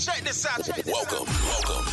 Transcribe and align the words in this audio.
Check 0.00 0.20
this 0.24 0.46
out. 0.46 0.64
Check 0.64 0.76
this 0.76 0.86
Welcome, 0.86 1.26
welcome 1.44 1.84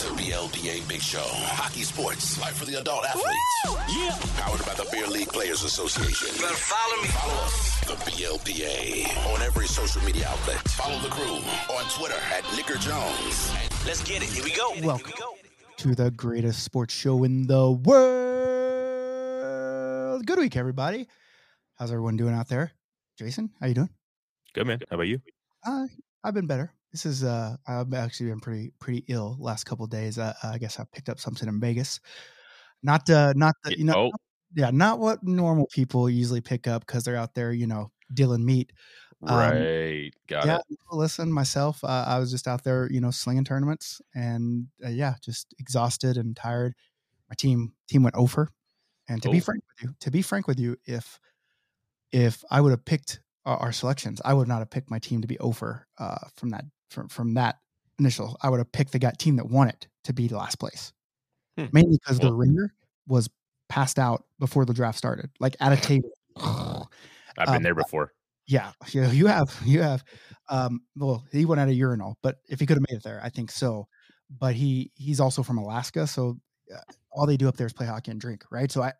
to 0.00 0.06
BLPA 0.16 0.88
Big 0.88 1.02
Show. 1.02 1.20
Hockey 1.22 1.82
sports, 1.82 2.40
life 2.40 2.56
for 2.56 2.64
the 2.64 2.80
adult 2.80 3.04
athletes. 3.04 3.92
Yeah. 3.94 4.16
Powered 4.40 4.64
by 4.64 4.72
the 4.72 4.88
Beer 4.90 5.06
League 5.06 5.28
Players 5.28 5.62
Association. 5.62 6.28
Better 6.40 6.54
follow 6.54 7.02
me. 7.02 7.08
Follow 7.08 7.34
us, 7.44 7.80
the 7.80 7.92
BLPA, 8.10 9.34
on 9.34 9.42
every 9.42 9.66
social 9.66 10.00
media 10.04 10.26
outlet. 10.26 10.56
Follow 10.70 10.98
the 11.00 11.10
crew 11.10 11.36
on 11.76 11.84
Twitter 11.90 12.16
at 12.32 12.42
Nicker 12.56 12.78
Jones. 12.78 13.52
Let's 13.84 14.02
get 14.02 14.22
it. 14.22 14.30
Here 14.30 14.42
we 14.44 14.52
go. 14.54 14.72
Welcome. 14.82 15.12
We 15.14 15.20
go. 15.20 15.34
to 15.76 15.94
the 15.94 16.10
greatest 16.12 16.64
sports 16.64 16.94
show 16.94 17.24
in 17.24 17.46
the 17.46 17.70
world. 17.72 18.14
Good 20.24 20.38
week, 20.38 20.56
everybody. 20.56 21.08
How's 21.78 21.90
everyone 21.90 22.16
doing 22.16 22.32
out 22.32 22.48
there? 22.48 22.72
Jason, 23.18 23.50
how 23.60 23.66
you 23.66 23.74
doing? 23.74 23.90
Good 24.54 24.66
man. 24.66 24.78
How 24.88 24.94
about 24.94 25.08
you? 25.08 25.20
Uh, 25.66 25.86
I've 26.24 26.34
been 26.34 26.48
better. 26.48 26.74
This 26.92 27.06
is 27.06 27.24
uh, 27.24 27.56
I've 27.68 27.94
actually 27.94 28.30
been 28.30 28.40
pretty 28.40 28.72
pretty 28.80 29.04
ill 29.08 29.36
last 29.40 29.64
couple 29.66 29.84
of 29.86 29.90
days. 29.92 30.18
Uh, 30.18 30.34
I 30.44 30.58
guess 30.58 30.80
I 30.80 30.86
picked 30.92 31.10
up 31.10 31.20
something 31.20 31.48
in 31.48 31.60
Vegas. 31.60 32.00
Not 32.82 33.08
uh, 33.10 33.32
not 33.36 33.54
the 33.64 33.78
you 33.78 33.84
know, 33.84 33.94
oh, 33.94 34.12
yeah, 34.54 34.70
not 34.70 35.00
what 35.00 35.22
normal 35.24 35.68
people 35.68 36.10
usually 36.10 36.40
pick 36.42 36.68
up 36.68 36.86
because 36.86 37.04
they're 37.04 37.16
out 37.16 37.34
there, 37.34 37.52
you 37.52 37.66
know, 37.66 37.92
dealing 38.14 38.44
meat. 38.46 38.72
um, 39.26 39.70
right. 39.70 40.10
Got 40.28 40.48
yeah, 40.48 40.58
it. 40.58 40.62
listen, 40.92 41.32
myself, 41.32 41.82
uh, 41.84 42.04
I 42.06 42.18
was 42.18 42.30
just 42.30 42.48
out 42.48 42.64
there, 42.64 42.88
you 42.92 43.00
know, 43.00 43.10
slinging 43.10 43.44
tournaments, 43.44 44.00
and 44.14 44.68
uh, 44.84 44.90
yeah, 44.90 45.14
just 45.22 45.54
exhausted 45.58 46.16
and 46.18 46.36
tired. 46.36 46.74
My 47.30 47.34
team 47.38 47.74
team 47.88 48.02
went 48.04 48.16
over, 48.16 48.50
and 49.08 49.22
to 49.22 49.30
be 49.30 49.40
Oh. 49.40 49.40
frank 49.40 49.64
with 49.68 49.90
you, 49.90 49.96
to 50.00 50.10
be 50.12 50.22
frank 50.22 50.48
with 50.48 50.60
you, 50.60 50.76
if 50.86 51.20
if 52.12 52.44
I 52.50 52.60
would 52.60 52.70
have 52.70 52.84
picked 52.84 53.20
our, 53.44 53.56
our 53.58 53.72
selections, 53.72 54.20
I 54.24 54.34
would 54.34 54.48
not 54.48 54.58
have 54.58 54.70
picked 54.70 54.90
my 54.90 54.98
team 54.98 55.20
to 55.20 55.28
be 55.28 55.38
over 55.38 55.86
uh, 55.98 56.28
from 56.36 56.50
that 56.50 56.64
from 56.90 57.08
from 57.08 57.34
that 57.34 57.56
initial. 57.98 58.36
I 58.42 58.50
would 58.50 58.58
have 58.58 58.72
picked 58.72 58.92
the 58.92 58.98
guy 58.98 59.12
team 59.18 59.36
that 59.36 59.48
won 59.48 59.68
it 59.68 59.88
to 60.04 60.12
be 60.12 60.28
the 60.28 60.36
last 60.36 60.58
place, 60.58 60.92
Hmm. 61.58 61.66
mainly 61.72 61.98
because 62.02 62.18
the 62.18 62.32
ringer 62.32 62.74
was 63.06 63.28
passed 63.68 63.98
out 63.98 64.24
before 64.38 64.64
the 64.64 64.74
draft 64.74 64.98
started, 64.98 65.30
like 65.40 65.56
at 65.60 65.72
a 65.72 65.76
table. 65.80 66.10
I've 66.36 67.46
been 67.46 67.56
um, 67.56 67.62
there 67.62 67.74
before. 67.74 68.12
Yeah, 68.46 68.72
yeah, 68.92 69.10
you 69.10 69.26
have, 69.26 69.58
you 69.64 69.80
have. 69.80 70.04
Um, 70.50 70.82
well, 70.96 71.24
he 71.32 71.46
went 71.46 71.60
out 71.60 71.68
of 71.68 71.74
urinal, 71.74 72.18
but 72.22 72.36
if 72.48 72.60
he 72.60 72.66
could 72.66 72.76
have 72.76 72.84
made 72.90 72.98
it 72.98 73.02
there, 73.02 73.20
I 73.22 73.30
think 73.30 73.50
so. 73.50 73.88
But 74.30 74.54
he 74.54 74.90
he's 74.94 75.20
also 75.20 75.42
from 75.42 75.58
Alaska, 75.58 76.06
so 76.06 76.38
uh, 76.74 76.80
all 77.10 77.26
they 77.26 77.36
do 77.36 77.48
up 77.48 77.56
there 77.56 77.66
is 77.66 77.72
play 77.72 77.86
hockey 77.86 78.10
and 78.10 78.20
drink, 78.20 78.44
right? 78.50 78.70
So 78.70 78.82
I, 78.82 78.92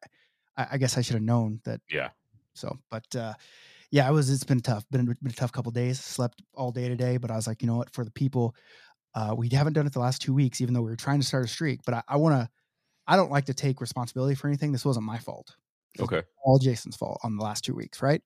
I, 0.57 0.67
I 0.73 0.79
guess 0.79 0.97
I 0.97 1.03
should 1.03 1.15
have 1.15 1.23
known 1.23 1.61
that. 1.65 1.81
Yeah. 1.91 2.11
So, 2.55 2.79
but 2.91 3.05
uh, 3.17 3.35
yeah, 3.95 4.09
it 4.09 4.13
was. 4.13 4.29
It's 4.29 4.43
been 4.43 4.59
tough. 4.59 4.85
Been 4.91 5.05
been 5.05 5.17
a 5.25 5.33
tough 5.33 5.53
couple 5.53 5.71
days. 5.71 6.01
Slept 6.01 6.43
all 6.55 6.73
day 6.73 6.89
today, 6.89 7.17
but 7.17 7.31
I 7.31 7.37
was 7.37 7.47
like, 7.47 7.63
you 7.63 7.69
know 7.69 7.77
what? 7.77 7.91
For 7.95 8.05
the 8.05 8.11
people, 8.11 8.57
uh, 9.15 9.37
we 9.39 9.49
haven't 9.51 9.75
done 9.75 9.87
it 9.87 9.93
the 9.93 10.01
last 10.01 10.21
two 10.21 10.35
weeks, 10.35 10.61
even 10.61 10.75
though 10.75 10.83
we 10.83 10.91
were 10.91 10.97
trying 10.97 11.21
to 11.21 11.27
start 11.27 11.45
a 11.45 11.49
streak. 11.49 11.81
But 11.87 11.95
I, 11.95 12.03
I 12.09 12.17
want 12.17 12.35
to. 12.35 12.49
I 13.07 13.15
don't 13.15 13.31
like 13.31 13.45
to 13.45 13.55
take 13.55 13.81
responsibility 13.81 14.35
for 14.35 14.49
anything. 14.49 14.73
This 14.73 14.85
wasn't 14.85 15.07
my 15.07 15.19
fault. 15.19 15.55
This 15.95 16.05
Okay. 16.05 16.23
All 16.45 16.59
Jason's 16.59 16.97
fault 16.97 17.21
on 17.23 17.37
the 17.37 17.45
last 17.45 17.63
two 17.65 17.75
weeks, 17.75 18.03
right? 18.03 18.21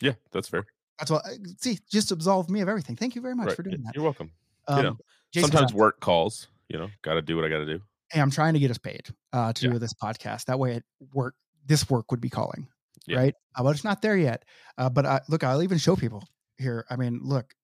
Yeah, 0.00 0.14
that's 0.32 0.48
fair. 0.48 0.64
That's 0.98 1.10
what. 1.12 1.22
See, 1.58 1.78
just 1.88 2.10
absolve 2.10 2.50
me 2.50 2.60
of 2.60 2.68
everything. 2.68 2.96
Thank 2.96 3.14
you 3.14 3.22
very 3.22 3.36
much 3.36 3.46
Right. 3.48 3.56
for 3.56 3.62
doing 3.62 3.80
that. 3.84 3.94
You're 3.94 4.02
welcome. 4.02 4.32
Um, 4.66 4.82
know, 4.82 4.96
Jason, 5.32 5.52
Sometimes 5.52 5.72
uh, 5.72 5.76
work 5.76 6.00
calls. 6.00 6.48
You 6.68 6.78
know, 6.80 6.88
got 7.02 7.14
to 7.14 7.22
do 7.22 7.36
what 7.36 7.44
I 7.44 7.48
got 7.48 7.58
to 7.58 7.66
do. 7.66 7.80
hey, 8.10 8.20
I'm 8.20 8.30
trying 8.32 8.54
to 8.54 8.58
get 8.60 8.70
us 8.72 8.78
paid 8.78 9.06
uh, 9.32 9.52
to 9.52 9.66
Yeah. 9.66 9.72
do 9.74 9.78
this 9.78 9.94
podcast. 9.94 10.46
That 10.46 10.58
way, 10.58 10.72
it 10.76 10.84
work. 11.14 11.34
This 11.64 11.88
work 11.88 12.10
would 12.10 12.20
be 12.20 12.28
calling, 12.28 12.66
Yeah. 13.06 13.18
right? 13.18 13.34
Uh, 13.54 13.62
but 13.62 13.70
it's 13.70 13.84
not 13.84 14.02
there 14.02 14.16
yet. 14.16 14.44
Uh, 14.78 14.88
but 14.88 15.06
I, 15.06 15.20
look, 15.28 15.44
I'll 15.44 15.62
even 15.62 15.78
show 15.78 15.96
people 15.96 16.22
here. 16.58 16.84
I 16.88 16.96
mean, 16.96 17.20
look, 17.22 17.54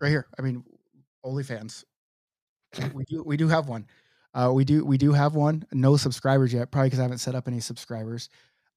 right 0.00 0.10
here. 0.10 0.26
I 0.38 0.42
mean, 0.42 0.64
OnlyFans. 1.24 1.84
we 2.92 3.04
do 3.04 3.22
we 3.24 3.36
do 3.36 3.48
have 3.48 3.68
one. 3.68 3.86
Uh, 4.34 4.50
we 4.52 4.64
do 4.64 4.84
we 4.84 4.98
do 4.98 5.12
have 5.12 5.34
one. 5.34 5.64
No 5.72 5.96
subscribers 5.96 6.52
yet, 6.52 6.70
probably 6.70 6.88
because 6.88 6.98
I 6.98 7.02
haven't 7.02 7.18
set 7.18 7.34
up 7.34 7.48
any 7.48 7.60
subscribers. 7.60 8.28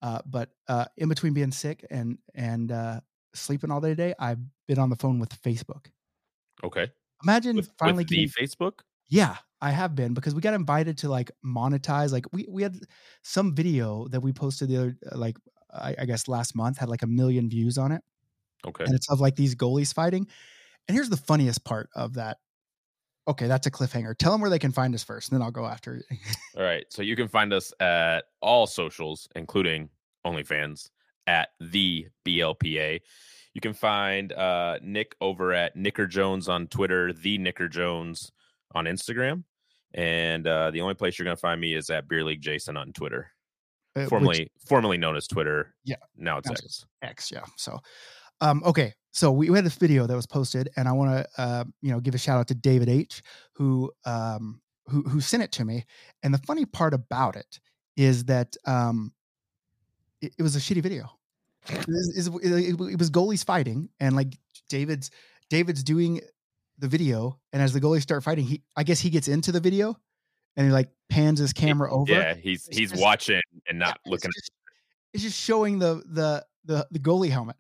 Uh, 0.02 0.20
but 0.26 0.52
uh, 0.68 0.86
in 0.98 1.10
between 1.10 1.34
being 1.34 1.52
sick 1.52 1.86
and 1.90 2.18
and 2.36 2.72
uh, 2.72 3.00
sleeping 3.34 3.72
all 3.72 3.82
day 3.82 3.90
today, 3.90 4.14
I've 4.20 4.40
been 4.68 4.80
on 4.80 4.90
the 4.90 4.96
phone 4.96 5.20
with 5.20 5.42
Facebook. 5.42 5.88
Okay. 6.64 6.92
Imagine 7.24 7.56
With, 7.56 7.72
finally 7.80 8.04
with 8.04 8.10
getting 8.10 8.30
Facebook. 8.30 8.82
yeah, 9.10 9.38
I 9.62 9.72
have 9.72 9.96
been 9.96 10.14
because 10.14 10.36
we 10.36 10.42
got 10.42 10.54
invited 10.54 11.00
to 11.00 11.10
like 11.10 11.32
monetize. 11.46 12.12
Like 12.12 12.26
we 12.32 12.46
we 12.50 12.64
had 12.64 12.76
some 13.24 13.56
video 13.56 14.08
that 14.10 14.22
we 14.22 14.32
posted 14.34 14.70
the 14.70 14.78
other 14.78 14.98
uh, 15.12 15.18
like 15.18 15.38
I, 15.74 15.96
I 16.00 16.06
guess 16.06 16.28
last 16.28 16.56
month 16.56 16.78
had 16.78 16.90
like 16.90 17.02
a 17.04 17.08
million 17.08 17.50
views 17.50 17.78
on 17.78 17.92
it, 17.92 18.02
Okay. 18.66 18.84
and 18.86 18.94
it's 18.94 19.10
of 19.10 19.20
like 19.20 19.36
these 19.36 19.56
goalies 19.56 19.94
fighting. 19.94 20.28
And 20.88 20.96
here's 20.96 21.10
the 21.10 21.18
funniest 21.18 21.66
part 21.66 21.90
of 21.96 22.14
that. 22.16 22.38
Okay, 23.28 23.48
that's 23.48 23.68
a 23.68 23.72
cliffhanger. 23.72 24.18
Tell 24.18 24.32
them 24.32 24.40
where 24.40 24.50
they 24.50 24.60
can 24.60 24.72
find 24.72 24.96
us 24.96 25.04
first, 25.04 25.30
and 25.32 25.38
then 25.40 25.44
I'll 25.44 25.52
go 25.52 25.66
after. 25.66 25.96
You. 25.96 26.18
all 26.58 26.64
right. 26.64 26.86
So 26.90 27.02
you 27.02 27.16
can 27.16 27.28
find 27.28 27.52
us 27.52 27.74
at 27.80 28.26
all 28.42 28.68
socials, 28.68 29.28
including 29.36 29.90
OnlyFans, 30.26 30.90
at 31.26 31.50
the 31.60 32.08
BLPA. 32.26 33.02
You 33.54 33.62
can 33.62 33.74
find 33.74 34.32
uh, 34.32 34.78
Nick 34.82 35.16
over 35.20 35.52
at 35.52 35.76
Nicker 35.76 36.08
Jones 36.08 36.48
on 36.48 36.68
Twitter, 36.68 37.12
the 37.12 37.38
Nicker 37.38 37.68
Jones 37.68 38.32
on 38.76 38.86
Instagram, 38.86 39.44
and 39.94 40.46
uh, 40.48 40.72
the 40.72 40.82
only 40.82 40.94
place 40.94 41.18
you're 41.18 41.24
going 41.26 41.38
to 41.38 41.42
find 41.42 41.60
me 41.60 41.74
is 41.76 41.90
at 41.90 42.08
Beer 42.08 42.24
League 42.24 42.42
Jason 42.42 42.78
on 42.78 42.92
Twitter, 42.94 43.32
Uh, 43.96 44.02
which- 44.02 44.10
formerly 44.10 44.52
formerly 44.68 44.98
known 44.98 45.16
as 45.16 45.28
Twitter. 45.28 45.74
Yeah. 45.84 45.96
Now 46.16 46.38
it's 46.40 46.50
X. 46.50 46.86
X, 47.02 47.32
yeah. 47.32 47.44
So, 47.56 47.80
um, 48.42 48.62
okay, 48.66 48.94
so 49.12 49.32
we, 49.32 49.50
we 49.50 49.58
had 49.58 49.66
this 49.66 49.76
video 49.78 50.06
that 50.06 50.16
was 50.16 50.28
posted, 50.28 50.70
and 50.78 50.88
I 50.88 50.92
want 50.92 51.12
to, 51.12 51.42
uh, 51.42 51.64
you 51.82 51.92
know, 51.92 52.00
give 52.00 52.14
a 52.14 52.18
shout 52.20 52.38
out 52.38 52.48
to 52.50 52.56
David 52.56 52.90
H, 52.90 53.22
who, 53.54 53.92
um, 54.06 54.62
who, 54.88 55.02
who 55.04 55.20
sent 55.22 55.42
it 55.44 55.52
to 55.54 55.66
me. 55.66 55.86
And 56.24 56.34
the 56.34 56.38
funny 56.40 56.66
part 56.66 56.94
about 56.94 57.36
it 57.36 57.60
is 57.96 58.26
that, 58.26 58.56
um, 58.66 59.14
it, 60.22 60.34
it 60.38 60.44
was 60.44 60.56
a 60.56 60.60
shitty 60.60 60.82
video. 60.84 61.10
It 61.70 61.86
was, 61.88 62.28
it 62.28 62.32
was- 62.32 62.92
it 62.94 63.00
was 63.00 63.10
goalies 63.12 63.44
fighting, 63.44 63.90
and 64.00 64.16
like 64.16 64.38
David's, 64.70 65.10
David's 65.50 65.84
doing 65.84 66.22
the 66.80 66.88
video, 66.88 67.40
and 67.54 67.62
as 67.62 67.74
the 67.74 67.82
goalies 67.82 68.02
start 68.02 68.24
fighting, 68.24 68.46
he, 68.46 68.62
I 68.76 68.84
guess 68.84 69.00
he 69.00 69.10
gets 69.10 69.28
into 69.28 69.52
the 69.52 69.60
video, 69.60 69.96
and 70.56 70.68
he 70.68 70.72
like 70.74 70.90
pans 71.10 71.40
his 71.40 71.54
camera 71.54 71.92
over. 71.94 72.12
Yeah, 72.12 72.34
he's 72.36 72.68
It's 72.68 72.78
he's 72.78 72.90
just- 72.92 73.02
watching 73.02 73.42
and 73.68 73.80
Yeah, 73.80 73.86
not 73.88 74.00
it's 74.06 74.12
looking. 74.12 74.32
just- 74.36 74.52
It's 75.14 75.24
just 75.24 75.40
showing 75.40 75.80
the 75.80 76.04
the 76.06 76.46
the 76.66 76.88
the 76.92 77.00
goalie 77.00 77.30
helmet, 77.30 77.56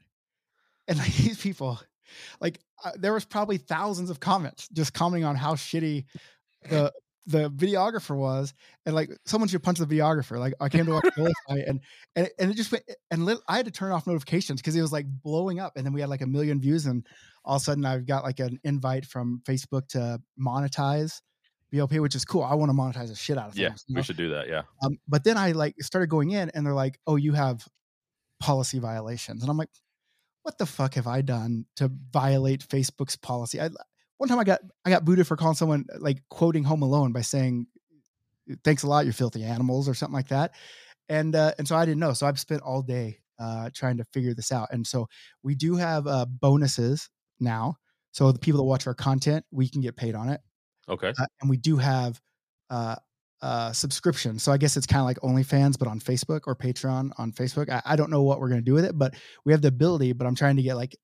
and 0.87 0.97
like 0.97 1.13
these 1.15 1.39
people, 1.41 1.79
like 2.39 2.59
uh, 2.83 2.91
there 2.97 3.13
was 3.13 3.25
probably 3.25 3.57
thousands 3.57 4.09
of 4.09 4.19
comments 4.19 4.67
just 4.69 4.93
commenting 4.93 5.25
on 5.25 5.35
how 5.35 5.55
shitty 5.55 6.05
the 6.69 6.91
the 7.25 7.49
videographer 7.51 8.15
was, 8.15 8.53
and 8.85 8.95
like 8.95 9.09
someone 9.25 9.47
should 9.49 9.61
punch 9.63 9.79
the 9.79 9.85
videographer. 9.85 10.37
Like 10.39 10.53
I 10.61 10.69
came 10.69 10.85
to 10.85 10.91
watch 10.93 11.03
the 11.03 11.11
goalie 11.11 11.31
fight, 11.47 11.63
and 11.67 11.79
and 12.15 12.27
it, 12.27 12.33
and 12.39 12.51
it 12.51 12.53
just 12.55 12.71
went, 12.71 12.83
and 13.11 13.25
lit, 13.25 13.39
I 13.49 13.57
had 13.57 13.65
to 13.65 13.71
turn 13.71 13.91
off 13.91 14.07
notifications 14.07 14.61
because 14.61 14.75
it 14.75 14.81
was 14.81 14.91
like 14.93 15.05
blowing 15.07 15.59
up, 15.59 15.75
and 15.75 15.85
then 15.85 15.91
we 15.93 15.99
had 16.01 16.09
like 16.09 16.21
a 16.21 16.27
million 16.27 16.59
views, 16.61 16.85
and 16.85 17.05
all 17.47 17.55
of 17.55 17.61
a 17.61 17.65
sudden 17.65 17.85
I've 17.85 18.05
got 18.05 18.23
like 18.23 18.39
an 18.39 18.59
invite 18.63 19.05
from 19.05 19.41
Facebook 19.45 19.87
to 19.89 20.21
monetize. 20.39 21.21
BLP, 21.73 22.01
which 22.01 22.15
is 22.15 22.23
cool. 22.23 22.43
I 22.43 22.53
want 22.53 22.69
to 22.69 22.73
monetize 22.77 23.09
the 23.09 23.15
shit 23.15 23.37
out 23.37 23.49
of 23.49 23.57
Yeah, 23.57 23.69
things. 23.69 23.83
you 23.87 23.95
we 23.97 24.01
should 24.03 24.15
do 24.15 24.29
that. 24.29 24.47
Yeah. 24.47 24.61
Um, 24.83 24.99
but 25.07 25.25
then 25.25 25.37
I 25.37 25.51
like 25.51 25.75
started 25.81 26.07
going 26.07 26.31
in 26.31 26.49
and 26.53 26.65
they're 26.65 26.73
like, 26.73 26.97
oh, 27.05 27.17
you 27.17 27.33
have 27.33 27.67
policy 28.39 28.79
violations. 28.79 29.41
And 29.41 29.49
I'm 29.51 29.57
like, 29.57 29.69
what 30.43 30.57
the 30.57 30.65
fuck 30.65 30.93
have 30.93 31.07
I 31.07 31.21
done 31.21 31.65
to 31.75 31.91
violate 32.13 32.65
Facebook's 32.65 33.17
policy? 33.17 33.59
I, 33.59 33.69
one 34.17 34.29
time 34.29 34.39
I 34.39 34.45
got 34.45 34.61
I 34.85 34.89
got 34.89 35.03
booted 35.03 35.27
for 35.27 35.35
calling 35.35 35.55
someone 35.55 35.85
like 35.99 36.19
quoting 36.29 36.63
Home 36.63 36.83
Alone 36.83 37.11
by 37.11 37.21
saying, 37.21 37.67
"Thanks 38.63 38.83
a 38.83 38.87
lot, 38.87 39.05
you 39.05 39.11
filthy 39.11 39.43
animals" 39.43 39.89
or 39.89 39.93
something 39.93 40.15
like 40.15 40.29
that. 40.29 40.55
And 41.09 41.35
uh, 41.35 41.51
and 41.57 41.67
so 41.67 41.75
I 41.75 41.85
didn't 41.85 41.99
know. 41.99 42.13
So 42.13 42.25
I've 42.27 42.39
spent 42.39 42.61
all 42.61 42.81
day 42.81 43.19
uh, 43.39 43.69
trying 43.73 43.97
to 43.97 44.05
figure 44.13 44.33
this 44.33 44.53
out. 44.53 44.69
And 44.71 44.87
so 44.87 45.07
we 45.43 45.53
do 45.53 45.75
have 45.75 46.07
uh, 46.07 46.25
bonuses 46.25 47.09
now. 47.39 47.75
So 48.11 48.31
the 48.31 48.39
people 48.39 48.57
that 48.59 48.63
watch 48.63 48.87
our 48.87 48.93
content, 48.93 49.45
we 49.51 49.69
can 49.69 49.81
get 49.81 49.95
paid 49.95 50.15
on 50.15 50.29
it 50.29 50.41
Okay. 50.89 51.13
uh, 51.17 51.25
and 51.41 51.49
we 51.49 51.57
do 51.57 51.77
have 51.77 52.19
uh, 52.69 52.95
uh, 53.41 53.71
subscription. 53.71 54.39
So 54.39 54.51
I 54.51 54.57
guess 54.57 54.77
it's 54.77 54.87
kind 54.87 55.01
of 55.01 55.05
like 55.05 55.19
OnlyFans, 55.19 55.77
but 55.77 55.87
on 55.87 55.99
Facebook 55.99 56.41
or 56.47 56.55
Patreon 56.55 57.11
on 57.17 57.31
Facebook. 57.31 57.69
I, 57.69 57.81
I 57.85 57.95
don't 57.95 58.09
know 58.09 58.23
what 58.23 58.39
we're 58.39 58.49
going 58.49 58.61
to 58.61 58.65
do 58.65 58.73
with 58.73 58.85
it, 58.85 58.97
but 58.97 59.15
we 59.45 59.51
have 59.51 59.61
the 59.61 59.67
ability. 59.67 60.13
But 60.13 60.27
I'm 60.27 60.35
trying 60.35 60.55
to 60.55 60.61
get 60.61 60.75
like 60.75 60.95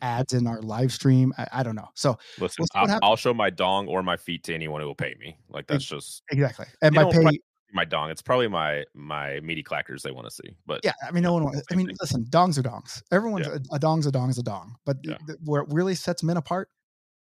ads 0.00 0.32
in 0.32 0.46
our 0.46 0.62
live 0.62 0.92
stream. 0.92 1.32
I, 1.38 1.46
I 1.52 1.62
don't 1.62 1.76
know. 1.76 1.88
So 1.94 2.18
Listen, 2.38 2.66
I'll. 2.74 2.98
I'll 3.02 3.16
show 3.16 3.34
my 3.34 3.50
dong 3.50 3.86
or 3.88 4.02
my 4.02 4.16
feet 4.16 4.44
to 4.44 4.54
anyone 4.54 4.80
who 4.80 4.86
will 4.86 4.94
pay 4.94 5.14
me. 5.20 5.38
Like 5.48 5.66
that's 5.66 5.84
just 5.84 6.22
exactly, 6.30 6.66
and 6.82 6.94
my 6.94 7.04
pay, 7.04 7.38
my 7.72 7.84
dong. 7.84 8.10
It's 8.10 8.22
probably 8.22 8.48
my 8.48 8.84
my 8.94 9.40
meaty 9.40 9.62
clackers 9.62 10.02
they 10.02 10.10
want 10.10 10.26
to 10.28 10.34
see. 10.34 10.54
But 10.66 10.80
yeah. 10.84 10.92
I 11.06 11.10
mean, 11.10 11.22
no 11.22 11.34
one. 11.34 11.44
Wants, 11.44 11.62
I 11.70 11.74
mean, 11.74 11.86
thing. 11.86 11.96
listen, 12.00 12.24
dongs 12.24 12.58
are 12.58 12.62
dongs. 12.62 13.02
Everyone's 13.12 13.46
Yeah. 13.46 13.58
a, 13.72 13.76
a 13.76 13.78
dong's 13.78 14.06
a 14.06 14.12
dong 14.12 14.30
is 14.30 14.38
a 14.38 14.42
dong. 14.42 14.76
But 14.86 14.98
Yeah. 15.02 15.16
th- 15.26 15.38
where 15.44 15.62
it 15.62 15.68
really 15.70 15.94
sets 15.94 16.22
men 16.22 16.36
apart, 16.36 16.70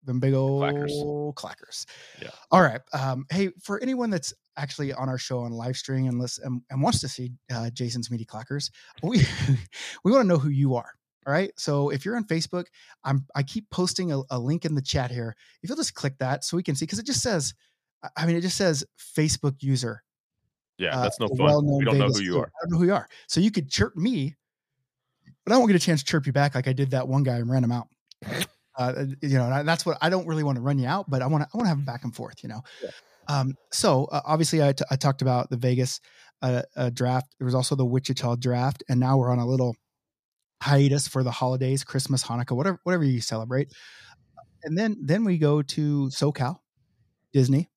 them 0.03 0.19
big 0.19 0.33
old 0.33 0.61
Clackers. 0.63 1.33
clackers. 1.35 1.85
Yeah. 2.21 2.29
All 2.51 2.61
right. 2.61 2.81
Um, 2.93 3.25
hey, 3.31 3.49
for 3.61 3.81
anyone 3.81 4.09
that's 4.11 4.33
actually 4.55 4.93
on 4.93 5.09
our 5.09 5.17
show 5.17 5.39
on 5.39 5.51
live 5.51 5.75
stream 5.75 6.05
and 6.07 6.19
listen 6.19 6.43
and, 6.45 6.61
and 6.69 6.81
wants 6.81 7.01
to 7.01 7.07
see 7.09 7.31
uh, 7.51 7.69
Jason's 7.71 8.11
meaty 8.11 8.25
clackers, 8.25 8.69
we 9.03 9.23
we 10.03 10.11
want 10.11 10.23
to 10.23 10.27
know 10.27 10.37
who 10.37 10.49
you 10.49 10.75
are. 10.75 10.91
All 11.27 11.33
right. 11.33 11.51
So 11.57 11.89
if 11.89 12.05
you're 12.05 12.15
on 12.17 12.23
Facebook, 12.25 12.65
I'm 13.03 13.25
I 13.33 13.41
keep 13.41 13.67
posting 13.71 14.11
a, 14.11 14.21
a 14.29 14.37
link 14.37 14.63
in 14.63 14.75
the 14.75 14.81
chat 14.81 15.09
here. 15.09 15.35
If 15.63 15.69
you'll 15.69 15.75
just 15.77 15.95
click 15.95 16.19
that 16.19 16.43
so 16.43 16.55
we 16.55 16.61
can 16.61 16.75
see, 16.75 16.85
because 16.85 16.99
it 16.99 17.05
just 17.07 17.21
says, 17.23 17.55
I 18.15 18.27
mean, 18.27 18.35
it 18.35 18.41
just 18.41 18.57
says 18.57 18.85
Facebook 19.17 19.55
user. 19.63 20.03
Yeah, 20.77 20.97
uh, 20.97 21.03
that's 21.03 21.19
no 21.19 21.27
a 21.27 21.35
fun. 21.35 21.65
We 21.77 21.85
don't 21.85 21.97
know 21.97 22.07
who 22.07 22.21
you 22.21 22.39
are. 22.39 22.47
I 22.47 22.65
don't 22.65 22.71
know 22.71 22.77
who 22.79 22.85
you 22.85 22.93
are. 22.93 23.07
So 23.27 23.39
you 23.39 23.51
could 23.51 23.69
chirp 23.69 23.95
me, 23.95 24.35
but 25.45 25.53
I 25.53 25.57
won't 25.57 25.69
get 25.69 25.75
a 25.75 25.85
chance 25.85 26.01
to 26.01 26.05
chirp 26.05 26.25
you 26.25 26.33
back 26.33 26.55
like 26.55 26.67
I 26.67 26.73
did 26.73 26.91
that 26.91 27.07
one 27.07 27.23
guy 27.23 27.35
and 27.35 27.49
ran 27.49 27.63
him 27.63 27.71
out. 27.71 27.87
Uh, 28.77 29.05
you 29.21 29.37
know, 29.37 29.49
and 29.49 29.67
that's 29.67 29.85
what 29.85 29.97
I 30.01 30.09
don't 30.09 30.27
really 30.27 30.43
want 30.43 30.57
to 30.57 30.61
run 30.61 30.77
you 30.77 30.87
out, 30.87 31.09
but 31.09 31.21
I 31.21 31.27
want 31.27 31.43
to 31.43 31.49
I 31.53 31.57
want 31.57 31.65
to 31.65 31.69
have 31.69 31.79
a 31.79 31.83
back 31.83 32.03
and 32.03 32.13
forth. 32.13 32.43
You 32.43 32.49
know. 32.49 32.61
Yeah. 32.83 32.89
Um, 33.27 33.55
so 33.71 34.05
uh, 34.05 34.21
obviously, 34.25 34.61
I, 34.61 34.73
t- 34.73 34.85
I 34.91 34.97
talked 34.97 35.21
about 35.21 35.49
the 35.49 35.57
Vegas 35.57 35.99
uh, 36.41 36.61
uh, 36.75 36.89
draft. 36.91 37.33
There 37.39 37.45
was 37.45 37.55
also 37.55 37.75
the 37.75 37.85
Wichita 37.85 38.35
draft, 38.35 38.83
and 38.89 38.99
now 38.99 39.17
we're 39.17 39.31
on 39.31 39.39
a 39.39 39.47
little 39.47 39.75
hiatus 40.61 41.07
for 41.07 41.23
the 41.23 41.31
holidays, 41.31 41.83
Christmas, 41.83 42.23
Hanukkah, 42.23 42.55
whatever 42.55 42.79
whatever 42.83 43.03
you 43.03 43.21
celebrate. 43.21 43.71
And 44.63 44.77
then 44.77 44.97
then 45.01 45.23
we 45.23 45.37
go 45.37 45.61
to 45.61 46.07
SoCal, 46.07 46.57
Disney, 47.33 47.69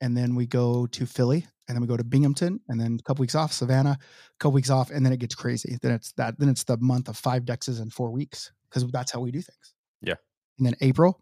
and 0.00 0.16
then 0.16 0.34
we 0.34 0.46
go 0.46 0.86
to 0.86 1.06
Philly, 1.06 1.46
and 1.68 1.74
then 1.76 1.80
we 1.80 1.86
go 1.86 1.96
to 1.96 2.04
Binghamton, 2.04 2.60
and 2.68 2.80
then 2.80 2.98
a 3.00 3.02
couple 3.02 3.22
weeks 3.22 3.34
off, 3.34 3.52
Savannah, 3.52 3.98
a 4.00 4.38
couple 4.38 4.52
weeks 4.52 4.70
off, 4.70 4.90
and 4.90 5.04
then 5.04 5.12
it 5.12 5.18
gets 5.18 5.34
crazy. 5.34 5.78
Then 5.82 5.92
it's 5.92 6.12
that 6.12 6.38
then 6.38 6.48
it's 6.48 6.64
the 6.64 6.76
month 6.78 7.08
of 7.08 7.16
five 7.16 7.44
dexes 7.44 7.80
in 7.80 7.90
four 7.90 8.10
weeks 8.10 8.52
because 8.68 8.86
that's 8.90 9.10
how 9.12 9.20
we 9.20 9.30
do 9.30 9.40
things. 9.40 9.74
Yeah. 10.02 10.14
And 10.58 10.66
then 10.66 10.74
April, 10.80 11.20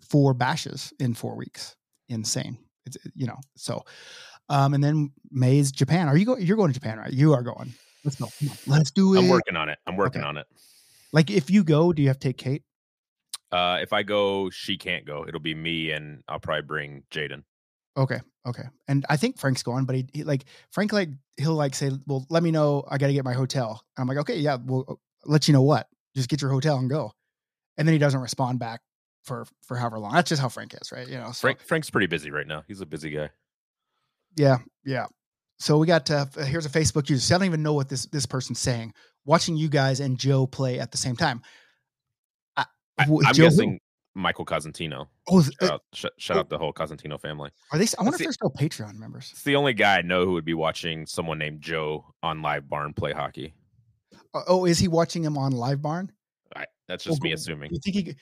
four 0.00 0.34
bashes 0.34 0.92
in 0.98 1.14
four 1.14 1.36
weeks. 1.36 1.76
Insane. 2.08 2.58
It's 2.84 2.96
you 3.14 3.26
know 3.26 3.38
so. 3.56 3.84
Um, 4.48 4.74
and 4.74 4.84
then 4.84 5.12
May's 5.32 5.72
Japan. 5.72 6.08
Are 6.08 6.16
you 6.16 6.24
going? 6.24 6.42
You're 6.42 6.56
going 6.56 6.72
to 6.72 6.78
Japan, 6.78 6.98
right? 6.98 7.12
You 7.12 7.32
are 7.34 7.42
going. 7.42 7.74
Let's 8.04 8.16
go. 8.16 8.28
Let's 8.68 8.92
do 8.92 9.14
it. 9.14 9.18
I'm 9.18 9.28
working 9.28 9.56
on 9.56 9.68
it. 9.68 9.78
I'm 9.86 9.96
working 9.96 10.20
Okay. 10.20 10.28
on 10.28 10.36
it. 10.36 10.46
Like 11.12 11.30
if 11.30 11.50
you 11.50 11.64
go, 11.64 11.92
do 11.92 12.02
you 12.02 12.08
have 12.08 12.18
to 12.20 12.28
take 12.28 12.38
Kate? 12.38 12.62
Uh, 13.50 13.78
if 13.80 13.92
I 13.92 14.02
go, 14.04 14.50
she 14.50 14.76
can't 14.76 15.04
go. 15.06 15.24
It'll 15.26 15.40
be 15.40 15.54
me, 15.54 15.90
and 15.90 16.22
I'll 16.28 16.38
probably 16.38 16.62
bring 16.62 17.02
Jaden. 17.10 17.42
Okay, 17.96 18.20
okay. 18.46 18.64
And 18.88 19.06
I 19.08 19.16
think 19.16 19.38
Frank's 19.38 19.62
gone, 19.62 19.86
but 19.86 19.96
he, 19.96 20.06
he 20.12 20.24
like 20.24 20.44
Frank 20.70 20.92
like 20.92 21.08
he'll 21.38 21.54
like 21.54 21.74
say, 21.74 21.90
"Well, 22.06 22.26
let 22.28 22.42
me 22.42 22.50
know. 22.50 22.84
I 22.88 22.98
got 22.98 23.06
to 23.06 23.12
get 23.14 23.24
my 23.24 23.32
hotel." 23.32 23.82
And 23.96 24.02
I'm 24.02 24.08
like, 24.08 24.18
"Okay, 24.18 24.38
yeah, 24.38 24.58
we'll 24.62 25.00
let 25.24 25.48
you 25.48 25.52
know 25.54 25.62
what. 25.62 25.88
Just 26.14 26.28
get 26.28 26.42
your 26.42 26.50
hotel 26.50 26.76
and 26.76 26.90
go." 26.90 27.12
And 27.78 27.88
then 27.88 27.92
he 27.94 27.98
doesn't 27.98 28.20
respond 28.20 28.58
back 28.58 28.80
for 29.24 29.46
for 29.62 29.76
however 29.76 29.98
long. 29.98 30.12
That's 30.12 30.28
just 30.28 30.42
how 30.42 30.48
Frank 30.50 30.74
is, 30.74 30.92
right? 30.92 31.08
You 31.08 31.16
know. 31.18 31.28
So, 31.32 31.40
Frank 31.40 31.60
Frank's 31.60 31.90
pretty 31.90 32.06
busy 32.06 32.30
right 32.30 32.46
now. 32.46 32.64
He's 32.68 32.80
a 32.82 32.86
busy 32.86 33.10
guy. 33.10 33.30
Yeah, 34.36 34.58
yeah. 34.84 35.06
So 35.58 35.78
we 35.78 35.86
got 35.86 36.10
uh, 36.10 36.26
here's 36.44 36.66
a 36.66 36.70
Facebook 36.70 37.08
user. 37.08 37.22
So 37.22 37.34
I 37.34 37.38
don't 37.38 37.46
even 37.46 37.62
know 37.62 37.72
what 37.72 37.88
this 37.88 38.04
this 38.06 38.26
person's 38.26 38.58
saying. 38.58 38.92
Watching 39.24 39.56
you 39.56 39.68
guys 39.68 40.00
and 40.00 40.18
Joe 40.18 40.46
play 40.46 40.78
at 40.78 40.92
the 40.92 40.98
same 40.98 41.16
time. 41.16 41.40
I, 42.56 42.66
I, 42.98 43.04
who- 43.04 43.24
I'm 43.24 43.34
Joe 43.34 43.44
guessing 43.44 43.80
Michael 44.16 44.46
Cosentino. 44.46 45.08
Oh, 45.28 45.42
Shout 45.42 45.52
uh, 45.60 45.74
out, 45.74 45.82
sh- 45.92 46.04
shout 46.18 46.36
out 46.38 46.48
the 46.48 46.58
whole 46.58 46.72
Cosentino 46.72 47.20
family. 47.20 47.50
are 47.70 47.78
they? 47.78 47.84
I 47.98 48.02
wonder 48.02 48.16
if 48.16 48.22
they're 48.22 48.32
still 48.32 48.50
Patreon 48.50 48.94
members. 48.94 49.28
It's 49.32 49.42
the 49.42 49.56
only 49.56 49.74
guy 49.74 49.98
I 49.98 50.02
know 50.02 50.24
who 50.24 50.32
would 50.32 50.44
be 50.44 50.54
watching 50.54 51.06
someone 51.06 51.38
named 51.38 51.60
Joe 51.60 52.06
on 52.22 52.40
Live 52.42 52.68
Barn 52.68 52.94
play 52.94 53.12
hockey. 53.12 53.54
Uh, 54.34 54.40
Oh, 54.48 54.64
is 54.64 54.78
he 54.78 54.88
watching 54.88 55.22
him 55.22 55.36
on 55.36 55.52
Live 55.52 55.82
Barn? 55.82 56.10
I, 56.54 56.64
that's 56.88 57.04
just 57.04 57.22
me 57.22 57.32
assuming. 57.32 57.68
Do 57.70 57.74
you 57.74 57.80
think 57.92 58.06
he? 58.06 58.14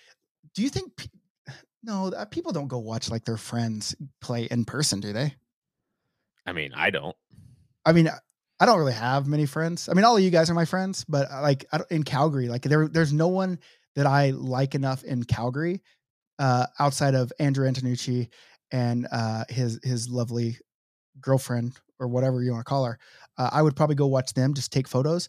Do 0.54 0.62
you 0.62 0.68
think? 0.68 1.08
No, 1.82 2.12
people 2.30 2.50
don't 2.52 2.68
go 2.68 2.78
watch 2.78 3.10
like 3.10 3.24
their 3.24 3.36
friends 3.36 3.94
play 4.20 4.44
in 4.50 4.64
person, 4.64 5.00
do 5.00 5.12
they? 5.12 5.34
I 6.46 6.52
mean, 6.52 6.72
I 6.74 6.90
don't. 6.90 7.16
I 7.84 7.92
mean, 7.92 8.08
I- 8.08 8.18
I 8.60 8.66
don't 8.66 8.78
really 8.78 8.92
have 8.92 9.26
many 9.26 9.46
friends. 9.46 9.88
I 9.88 9.94
mean, 9.94 10.04
all 10.04 10.16
of 10.16 10.22
you 10.22 10.30
guys 10.30 10.48
are 10.48 10.54
my 10.54 10.64
friends, 10.64 11.04
but 11.08 11.28
uh, 11.30 11.42
like 11.42 11.66
I 11.72 11.78
don't, 11.78 11.90
in 11.90 12.02
Calgary, 12.04 12.48
like 12.48 12.62
there, 12.62 12.86
there's 12.86 13.12
no 13.12 13.26
one 13.26 13.58
that 13.96 14.06
I 14.06 14.30
like 14.30 14.74
enough 14.74 15.04
in 15.04 15.24
Calgary 15.24 15.82
uh, 16.38 16.66
outside 16.78 17.14
of 17.14 17.32
Andrew 17.38 17.68
Antonucci 17.68 18.28
and 18.72 19.06
uh, 19.12 19.44
his 19.48 19.78
his 19.82 20.08
lovely 20.08 20.58
girlfriend 21.20 21.76
or 22.00 22.08
whatever 22.08 22.42
you 22.42 22.52
want 22.52 22.64
to 22.64 22.68
call 22.68 22.84
her. 22.84 22.98
Uh, 23.38 23.50
I 23.52 23.62
would 23.62 23.76
probably 23.76 23.96
go 23.96 24.06
watch 24.06 24.34
them, 24.34 24.54
just 24.54 24.72
take 24.72 24.88
photos. 24.88 25.28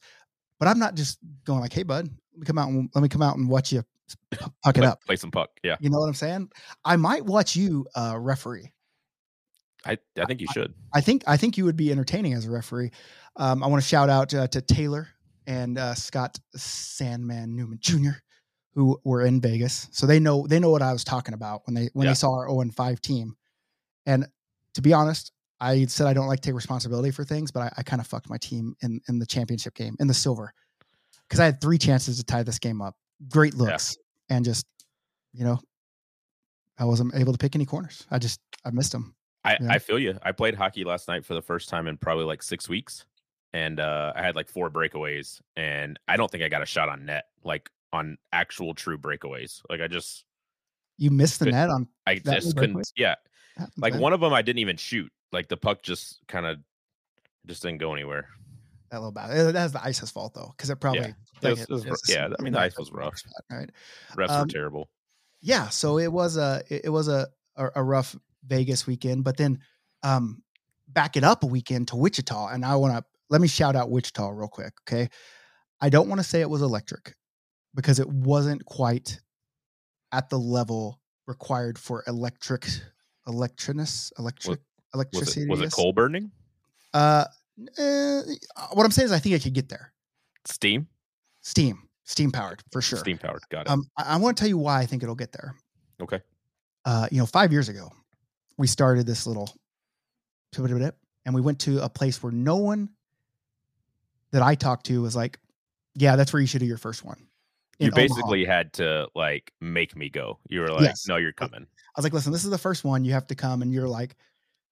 But 0.60 0.68
I'm 0.68 0.80
not 0.80 0.96
just 0.96 1.20
going 1.44 1.60
like, 1.60 1.74
"Hey, 1.74 1.84
bud, 1.84 2.08
let 2.34 2.40
me 2.40 2.46
come 2.46 2.58
out 2.58 2.70
and 2.70 2.90
let 2.96 3.02
me 3.02 3.10
come 3.10 3.22
out 3.22 3.38
and 3.38 3.50
watch 3.50 3.72
you 3.72 3.84
puck 4.32 4.78
it 4.78 4.80
Play, 4.80 4.88
up." 4.88 5.04
play 5.06 5.16
some 5.16 5.32
puck. 5.32 5.52
Yeah, 5.64 5.76
You 5.80 5.90
know 5.90 6.00
what 6.00 6.08
I'm 6.08 6.14
saying? 6.14 6.50
I 6.84 6.96
might 6.96 7.26
watch 7.26 7.56
you 7.56 7.86
uh, 7.96 8.16
referee. 8.18 8.72
I, 9.86 9.98
I 10.18 10.26
think 10.26 10.42
you 10.42 10.48
should. 10.52 10.74
I 10.94 11.02
think 11.02 11.24
I 11.28 11.38
think 11.38 11.58
you 11.58 11.66
would 11.66 11.76
be 11.76 11.92
entertaining 11.92 12.34
as 12.34 12.46
a 12.46 12.52
referee. 12.52 12.92
Um, 13.36 13.64
I 13.64 13.68
want 13.68 13.84
to 13.84 13.88
shout 13.88 14.10
out 14.10 14.34
uh, 14.34 14.48
to 14.48 14.62
Taylor 14.62 15.10
and 15.46 15.78
uh, 15.78 15.94
Scott 15.94 16.40
Sandman 16.56 17.56
Newman 17.56 17.78
Jr. 17.82 18.12
who 18.76 19.00
were 19.04 19.22
in 19.22 19.40
Vegas, 19.42 19.88
so 19.92 20.06
they 20.06 20.20
know 20.20 20.46
they 20.48 20.60
know 20.60 20.70
what 20.70 20.82
I 20.82 20.92
was 20.94 21.04
talking 21.04 21.34
about 21.34 21.62
when 21.66 21.74
they 21.74 21.90
when 21.94 22.06
Yeah. 22.06 22.12
they 22.12 22.16
saw 22.16 22.34
our 22.34 22.48
0 22.48 22.62
and 22.62 22.76
5 22.76 23.02
team. 23.02 23.36
And 24.06 24.28
to 24.76 24.82
be 24.82 24.94
honest, 24.94 25.32
I 25.60 25.86
said 25.86 26.06
I 26.08 26.14
don't 26.14 26.28
like 26.28 26.42
to 26.42 26.50
take 26.50 26.56
responsibility 26.56 27.10
for 27.12 27.24
things, 27.24 27.52
but 27.52 27.62
I, 27.62 27.74
I 27.78 27.84
kind 27.84 28.02
of 28.02 28.08
fucked 28.08 28.30
my 28.30 28.38
team 28.38 28.76
in 28.82 29.00
in 29.08 29.18
the 29.20 29.26
championship 29.26 29.74
game 29.74 29.96
in 30.00 30.08
the 30.08 30.14
silver 30.14 30.54
because 31.28 31.40
I 31.40 31.46
had 31.46 31.62
three 31.62 31.78
chances 31.78 32.18
to 32.18 32.24
tie 32.24 32.44
this 32.44 32.60
game 32.60 32.82
up. 32.82 32.96
Great 33.30 33.56
looks 33.56 33.98
and 34.30 34.44
just 34.46 34.66
you 35.34 35.46
know 35.46 35.60
I 36.78 36.84
wasn't 36.86 37.16
able 37.16 37.32
to 37.32 37.38
pick 37.40 37.56
any 37.56 37.66
corners. 37.66 38.06
I 38.12 38.20
just 38.20 38.42
I 38.66 38.72
missed 38.72 38.92
them. 38.92 39.16
I, 39.46 39.58
Yeah. 39.62 39.72
I 39.72 39.80
feel 39.80 40.00
you. 40.00 40.18
I 40.24 40.32
played 40.34 40.56
hockey 40.56 40.84
last 40.84 41.08
night 41.08 41.24
for 41.24 41.34
the 41.36 41.42
first 41.42 41.70
time 41.70 41.88
in 41.88 41.98
probably 41.98 42.26
like 42.26 42.44
six 42.44 42.68
weeks, 42.68 43.06
and 43.54 43.80
uh, 43.80 44.12
I 44.16 44.22
had 44.24 44.36
like 44.36 44.50
four 44.50 44.70
breakaways, 44.70 45.40
and 45.56 45.98
I 46.08 46.18
don't 46.18 46.30
think 46.30 46.44
I 46.44 46.50
got 46.50 46.62
a 46.64 46.66
shot 46.66 46.90
on 46.90 47.06
net, 47.06 47.26
like 47.44 47.70
on 47.96 48.18
actual 48.32 48.74
true 48.76 48.98
breakaways. 48.98 49.62
Like 49.70 49.82
I 49.82 49.88
just, 49.88 50.26
You 50.98 51.10
missed 51.12 51.40
the 51.40 51.48
net 51.48 51.70
on 51.70 51.88
I 52.06 52.16
just 52.16 52.56
couldn't. 52.56 52.76
breakaways? 52.78 52.92
Yeah, 52.96 53.16
happens, 53.58 53.74
like 53.78 53.94
man. 53.94 54.02
one 54.02 54.14
of 54.14 54.20
them 54.20 54.34
I 54.34 54.42
didn't 54.42 54.60
even 54.60 54.78
shoot. 54.78 55.12
Like 55.32 55.48
the 55.48 55.58
puck 55.58 55.82
just 55.82 56.20
kind 56.28 56.46
of 56.46 56.60
just 57.46 57.62
didn't 57.64 57.80
go 57.80 57.94
anywhere. 57.94 58.28
that 58.92 58.98
little 58.98 59.12
bad. 59.12 59.54
That's 59.54 59.74
the 59.74 59.84
ice's 59.84 60.12
fault 60.12 60.34
though, 60.34 60.52
because 60.56 60.70
it 60.70 60.78
probably. 60.80 61.02
It 61.02 61.16
like, 61.42 61.52
was- 61.52 61.62
it 61.62 61.70
was 61.70 61.86
ro- 61.86 61.94
a 61.94 62.12
yeah, 62.12 62.30
I 62.40 62.42
mean, 62.42 62.54
the 62.54 62.60
ice 62.60 62.78
was 62.78 62.92
rough. 62.92 63.20
Right. 63.52 63.70
Refs 64.16 64.30
Um, 64.30 64.42
were 64.42 64.48
terrible. 64.48 64.90
Yeah. 65.42 65.70
So 65.70 65.98
it 66.00 66.12
was 66.12 66.38
a 66.38 66.64
it 66.70 66.86
it 66.86 66.90
was 66.90 67.08
a 67.08 67.28
a, 67.56 67.70
a 67.76 67.84
rough 67.84 68.16
Vegas 68.48 68.86
weekend, 68.88 69.24
but 69.24 69.38
then 69.38 69.60
um 70.04 70.42
back 70.88 71.18
it 71.18 71.24
up 71.24 71.44
a 71.44 71.48
weekend 71.48 71.88
to 71.90 71.96
Wichita, 71.98 72.48
and 72.50 72.64
I 72.64 72.76
want 72.76 72.96
to 72.98 73.04
let 73.30 73.42
me 73.42 73.48
shout 73.48 73.76
out 73.76 73.90
Wichita 73.92 74.30
real 74.30 74.48
quick. 74.48 74.74
Okay, 74.88 75.10
I 75.82 75.90
don't 75.90 76.08
want 76.08 76.20
to 76.20 76.24
say 76.24 76.42
it 76.42 76.50
was 76.50 76.62
electric 76.62 77.16
because 77.76 78.00
it 78.00 78.10
wasn't 78.10 78.66
quite 78.66 79.20
at 80.12 80.30
the 80.30 80.40
level 80.40 81.00
required 81.28 81.78
for 81.78 82.04
electric 82.08 82.68
electricness 83.28 84.12
electric 84.18 84.50
Was 84.50 84.60
electricity. 84.94 85.42
it 85.42 85.50
was 85.50 85.62
it 85.62 85.72
coal 85.72 85.94
burning? 85.94 86.32
Uh, 86.94 87.26
eh, 87.78 88.22
what 88.72 88.86
I'm 88.86 88.92
saying 88.92 89.08
is, 89.08 89.12
I 89.12 89.20
think 89.20 89.36
I 89.36 89.40
could 89.40 89.54
get 89.54 89.70
there. 89.70 89.92
Steam, 90.46 90.88
Steam, 91.42 91.90
steam 92.04 92.32
powered 92.32 92.64
for 92.72 92.82
sure. 92.82 93.00
steam 93.00 93.18
powered. 93.18 93.42
Got 93.50 93.62
it. 93.62 93.70
Um, 93.70 93.84
I, 93.98 94.14
I 94.14 94.18
want 94.18 94.38
to 94.38 94.42
tell 94.42 94.48
you 94.48 94.58
why 94.58 94.80
I 94.80 94.86
think 94.86 95.04
it'll 95.04 95.16
get 95.16 95.32
there. 95.32 95.56
okay. 96.02 96.22
Uh, 96.86 97.08
you 97.12 97.18
know, 97.18 97.26
five 97.26 97.52
years 97.52 97.68
ago, 97.68 97.92
we 98.58 98.68
started 98.68 99.08
this 99.08 99.26
little, 99.26 99.52
and 100.56 101.34
we 101.34 101.42
went 101.42 101.60
to 101.62 101.84
a 101.84 101.90
place 101.90 102.22
where 102.22 102.32
no 102.32 102.58
one 102.58 102.90
that 104.32 104.44
I 104.44 104.54
talked 104.54 104.86
to 104.86 105.02
was 105.02 105.16
like, 105.16 105.40
"Yeah, 105.96 106.16
that's 106.16 106.32
where 106.32 106.40
you 106.40 106.48
should 106.48 106.60
do 106.60 106.68
your 106.68 106.78
first 106.78 107.04
one." 107.04 107.18
You 107.80 107.88
in 107.88 107.94
Omaha." 107.94 108.08
basically 108.08 108.46
had 108.46 108.74
to 108.74 109.08
like 109.16 109.52
make 109.62 109.96
me 109.96 110.10
go. 110.10 110.40
You 110.48 110.62
were 110.62 110.70
like, 110.70 110.84
Yes. 110.84 111.08
no, 111.08 111.18
you're 111.18 111.34
coming. 111.34 111.66
I 111.66 112.00
was 112.00 112.04
like, 112.04 112.14
"Listen, 112.14 112.32
this 112.32 112.44
is 112.44 112.52
the 112.52 112.58
first 112.58 112.84
one. 112.84 113.06
You 113.06 113.14
have 113.14 113.28
to 113.28 113.36
come." 113.36 113.62
And 113.62 113.74
you're 113.74 113.88
like, 113.88 114.16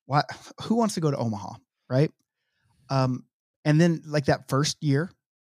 "What? 0.05 0.25
Who 0.63 0.75
wants 0.75 0.93
to 0.95 1.01
go 1.01 1.12
to 1.12 1.17
Omaha?" 1.17 1.55
Right? 1.89 2.12
Um, 2.89 3.25
and 3.65 3.79
then 3.79 4.01
like 4.05 4.25
that 4.25 4.50
first 4.50 4.81
year, 4.81 5.12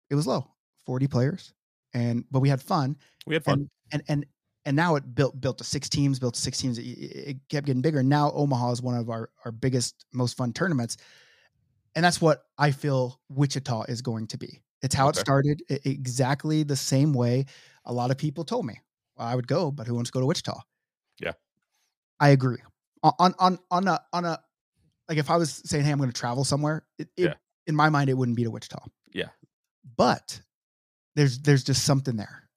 it 0.09 0.15
was 0.15 0.27
low, 0.27 0.47
forty 0.85 1.07
players, 1.07 1.53
and 1.93 2.25
but 2.31 2.39
we 2.39 2.49
had 2.49 2.61
fun. 2.61 2.97
We 3.25 3.35
had 3.35 3.43
fun. 3.43 3.69
and 3.91 4.01
and 4.01 4.03
and 4.07 4.25
and 4.65 4.75
now 4.75 4.95
it 4.95 5.15
built 5.15 5.39
built 5.39 5.57
to 5.59 5.63
six 5.63 5.87
teams, 5.87 6.19
built 6.19 6.33
to 6.35 6.41
six 6.41 6.57
teams. 6.57 6.77
It, 6.77 6.83
it 6.83 7.37
kept 7.49 7.67
getting 7.67 7.81
bigger. 7.81 7.99
And 7.99 8.09
now 8.09 8.31
Omaha 8.31 8.71
is 8.71 8.81
one 8.81 8.95
of 8.95 9.09
our 9.09 9.29
our 9.45 9.51
biggest, 9.51 10.05
most 10.13 10.35
fun 10.35 10.51
tournaments, 10.53 10.97
and 11.95 12.03
that's 12.03 12.21
what 12.21 12.43
I 12.57 12.71
feel 12.71 13.19
Wichita 13.29 13.83
is 13.83 14.01
going 14.01 14.27
to 14.27 14.37
be. 14.37 14.61
It's 14.81 14.93
how 14.95 15.07
Okay. 15.09 15.17
it 15.17 15.21
started, 15.21 15.61
exactly 15.85 16.63
the 16.63 16.75
same 16.75 17.13
way. 17.13 17.45
A 17.85 17.93
lot 17.93 18.11
of 18.11 18.17
people 18.17 18.43
told 18.43 18.65
me 18.65 18.79
well, 19.17 19.27
I 19.27 19.33
would 19.35 19.47
go, 19.47 19.71
but 19.71 19.87
who 19.87 19.95
wants 19.95 20.09
to 20.09 20.13
go 20.13 20.19
to 20.19 20.25
Wichita? 20.27 20.59
Yeah. 21.19 21.33
I 22.19 22.29
agree. 22.29 22.59
On 23.03 23.13
on 23.19 23.35
on 23.39 23.59
on 23.71 23.87
a 23.87 23.99
on 24.13 24.25
a 24.25 24.39
like 25.09 25.17
if 25.17 25.29
I 25.29 25.37
was 25.37 25.61
saying, 25.65 25.85
hey, 25.85 25.91
I'm 25.91 25.97
going 25.97 26.11
to 26.11 26.19
travel 26.19 26.43
somewhere, 26.43 26.85
it, 26.99 27.07
it, 27.17 27.23
Yeah. 27.23 27.33
in 27.65 27.75
my 27.75 27.89
mind, 27.89 28.09
it 28.09 28.13
wouldn't 28.15 28.35
be 28.37 28.43
to 28.43 28.51
Wichita. 28.51 28.79
Yeah. 29.13 29.29
But 29.95 30.41
there's 31.15 31.39
there's 31.39 31.63
just 31.63 31.83
something 31.85 32.15
there. 32.17 32.47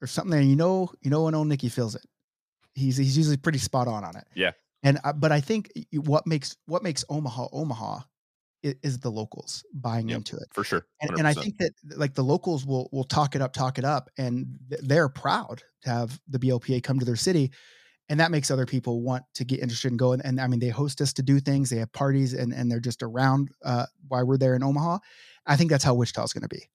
There's 0.00 0.10
something 0.12 0.30
there. 0.30 0.42
You 0.42 0.56
know, 0.56 0.90
you 1.00 1.10
know 1.10 1.24
when 1.24 1.34
old 1.34 1.48
Nicky 1.48 1.68
feels 1.68 1.94
it. 1.94 2.04
He's 2.74 2.96
he's 2.96 3.16
usually 3.16 3.38
pretty 3.38 3.58
spot 3.58 3.88
on 3.88 4.04
on 4.04 4.16
it. 4.16 4.26
Yeah. 4.34 4.52
And 4.82 4.98
I, 5.02 5.12
but 5.12 5.32
I 5.32 5.40
think 5.40 5.72
what 5.92 6.26
makes 6.26 6.56
what 6.66 6.82
makes 6.82 7.04
Omaha 7.08 7.48
Omaha 7.52 8.00
is 8.62 8.98
the 8.98 9.10
locals 9.10 9.64
buying 9.74 10.08
Yep. 10.08 10.16
into 10.18 10.36
it. 10.36 10.48
for 10.52 10.64
sure. 10.64 10.86
And, 11.00 11.18
and 11.18 11.28
I 11.28 11.34
think 11.34 11.58
that 11.58 11.72
like 11.96 12.14
the 12.14 12.24
locals 12.24 12.64
will 12.66 12.88
will 12.92 13.04
talk 13.04 13.34
it 13.36 13.42
up, 13.42 13.52
talk 13.52 13.78
it 13.78 13.84
up, 13.84 14.08
and 14.18 14.58
they're 14.68 15.08
proud 15.08 15.62
to 15.82 15.90
have 15.90 16.20
the 16.28 16.38
BLPA 16.38 16.82
come 16.82 16.98
to 16.98 17.04
their 17.04 17.16
city, 17.16 17.52
and 18.08 18.18
that 18.20 18.30
makes 18.30 18.50
other 18.50 18.66
people 18.66 19.02
want 19.02 19.24
to 19.34 19.44
get 19.44 19.60
interested 19.60 19.88
in 19.90 19.96
going. 19.98 20.20
And 20.22 20.40
I 20.40 20.46
mean, 20.46 20.60
they 20.60 20.70
host 20.70 21.00
us 21.00 21.12
to 21.14 21.22
do 21.22 21.38
things, 21.40 21.70
they 21.70 21.76
have 21.78 21.92
parties, 21.92 22.34
and 22.34 22.52
and 22.52 22.70
they're 22.70 22.80
just 22.80 23.02
around 23.02 23.50
uh, 23.64 23.86
while 24.08 24.26
we're 24.26 24.38
there 24.38 24.54
in 24.56 24.62
Omaha. 24.62 24.98
I 25.46 25.56
think 25.56 25.70
that's 25.70 25.84
how 25.84 25.94
Wichita 25.94 26.24
is 26.24 26.32
going 26.32 26.48
to 26.48 26.48
be. 26.48 26.68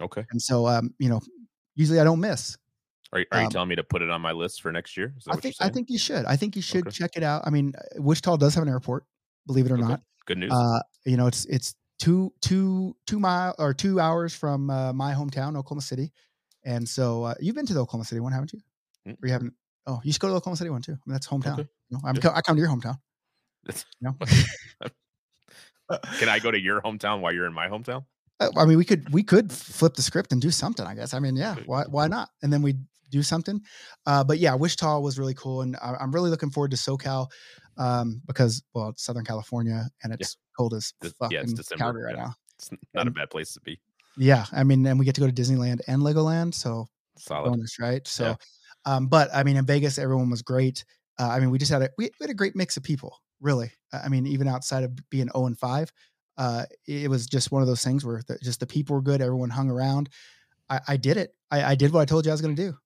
okay. 0.00 0.24
And 0.30 0.42
so, 0.42 0.66
um, 0.66 0.94
you 0.98 1.08
know, 1.08 1.20
usually 1.76 2.00
I 2.00 2.04
don't 2.04 2.20
miss. 2.20 2.58
Are, 3.12 3.20
are 3.32 3.38
you 3.38 3.46
um, 3.46 3.50
telling 3.50 3.68
me 3.68 3.76
to 3.76 3.84
put 3.84 4.02
it 4.02 4.10
on 4.10 4.20
my 4.20 4.32
list 4.32 4.60
for 4.60 4.70
next 4.70 4.96
year? 4.96 5.14
I 5.30 5.36
think 5.36 5.54
I 5.60 5.68
think 5.70 5.88
you 5.88 5.98
should. 5.98 6.26
I 6.26 6.36
think 6.36 6.56
you 6.56 6.62
should 6.62 6.86
Okay. 6.88 6.94
check 6.94 7.12
it 7.16 7.22
out. 7.22 7.46
I 7.46 7.50
mean, 7.50 7.72
uh, 7.76 8.02
Wichita 8.02 8.36
does 8.36 8.54
have 8.54 8.62
an 8.62 8.68
airport, 8.68 9.06
believe 9.46 9.64
it 9.66 9.72
or 9.72 9.76
Okay. 9.78 9.88
not. 9.88 10.02
Good 10.28 10.36
news. 10.36 10.52
Uh, 10.52 10.80
you 11.06 11.16
know, 11.16 11.26
it's 11.26 11.46
it's 11.46 11.74
two 11.98 12.34
two 12.42 12.94
two 13.06 13.18
mile 13.18 13.54
or 13.58 13.72
two 13.72 13.98
hours 13.98 14.34
from 14.34 14.68
uh, 14.68 14.92
my 14.92 15.14
hometown, 15.14 15.56
Oklahoma 15.56 15.80
City, 15.80 16.12
and 16.66 16.86
so 16.86 17.24
uh, 17.24 17.34
you've 17.40 17.54
been 17.54 17.64
to 17.64 17.72
the 17.72 17.80
Oklahoma 17.80 18.04
City 18.04 18.20
one, 18.20 18.32
haven't 18.32 18.52
you? 18.52 18.60
Mm. 19.08 19.16
Or 19.22 19.26
you 19.26 19.32
haven't? 19.32 19.54
Oh, 19.86 20.02
you 20.04 20.12
should 20.12 20.20
go 20.20 20.28
to 20.28 20.32
the 20.32 20.36
Oklahoma 20.36 20.58
City 20.58 20.68
one 20.68 20.82
too. 20.82 20.92
I 20.92 21.00
mean, 21.06 21.14
that's 21.14 21.26
hometown. 21.26 21.60
Okay. 21.60 21.68
You 21.88 21.96
know, 21.96 22.00
I'm 22.04 22.14
Yeah. 22.16 22.32
I 22.34 22.42
come 22.42 22.56
to 22.56 22.60
your 22.60 22.68
hometown. 22.68 22.98
You 23.66 23.74
know? 24.02 24.16
Can 26.18 26.28
I 26.28 26.38
go 26.40 26.50
to 26.50 26.60
your 26.60 26.82
hometown 26.82 27.20
while 27.20 27.32
you're 27.32 27.46
in 27.46 27.54
my 27.54 27.68
hometown? 27.68 28.04
Uh, 28.38 28.50
I 28.58 28.66
mean, 28.66 28.76
we 28.76 28.84
could 28.84 29.10
we 29.10 29.22
could 29.22 29.50
flip 29.50 29.94
the 29.94 30.02
script 30.02 30.30
and 30.30 30.42
do 30.42 30.50
something. 30.50 30.86
I 30.86 30.94
guess. 30.94 31.14
I 31.14 31.20
mean, 31.20 31.36
yeah. 31.36 31.56
Why 31.64 31.84
why 31.88 32.06
not? 32.06 32.28
And 32.42 32.52
then 32.52 32.60
we 32.60 32.74
do 33.10 33.22
something. 33.22 33.62
Uh, 34.04 34.24
but 34.24 34.38
yeah, 34.38 34.54
Wichita 34.54 35.00
was 35.00 35.18
really 35.18 35.32
cool, 35.32 35.62
and 35.62 35.74
I, 35.76 35.94
I'm 35.98 36.12
really 36.12 36.28
looking 36.28 36.50
forward 36.50 36.72
to 36.72 36.76
SoCal 36.76 37.28
um, 37.78 38.20
because 38.26 38.62
well, 38.74 38.90
it's 38.90 39.02
Southern 39.02 39.24
California 39.24 39.88
and 40.02 40.12
it's 40.12 40.36
cold 40.56 40.74
as 40.74 40.92
fuck 41.18 41.32
yeah, 41.32 41.40
it's 41.40 41.52
December, 41.52 41.84
Calgary 41.84 42.04
right 42.04 42.16
yeah. 42.16 42.22
now. 42.24 42.34
It's 42.56 42.70
not 42.92 43.06
a 43.06 43.10
bad 43.10 43.30
place 43.30 43.54
to 43.54 43.60
be. 43.60 43.80
Yeah, 44.16 44.46
I 44.52 44.64
mean, 44.64 44.84
and 44.86 44.98
we 44.98 45.04
get 45.04 45.14
to 45.14 45.20
go 45.20 45.28
to 45.28 45.32
Disneyland 45.32 45.80
and 45.86 46.02
Legoland, 46.02 46.52
so 46.54 46.88
Solid. 47.16 47.50
bonus, 47.50 47.78
right? 47.78 48.06
So, 48.06 48.24
Yeah. 48.26 48.34
um, 48.84 49.06
but 49.06 49.28
I 49.32 49.44
mean, 49.44 49.56
in 49.56 49.64
Vegas, 49.64 49.96
everyone 49.96 50.28
was 50.28 50.42
great. 50.42 50.84
Uh, 51.20 51.28
I 51.28 51.38
mean, 51.38 51.50
we 51.50 51.58
just 51.58 51.70
had 51.70 51.82
a 51.82 51.90
we, 51.96 52.06
we 52.06 52.24
had 52.24 52.30
a 52.30 52.34
great 52.34 52.56
mix 52.56 52.76
of 52.76 52.82
people, 52.82 53.16
really. 53.40 53.70
Uh, 53.92 54.00
I 54.04 54.08
mean, 54.08 54.26
even 54.26 54.48
outside 54.48 54.82
of 54.82 54.92
being 55.10 55.28
zero 55.32 55.46
and 55.46 55.56
five, 55.56 55.92
uh, 56.36 56.64
it 56.86 57.08
was 57.08 57.26
just 57.26 57.52
one 57.52 57.62
of 57.62 57.68
those 57.68 57.84
things 57.84 58.04
where 58.04 58.22
the, 58.26 58.38
just 58.38 58.60
the 58.60 58.66
people 58.66 58.96
were 58.96 59.02
good. 59.02 59.22
Everyone 59.22 59.50
hung 59.50 59.70
around. 59.70 60.08
I, 60.68 60.80
I 60.88 60.96
did 60.96 61.16
it. 61.16 61.34
I, 61.50 61.62
I 61.62 61.74
did 61.76 61.92
what 61.92 62.00
I 62.00 62.04
told 62.04 62.26
you 62.26 62.32
I 62.32 62.34
was 62.34 62.40
going 62.40 62.56
to 62.56 62.62
do. 62.70 62.76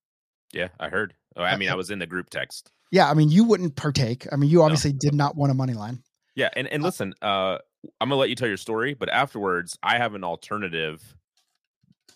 Yeah, 0.53 0.69
I 0.79 0.89
heard. 0.89 1.15
Oh, 1.37 1.43
I 1.43 1.57
mean, 1.57 1.71
I 1.71 1.75
was 1.75 1.91
in 1.91 1.99
the 1.99 2.07
group 2.07 2.29
text. 2.29 2.71
Yeah, 2.93 3.11
I 3.11 3.15
mean, 3.15 3.31
you 3.31 3.43
wouldn't 3.45 3.75
partake. 3.75 4.27
I 4.31 4.37
mean, 4.37 4.51
you 4.51 4.63
obviously 4.63 4.93
did 4.93 5.15
not 5.15 5.35
want 5.35 5.51
a 5.51 5.55
money 5.55 5.73
line. 5.73 6.03
Yeah, 6.37 6.51
and 6.55 6.69
and 6.69 6.83
listen, 6.83 7.15
uh, 7.23 7.59
I'm 8.01 8.09
gonna 8.09 8.17
let 8.17 8.29
you 8.29 8.37
tell 8.37 8.47
your 8.49 8.57
story, 8.57 8.95
but 8.95 9.09
afterwards, 9.09 9.77
I 9.83 9.97
have 9.99 10.15
an 10.15 10.23
alternative 10.25 11.03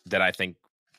that 0.07 0.23
I 0.23 0.31
think 0.31 0.57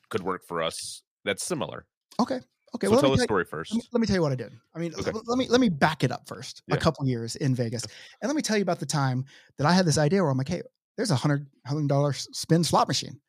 could 0.10 0.24
work 0.24 0.46
for 0.46 0.62
us. 0.62 1.04
That's 1.26 1.44
similar. 1.46 1.86
Okay, 2.20 2.40
okay. 2.76 2.88
so 2.88 2.92
well, 2.92 3.00
tell 3.02 3.10
let 3.10 3.12
the 3.12 3.12
me, 3.12 3.18
tell, 3.18 3.24
story 3.26 3.44
let, 3.44 3.50
first. 3.50 3.74
me, 3.74 3.82
let 3.92 4.02
me 4.02 4.08
tell 4.08 4.16
you 4.16 4.22
what 4.22 4.32
I 4.32 4.36
did. 4.36 4.52
I 4.76 4.80
mean, 4.80 4.94
Okay. 4.96 5.12
let 5.26 5.38
me 5.38 5.48
let 5.48 5.62
me 5.62 5.70
back 5.70 6.04
it 6.04 6.12
up 6.12 6.28
first. 6.28 6.64
Yeah. 6.68 6.76
A 6.76 6.78
couple 6.80 7.08
years 7.08 7.36
in 7.38 7.56
Vegas, 7.56 7.84
and 8.22 8.28
let 8.30 8.36
me 8.36 8.42
tell 8.42 8.58
you 8.58 8.64
about 8.64 8.80
the 8.80 8.86
time 8.86 9.26
that 9.58 9.66
I 9.68 9.74
had 9.74 9.86
this 9.86 9.98
idea 9.98 10.22
where 10.22 10.32
I'm 10.32 10.38
like, 10.38 10.50
hey, 10.50 10.62
there's 10.96 11.12
a 11.12 11.16
hundred 11.16 11.48
hundred 11.66 11.88
dollar 11.88 12.14
spin 12.14 12.64
slot 12.64 12.88
machine. 12.88 13.20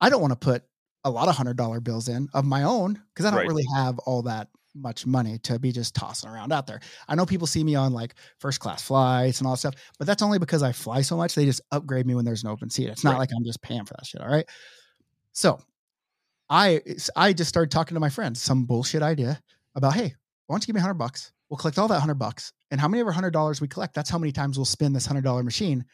I 0.00 0.10
don't 0.10 0.20
want 0.20 0.32
to 0.32 0.38
put 0.38 0.64
a 1.04 1.10
lot 1.10 1.28
of 1.28 1.34
hundred 1.36 1.56
dollar 1.56 1.80
bills 1.80 2.08
in 2.08 2.28
of 2.34 2.44
my 2.44 2.62
own 2.64 3.00
because 3.14 3.24
I 3.24 3.30
don't 3.30 3.38
Right. 3.40 3.48
really 3.48 3.64
have 3.74 3.98
all 4.00 4.22
that 4.22 4.48
much 4.76 5.06
money 5.06 5.38
to 5.38 5.58
be 5.58 5.72
just 5.72 5.94
tossing 5.94 6.30
around 6.30 6.52
out 6.52 6.66
there. 6.66 6.80
I 7.08 7.14
know 7.14 7.26
people 7.26 7.46
see 7.46 7.64
me 7.64 7.74
on 7.74 7.92
like 7.92 8.14
first 8.38 8.60
class 8.60 8.82
flights 8.82 9.38
and 9.40 9.46
all 9.46 9.54
that 9.54 9.58
stuff, 9.58 9.74
but 9.98 10.06
that's 10.06 10.22
only 10.22 10.38
because 10.38 10.62
I 10.62 10.72
fly 10.72 11.02
so 11.02 11.16
much. 11.16 11.34
They 11.34 11.44
just 11.44 11.60
upgrade 11.72 12.06
me 12.06 12.14
when 12.14 12.24
there's 12.24 12.42
an 12.44 12.50
open 12.50 12.70
seat. 12.70 12.88
It's 12.88 13.04
not 13.04 13.12
Right. 13.12 13.18
like 13.20 13.30
I'm 13.36 13.44
just 13.44 13.62
paying 13.62 13.84
for 13.84 13.94
that 13.94 14.06
shit. 14.06 14.20
All 14.20 14.28
right. 14.28 14.46
So 15.32 15.60
I 16.48 16.80
I 17.16 17.32
just 17.32 17.48
started 17.48 17.70
talking 17.70 17.94
to 17.94 18.00
my 18.00 18.08
friends, 18.10 18.40
some 18.40 18.64
bullshit 18.64 19.02
idea 19.02 19.40
about, 19.74 19.94
hey, 19.94 20.14
why 20.46 20.54
don't 20.54 20.62
you 20.62 20.66
give 20.66 20.74
me 20.74 20.80
hundred 20.80 20.94
bucks? 20.94 21.32
We'll 21.48 21.58
collect 21.58 21.78
all 21.78 21.88
that 21.88 22.00
hundred 22.00 22.18
bucks. 22.18 22.52
And 22.70 22.80
how 22.80 22.88
many 22.88 23.00
of 23.00 23.06
our 23.06 23.12
hundred 23.12 23.32
dollars 23.32 23.60
we 23.60 23.68
collect, 23.68 23.94
that's 23.94 24.10
how 24.10 24.18
many 24.18 24.32
times 24.32 24.58
we'll 24.58 24.64
spin 24.64 24.92
this 24.92 25.06
hundred 25.06 25.24
dollar 25.24 25.42
machine, 25.42 25.84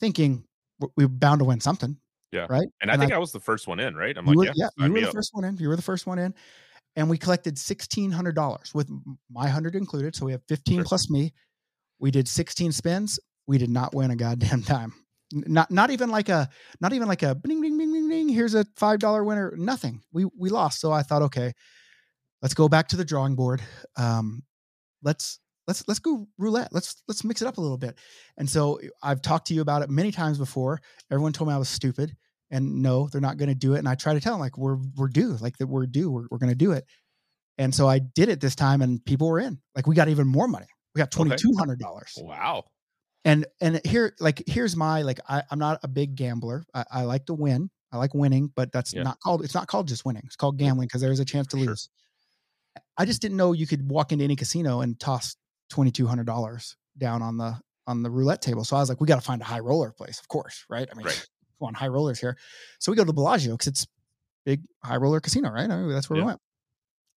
thinking 0.00 0.44
we're, 0.96 1.08
bound 1.08 1.40
to 1.40 1.44
win 1.44 1.60
something. 1.60 1.96
Yeah. 2.32 2.46
Right. 2.50 2.68
And 2.82 2.90
I 2.90 2.94
and 2.94 3.00
think 3.00 3.12
I, 3.12 3.18
was 3.18 3.32
the 3.32 3.40
first 3.40 3.66
one 3.66 3.80
in, 3.80 3.96
right? 3.96 4.16
I'm 4.16 4.26
like, 4.26 4.36
were, 4.36 4.44
yeah, 4.44 4.52
yeah, 4.54 4.68
you 4.86 4.92
were 4.92 5.00
the 5.00 5.08
up. 5.08 5.14
first 5.14 5.30
one 5.34 5.44
in. 5.44 5.56
You 5.56 5.68
were 5.68 5.76
the 5.76 5.82
first 5.82 6.06
one 6.06 6.18
in. 6.18 6.34
And 6.96 7.08
we 7.08 7.18
collected 7.18 7.58
sixteen 7.58 8.10
hundred 8.10 8.34
dollars 8.34 8.72
with 8.74 8.88
my 9.30 9.48
hundred 9.48 9.74
included. 9.76 10.16
So 10.16 10.26
we 10.26 10.32
have 10.32 10.42
fifteen 10.48 10.78
Sure. 10.78 10.84
plus 10.84 11.08
me. 11.10 11.32
We 12.00 12.10
did 12.10 12.26
sixteen 12.28 12.72
spins. 12.72 13.20
We 13.46 13.58
did 13.58 13.70
not 13.70 13.94
win 13.94 14.10
a 14.10 14.16
goddamn 14.16 14.62
time. 14.74 14.92
Not 15.32 15.70
not 15.70 15.90
even 15.90 16.10
like 16.10 16.28
a 16.28 16.48
not 16.80 16.92
even 16.92 17.06
like 17.06 17.22
a 17.22 17.34
bing 17.34 17.60
bing 17.60 17.76
bing 17.78 17.92
bing 17.92 18.08
bing. 18.08 18.28
Here's 18.28 18.54
a 18.54 18.64
five 18.76 18.98
dollar 18.98 19.22
winner. 19.24 19.54
Nothing. 19.56 20.00
We 20.12 20.24
we 20.36 20.48
lost. 20.50 20.80
So 20.80 20.90
I 20.90 21.02
thought, 21.02 21.22
okay, 21.22 21.52
let's 22.42 22.54
go 22.54 22.68
back 22.68 22.88
to 22.88 22.96
the 22.96 23.04
drawing 23.04 23.36
board. 23.36 23.60
Um, 23.96 24.42
let's 25.02 25.38
let's 25.66 25.84
let's 25.86 26.00
go 26.00 26.26
roulette. 26.38 26.70
Let's 26.72 27.02
let's 27.06 27.24
mix 27.24 27.42
it 27.42 27.46
up 27.48 27.58
a 27.58 27.60
little 27.60 27.76
bit. 27.78 27.98
And 28.38 28.48
so 28.48 28.80
I've 29.02 29.20
talked 29.22 29.48
to 29.48 29.54
you 29.54 29.60
about 29.60 29.82
it 29.82 29.90
many 29.90 30.10
times 30.10 30.38
before. 30.38 30.80
Everyone 31.12 31.32
told 31.34 31.48
me 31.48 31.54
I 31.54 31.58
was 31.58 31.68
stupid 31.68 32.16
and 32.50 32.82
no, 32.82 33.08
they're 33.08 33.20
not 33.20 33.36
going 33.36 33.48
to 33.48 33.54
do 33.54 33.74
it. 33.74 33.78
And 33.78 33.88
I 33.88 33.94
try 33.94 34.14
to 34.14 34.20
tell 34.20 34.34
them 34.34 34.40
like 34.40 34.56
we're 34.58 34.78
we're 34.96 35.08
due, 35.08 35.36
like 35.40 35.58
that 35.58 35.66
we're 35.66 35.86
due, 35.86 36.10
we're, 36.10 36.26
we're 36.30 36.38
going 36.38 36.50
to 36.50 36.56
do 36.56 36.72
it. 36.72 36.84
And 37.58 37.74
so 37.74 37.88
I 37.88 37.98
did 37.98 38.28
it 38.28 38.40
this 38.40 38.54
time, 38.54 38.82
and 38.82 39.04
people 39.04 39.28
were 39.28 39.40
in. 39.40 39.58
Like 39.74 39.86
we 39.86 39.94
got 39.94 40.08
even 40.08 40.26
more 40.28 40.46
money. 40.48 40.66
We 40.94 41.00
got 41.00 41.10
twenty 41.10 41.32
Okay. 41.32 41.38
two 41.42 41.54
hundred 41.58 41.78
dollars. 41.80 42.14
Wow. 42.16 42.64
And 43.24 43.46
and 43.60 43.80
here, 43.84 44.14
like 44.20 44.42
here's 44.46 44.76
my 44.76 45.02
like 45.02 45.18
I, 45.28 45.42
I'm 45.50 45.58
not 45.58 45.80
a 45.82 45.88
big 45.88 46.14
gambler. 46.14 46.64
I, 46.72 46.84
I 46.90 47.02
like 47.02 47.26
to 47.26 47.34
win. 47.34 47.68
I 47.90 47.96
like 47.98 48.14
winning, 48.14 48.52
but 48.54 48.70
that's 48.70 48.94
Yeah. 48.94 49.02
not 49.02 49.18
called. 49.20 49.42
It's 49.44 49.54
not 49.54 49.66
called 49.66 49.88
just 49.88 50.04
winning. 50.04 50.22
It's 50.26 50.36
called 50.36 50.56
gambling 50.58 50.86
because 50.86 51.00
there's 51.00 51.20
a 51.20 51.24
chance 51.24 51.46
to 51.48 51.56
Sure. 51.58 51.66
lose. 51.68 51.88
I 52.96 53.04
just 53.04 53.20
didn't 53.20 53.36
know 53.36 53.52
you 53.52 53.66
could 53.66 53.90
walk 53.90 54.12
into 54.12 54.24
any 54.24 54.36
casino 54.36 54.80
and 54.80 54.98
toss 54.98 55.36
twenty 55.68 55.90
two 55.90 56.06
hundred 56.06 56.26
dollars 56.26 56.76
down 56.96 57.22
on 57.22 57.36
the 57.36 57.58
on 57.86 58.02
the 58.02 58.10
roulette 58.10 58.42
table. 58.42 58.64
So 58.64 58.76
I 58.76 58.80
was 58.80 58.88
like, 58.88 59.00
we 59.00 59.06
got 59.06 59.16
to 59.16 59.20
find 59.22 59.40
a 59.40 59.44
high 59.46 59.60
roller 59.60 59.92
place, 59.92 60.20
of 60.20 60.28
course, 60.28 60.64
right? 60.68 60.86
I 60.90 60.94
mean, 60.94 61.06
Right. 61.06 61.26
Come 61.58 61.68
on, 61.68 61.74
high 61.74 61.88
rollers 61.88 62.18
here. 62.20 62.36
So 62.78 62.90
we 62.92 62.96
go 62.96 63.02
to 63.02 63.06
the 63.06 63.12
Bellagio 63.12 63.52
because 63.54 63.66
it's 63.68 63.86
big 64.44 64.62
high 64.84 64.96
roller 64.96 65.20
casino, 65.20 65.50
right? 65.50 65.70
I 65.70 65.76
mean, 65.76 65.90
that's 65.90 66.08
where 66.08 66.18
Yeah. 66.18 66.24
we 66.24 66.26
went. 66.28 66.40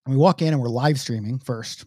And 0.05 0.15
we 0.15 0.19
walk 0.19 0.41
in 0.41 0.53
and 0.53 0.61
we're 0.61 0.67
live 0.69 0.99
streaming 0.99 1.39
first. 1.39 1.85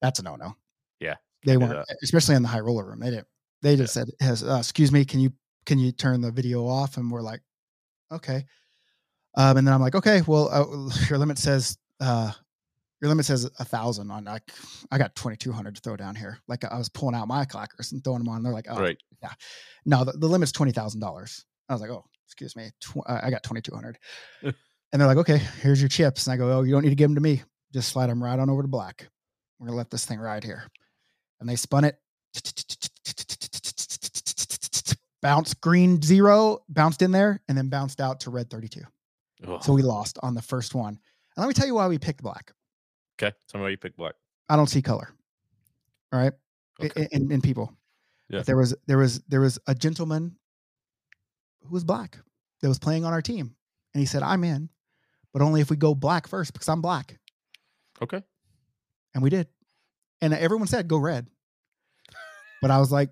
That's 0.00 0.18
a 0.18 0.22
no 0.22 0.36
no. 0.36 0.54
Yeah, 1.00 1.16
they 1.44 1.56
weren't, 1.56 1.86
especially 2.02 2.34
in 2.36 2.42
the 2.42 2.48
high 2.48 2.60
roller 2.60 2.84
room. 2.86 3.00
They 3.00 3.10
didn't. 3.10 3.26
They 3.62 3.76
just 3.76 3.92
said, 3.94 4.08
"Has 4.20 4.42
uh, 4.42 4.56
excuse 4.58 4.90
me, 4.92 5.04
can 5.04 5.20
you 5.20 5.32
can 5.66 5.78
you 5.78 5.92
turn 5.92 6.20
the 6.20 6.30
video 6.30 6.66
off?" 6.66 6.96
And 6.96 7.10
we're 7.10 7.20
like, 7.22 7.40
"Okay." 8.12 8.44
Um, 9.36 9.56
and 9.56 9.66
then 9.66 9.74
I'm 9.74 9.80
like, 9.80 9.94
"Okay, 9.94 10.22
well, 10.26 10.48
uh, 10.50 10.90
your 11.10 11.18
limit 11.18 11.38
says 11.38 11.76
uh, 12.00 12.32
your 13.00 13.08
limit 13.10 13.26
says 13.26 13.44
a 13.58 13.64
thousand 13.64 14.10
on 14.10 14.24
like 14.24 14.42
I 14.90 14.98
got 14.98 15.14
twenty 15.14 15.36
two 15.36 15.52
hundred 15.52 15.74
to 15.76 15.80
throw 15.82 15.96
down 15.96 16.14
here. 16.14 16.38
Like 16.48 16.64
I 16.64 16.76
was 16.78 16.88
pulling 16.88 17.14
out 17.14 17.28
my 17.28 17.44
clackers 17.44 17.92
and 17.92 18.02
throwing 18.02 18.20
them 18.20 18.28
on. 18.28 18.42
They're 18.42 18.52
like, 18.52 18.66
"Oh, 18.68 18.78
Right. 18.80 18.98
Yeah, 19.22 19.32
no, 19.86 20.04
the, 20.04 20.12
the 20.12 20.26
limit's 20.26 20.52
twenty 20.52 20.72
thousand 20.72 21.00
dollars. 21.00 21.44
I 21.68 21.72
was 21.72 21.80
like, 21.80 21.90
oh, 21.90 22.04
excuse 22.26 22.56
me, 22.56 22.70
tw- 22.80 23.06
I 23.06 23.30
got 23.30 23.42
twenty 23.42 23.62
two 23.62 23.74
hundred. 23.74 23.98
Uh. 24.44 24.52
and 24.92 25.00
they're 25.00 25.08
like, 25.08 25.18
okay, 25.18 25.38
here's 25.60 25.80
your 25.80 25.88
chips. 25.88 26.26
And 26.26 26.34
I 26.34 26.36
go, 26.36 26.58
oh, 26.58 26.62
you 26.62 26.72
don't 26.72 26.82
need 26.82 26.90
to 26.90 26.94
give 26.94 27.08
them 27.08 27.14
to 27.16 27.20
me. 27.20 27.42
Just 27.72 27.90
slide 27.90 28.08
them 28.08 28.22
right 28.22 28.38
on 28.38 28.50
over 28.50 28.62
to 28.62 28.68
black. 28.68 29.08
We're 29.58 29.66
gonna 29.66 29.76
let 29.76 29.90
this 29.90 30.06
thing 30.06 30.18
ride 30.18 30.44
here. 30.44 30.64
And 31.40 31.48
they 31.48 31.56
spun 31.56 31.84
it. 31.84 31.96
Bounce 35.22 35.54
green 35.54 36.02
zero, 36.02 36.58
bounced 36.68 37.00
in 37.00 37.10
there, 37.10 37.40
and 37.48 37.56
then 37.56 37.70
bounced 37.70 37.98
out 37.98 38.20
to 38.20 38.30
red 38.30 38.50
32. 38.50 38.82
Ugh. 39.48 39.62
So 39.62 39.72
we 39.72 39.80
lost 39.80 40.18
on 40.22 40.34
the 40.34 40.42
first 40.42 40.74
one. 40.74 40.98
And 41.36 41.42
let 41.42 41.48
me 41.48 41.54
tell 41.54 41.66
you 41.66 41.74
why 41.74 41.88
we 41.88 41.98
picked 41.98 42.22
black. 42.22 42.52
okay. 43.18 43.34
Tell 43.48 43.58
me 43.58 43.62
why 43.62 43.70
you 43.70 43.78
picked 43.78 43.96
black. 43.96 44.14
I 44.50 44.56
don't 44.56 44.66
see 44.66 44.82
color. 44.82 45.08
All 46.12 46.20
right. 46.20 46.32
Okay. 46.82 47.08
In, 47.10 47.32
in 47.32 47.40
people. 47.40 47.72
Yeah. 48.28 48.42
There 48.42 48.56
was 48.56 48.74
there 48.86 48.98
was 48.98 49.20
there 49.28 49.40
was 49.40 49.58
a 49.66 49.74
gentleman 49.74 50.36
who 51.66 51.72
was 51.72 51.84
black 51.84 52.18
that 52.60 52.68
was 52.68 52.78
playing 52.78 53.04
on 53.04 53.12
our 53.12 53.22
team. 53.22 53.54
And 53.94 54.00
he 54.00 54.06
said, 54.06 54.22
I'm 54.22 54.44
in, 54.44 54.68
but 55.32 55.42
only 55.42 55.60
if 55.60 55.70
we 55.70 55.76
go 55.76 55.94
black 55.94 56.26
first 56.26 56.52
because 56.52 56.68
I'm 56.68 56.80
black. 56.82 57.18
Okay. 58.02 58.22
And 59.14 59.22
we 59.22 59.30
did. 59.30 59.48
And 60.20 60.34
everyone 60.34 60.66
said 60.66 60.88
go 60.88 60.98
red. 60.98 61.26
But 62.60 62.70
I 62.70 62.78
was 62.78 62.90
like, 62.90 63.10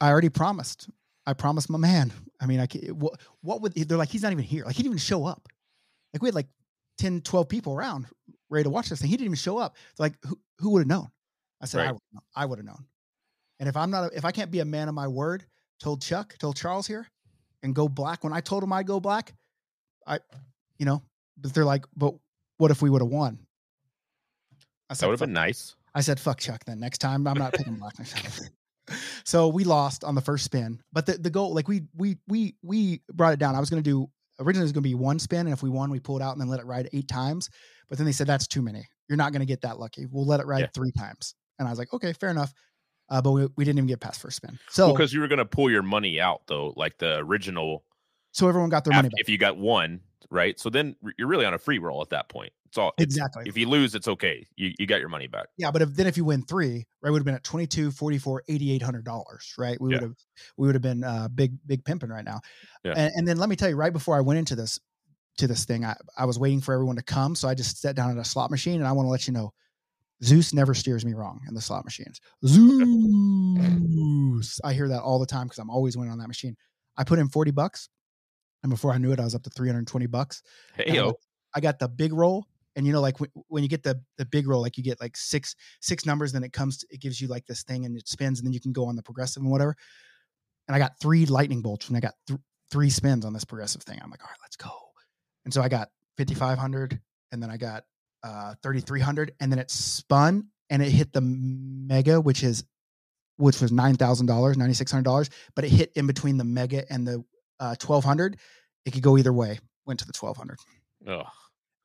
I 0.00 0.10
already 0.10 0.28
promised. 0.28 0.88
I 1.26 1.34
promised 1.34 1.68
my 1.68 1.78
man. 1.78 2.12
I 2.40 2.46
mean, 2.46 2.60
I 2.60 2.66
ca- 2.66 2.88
what, 2.92 3.20
what 3.42 3.60
would 3.60 3.74
they're 3.74 3.98
like, 3.98 4.08
he's 4.08 4.22
not 4.22 4.32
even 4.32 4.44
here. 4.44 4.64
Like 4.64 4.74
he 4.76 4.82
didn't 4.82 4.92
even 4.92 4.98
show 4.98 5.26
up. 5.26 5.48
Like 6.14 6.22
we 6.22 6.28
had 6.28 6.34
like 6.34 6.48
10, 6.98 7.20
12 7.20 7.48
people 7.48 7.74
around 7.74 8.06
ready 8.48 8.64
to 8.64 8.70
watch 8.70 8.88
this 8.88 9.00
thing. 9.00 9.10
He 9.10 9.16
didn't 9.16 9.26
even 9.26 9.36
show 9.36 9.58
up. 9.58 9.76
It's 9.90 10.00
like, 10.00 10.14
who, 10.24 10.38
who 10.58 10.70
would 10.70 10.80
have 10.80 10.88
known? 10.88 11.08
I 11.60 11.66
said, 11.66 11.80
I 11.80 11.84
Right. 11.86 11.92
would 11.92 12.00
have 12.00 12.14
known. 12.14 12.22
I 12.36 12.46
would 12.46 12.58
have 12.58 12.66
known. 12.66 12.84
And 13.58 13.68
if 13.68 13.76
I'm 13.76 13.90
not, 13.90 14.04
a, 14.12 14.16
if 14.16 14.24
I 14.24 14.32
can't 14.32 14.50
be 14.50 14.60
a 14.60 14.64
man 14.64 14.88
of 14.88 14.94
my 14.94 15.06
word, 15.08 15.44
told 15.78 16.00
Chuck, 16.00 16.36
told 16.38 16.56
Charles 16.56 16.86
here, 16.86 17.06
and 17.62 17.74
go 17.74 17.88
black. 17.88 18.24
When 18.24 18.32
I 18.32 18.40
told 18.40 18.62
him 18.62 18.72
I'd 18.72 18.86
go 18.86 19.00
black, 19.00 19.32
I, 20.06 20.18
you 20.78 20.86
know, 20.86 21.02
but 21.36 21.54
they're 21.54 21.64
like, 21.64 21.84
but 21.96 22.14
what 22.58 22.70
if 22.70 22.82
we 22.82 22.90
would 22.90 23.02
have 23.02 23.10
won? 23.10 23.38
I 24.88 24.94
That 24.94 25.06
would 25.06 25.12
have 25.12 25.28
been 25.28 25.32
nice. 25.32 25.76
I 25.94 26.00
said, 26.00 26.20
fuck 26.20 26.38
Chuck 26.38 26.64
then. 26.64 26.80
Next 26.80 26.98
time 26.98 27.26
I'm 27.26 27.38
not 27.38 27.52
picking 27.52 27.76
black 27.76 27.94
so 29.24 29.48
we 29.48 29.64
lost 29.64 30.04
on 30.04 30.14
the 30.14 30.20
first 30.20 30.44
spin, 30.44 30.80
but 30.92 31.06
the, 31.06 31.12
the 31.12 31.30
goal, 31.30 31.54
like 31.54 31.68
we 31.68 31.82
we 31.96 32.18
we 32.26 32.56
we 32.62 33.02
brought 33.12 33.32
it 33.32 33.38
down. 33.38 33.54
I 33.54 33.60
was 33.60 33.70
going 33.70 33.82
to 33.82 33.88
do 33.88 34.10
originally 34.40 34.64
it 34.64 34.66
was 34.66 34.72
going 34.72 34.82
to 34.82 34.88
be 34.88 34.94
one 34.94 35.18
spin, 35.18 35.40
and 35.40 35.52
if 35.52 35.62
we 35.62 35.70
won, 35.70 35.90
we 35.90 36.00
pull 36.00 36.16
it 36.16 36.22
out 36.22 36.32
and 36.32 36.40
then 36.40 36.48
let 36.48 36.60
it 36.60 36.66
ride 36.66 36.88
eight 36.92 37.08
times. 37.08 37.48
But 37.88 37.98
then 37.98 38.04
they 38.06 38.12
said 38.12 38.26
that's 38.26 38.46
too 38.46 38.62
many. 38.62 38.84
You're 39.08 39.16
not 39.16 39.32
going 39.32 39.40
to 39.40 39.46
get 39.46 39.60
that 39.62 39.78
lucky. 39.78 40.06
We'll 40.06 40.26
let 40.26 40.40
it 40.40 40.46
ride 40.46 40.60
Yeah. 40.60 40.66
three 40.74 40.92
times. 40.92 41.34
And 41.58 41.68
I 41.68 41.70
was 41.70 41.78
like, 41.78 41.92
okay, 41.92 42.12
fair 42.12 42.30
enough. 42.30 42.52
Uh, 43.10 43.20
but 43.20 43.32
we, 43.32 43.48
we 43.56 43.64
didn't 43.64 43.78
even 43.78 43.88
get 43.88 44.00
past 44.00 44.20
first 44.20 44.36
spin. 44.36 44.58
So 44.68 44.92
because 44.92 45.12
you 45.12 45.20
were 45.20 45.28
gonna 45.28 45.44
pull 45.44 45.70
your 45.70 45.82
money 45.82 46.20
out 46.20 46.42
though, 46.46 46.72
like 46.76 46.96
the 46.98 47.16
original. 47.18 47.84
so 48.32 48.48
everyone 48.48 48.70
got 48.70 48.84
their 48.84 48.94
money 48.94 49.08
back. 49.08 49.18
If 49.20 49.28
you 49.28 49.36
got 49.38 49.56
one, 49.58 50.00
right? 50.30 50.58
So 50.60 50.70
then 50.70 50.94
you're 51.18 51.28
really 51.28 51.44
on 51.46 51.54
a 51.54 51.58
free 51.58 51.78
roll 51.78 52.00
at 52.02 52.10
that 52.10 52.28
point. 52.28 52.52
It's 52.66 52.78
all 52.78 52.92
it's- 52.98 53.04
Exactly. 53.04 53.44
If 53.46 53.56
you 53.56 53.68
lose, 53.68 53.96
it's 53.96 54.06
okay. 54.06 54.46
You 54.54 54.72
you 54.78 54.86
got 54.86 55.00
your 55.00 55.08
money 55.08 55.26
back. 55.26 55.48
Yeah, 55.58 55.72
but 55.72 55.82
if 55.82 55.92
then 55.96 56.06
if 56.06 56.16
you 56.16 56.24
win 56.24 56.44
three, 56.44 56.86
right, 57.02 57.10
we 57.10 57.10
would 57.10 57.18
have 57.20 57.24
been 57.26 57.34
at 57.34 57.42
22, 57.42 57.90
44, 57.90 58.44
8800 58.48 59.04
dollars, 59.04 59.54
right? 59.58 59.80
We 59.80 59.90
Yeah. 59.90 59.96
would 59.96 60.02
have 60.02 60.16
we 60.56 60.66
would 60.68 60.76
have 60.76 60.82
been 60.82 61.02
uh 61.02 61.26
big 61.34 61.54
big 61.66 61.84
pimping 61.84 62.10
right 62.10 62.24
now. 62.24 62.40
Yeah. 62.84 62.92
And, 62.96 63.12
and 63.16 63.28
then 63.28 63.38
let 63.38 63.48
me 63.48 63.56
tell 63.56 63.68
you, 63.68 63.74
right 63.76 63.92
before 63.92 64.16
I 64.16 64.20
went 64.20 64.38
into 64.38 64.54
this 64.54 64.78
to 65.38 65.48
this 65.48 65.64
thing, 65.64 65.84
I, 65.84 65.96
I 66.16 66.26
was 66.26 66.38
waiting 66.38 66.60
for 66.60 66.72
everyone 66.74 66.94
to 66.96 67.02
come. 67.02 67.34
So 67.34 67.48
I 67.48 67.54
just 67.54 67.80
sat 67.80 67.96
down 67.96 68.10
at 68.10 68.18
a 68.18 68.24
slot 68.24 68.50
machine 68.52 68.76
and 68.80 68.86
I 68.86 68.92
want 68.92 69.06
to 69.06 69.10
let 69.10 69.26
you 69.26 69.32
know 69.32 69.52
Zeus 70.22 70.52
never 70.52 70.74
steers 70.74 71.04
me 71.04 71.14
wrong 71.14 71.40
in 71.48 71.54
the 71.54 71.60
slot 71.60 71.84
machines. 71.84 72.20
Zeus. 73.60 74.60
I 74.64 74.72
hear 74.72 74.88
that 74.88 75.00
all 75.02 75.18
the 75.18 75.26
time 75.26 75.46
because 75.46 75.58
I'm 75.58 75.70
always 75.70 75.96
winning 75.96 76.12
on 76.12 76.18
that 76.18 76.28
machine. 76.28 76.56
I 76.96 77.04
put 77.04 77.18
in 77.18 77.28
40 77.28 77.50
bucks. 77.52 77.88
And 78.62 78.68
before 78.70 78.92
I 78.92 78.98
knew 78.98 79.12
it, 79.12 79.18
I 79.20 79.24
was 79.24 79.34
up 79.34 79.42
to 79.44 79.50
320 79.50 80.06
bucks. 80.06 80.42
Hey 80.76 80.90
I 80.90 80.94
yo, 80.94 81.04
got- 81.06 81.14
I 81.54 81.60
got 81.60 81.78
the 81.78 81.88
big 81.88 82.12
roll, 82.12 82.46
and 82.76 82.86
you 82.86 82.92
know, 82.92 83.00
like 83.00 83.18
when, 83.18 83.30
when 83.48 83.62
you 83.62 83.68
get 83.70 83.82
the 83.82 84.00
the 84.18 84.26
big 84.26 84.46
roll, 84.46 84.60
like 84.60 84.76
you 84.76 84.84
get 84.84 85.00
like 85.00 85.16
six 85.16 85.56
six 85.80 86.04
numbers, 86.06 86.30
then 86.32 86.44
it 86.44 86.52
comes, 86.52 86.76
to, 86.78 86.86
it 86.90 87.00
gives 87.00 87.20
you 87.20 87.26
like 87.26 87.46
this 87.46 87.62
thing, 87.64 87.86
and 87.86 87.96
it 87.96 88.06
spins, 88.06 88.38
and 88.38 88.46
then 88.46 88.52
you 88.52 88.60
can 88.60 88.72
go 88.72 88.84
on 88.84 88.96
the 88.96 89.02
progressive 89.02 89.42
and 89.42 89.50
whatever. 89.50 89.74
And 90.68 90.76
I 90.76 90.78
got 90.78 91.00
three 91.00 91.24
lightning 91.26 91.62
bolts, 91.62 91.88
and 91.88 91.96
I 91.96 92.00
got 92.00 92.14
th- 92.28 92.38
three 92.70 92.90
spins 92.90 93.24
on 93.24 93.32
this 93.32 93.44
progressive 93.46 93.82
thing. 93.82 93.98
I'm 94.00 94.10
like, 94.10 94.22
all 94.22 94.28
right, 94.30 94.38
let's 94.42 94.56
go. 94.56 94.70
And 95.46 95.52
so 95.54 95.62
I 95.62 95.68
got 95.70 95.88
5500, 96.18 97.00
and 97.32 97.42
then 97.42 97.50
I 97.50 97.56
got 97.56 97.84
uh 98.22 98.54
3300, 98.62 99.32
and 99.40 99.50
then 99.50 99.58
it 99.58 99.70
spun, 99.70 100.48
and 100.68 100.82
it 100.82 100.90
hit 100.90 101.12
the 101.12 101.20
mega, 101.20 102.20
which 102.20 102.42
is 102.42 102.64
which 103.36 103.60
was 103.60 103.72
nine 103.72 103.96
thousand 103.96 104.26
dollars, 104.26 104.56
ninety 104.56 104.74
six 104.74 104.90
hundred 104.92 105.04
dollars, 105.04 105.30
but 105.54 105.64
it 105.64 105.70
hit 105.70 105.92
in 105.94 106.06
between 106.06 106.36
the 106.36 106.44
mega 106.44 106.90
and 106.92 107.06
the 107.06 107.24
uh, 107.58 107.74
twelve 107.78 108.04
hundred. 108.04 108.38
It 108.84 108.92
could 108.92 109.02
go 109.02 109.16
either 109.18 109.32
way. 109.32 109.58
Went 109.86 110.00
to 110.00 110.06
the 110.06 110.12
twelve 110.12 110.36
hundred 110.36 110.58
Ugh. 111.06 111.26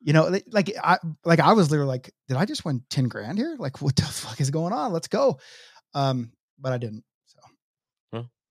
you 0.02 0.12
know 0.12 0.38
like 0.52 0.70
i 0.84 0.98
like 1.24 1.40
i 1.40 1.54
was 1.54 1.70
literally 1.70 1.88
like 1.88 2.10
did 2.28 2.36
i 2.36 2.44
just 2.44 2.64
win 2.64 2.82
10 2.90 3.08
grand 3.08 3.38
here 3.38 3.56
like 3.58 3.80
what 3.80 3.96
the 3.96 4.02
fuck 4.04 4.40
is 4.40 4.50
going 4.50 4.72
on 4.72 4.92
let's 4.92 5.08
go 5.08 5.38
um 5.94 6.30
but 6.60 6.72
i 6.72 6.78
didn't 6.78 7.02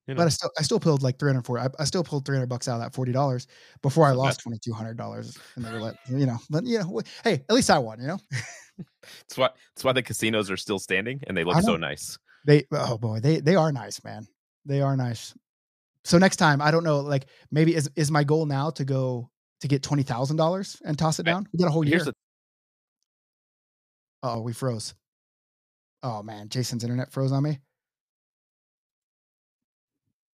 you 0.06 0.14
know. 0.14 0.18
but 0.18 0.26
i 0.26 0.28
still 0.28 0.50
i 0.58 0.62
still 0.62 0.80
pulled 0.80 1.02
like 1.02 1.18
304 1.18 1.58
I, 1.58 1.68
I 1.78 1.84
still 1.84 2.04
pulled 2.04 2.24
300 2.24 2.46
bucks 2.48 2.68
out 2.68 2.76
of 2.76 2.80
that 2.82 2.94
40 2.94 3.12
dollars 3.12 3.46
before 3.82 4.06
i 4.06 4.12
lost 4.12 4.40
2200 4.40 4.96
dollars 4.96 5.36
in 5.56 5.62
the 5.62 5.70
roulette 5.70 5.96
you 6.08 6.26
know 6.26 6.38
but 6.50 6.64
you 6.64 6.78
know 6.78 7.00
hey 7.24 7.44
at 7.48 7.54
least 7.54 7.70
i 7.70 7.78
won 7.78 8.00
you 8.00 8.06
know 8.06 8.18
it's 8.78 9.36
why 9.36 9.50
it's 9.74 9.84
why 9.84 9.92
the 9.92 10.02
casinos 10.02 10.50
are 10.50 10.56
still 10.56 10.78
standing 10.78 11.20
and 11.26 11.36
they 11.36 11.44
look 11.44 11.60
so 11.62 11.76
nice. 11.76 12.18
they 12.46 12.64
oh 12.72 12.98
boy 12.98 13.20
they 13.20 13.40
they 13.40 13.56
are 13.56 13.72
nice 13.72 14.02
man 14.04 14.26
they 14.64 14.80
are 14.80 14.96
nice 14.96 15.34
so 16.04 16.18
next 16.18 16.36
time 16.36 16.60
i 16.60 16.70
don't 16.70 16.84
know 16.84 17.00
like 17.00 17.26
maybe 17.50 17.74
is 17.74 17.90
is 17.96 18.10
my 18.10 18.24
goal 18.24 18.46
now 18.46 18.70
to 18.70 18.84
go 18.84 19.30
to 19.58 19.68
get 19.68 19.80
$20000 19.82 20.82
and 20.84 20.98
toss 20.98 21.18
it 21.18 21.22
down 21.22 21.48
we 21.50 21.58
got 21.58 21.68
a 21.68 21.70
whole 21.70 21.82
year 21.84 21.98
the 22.04 22.12
Oh, 24.28 24.40
we 24.40 24.52
froze. 24.52 24.94
Oh 26.02 26.20
man, 26.22 26.48
Jason's 26.48 26.82
internet 26.82 27.12
froze 27.12 27.30
on 27.30 27.44
me. 27.44 27.60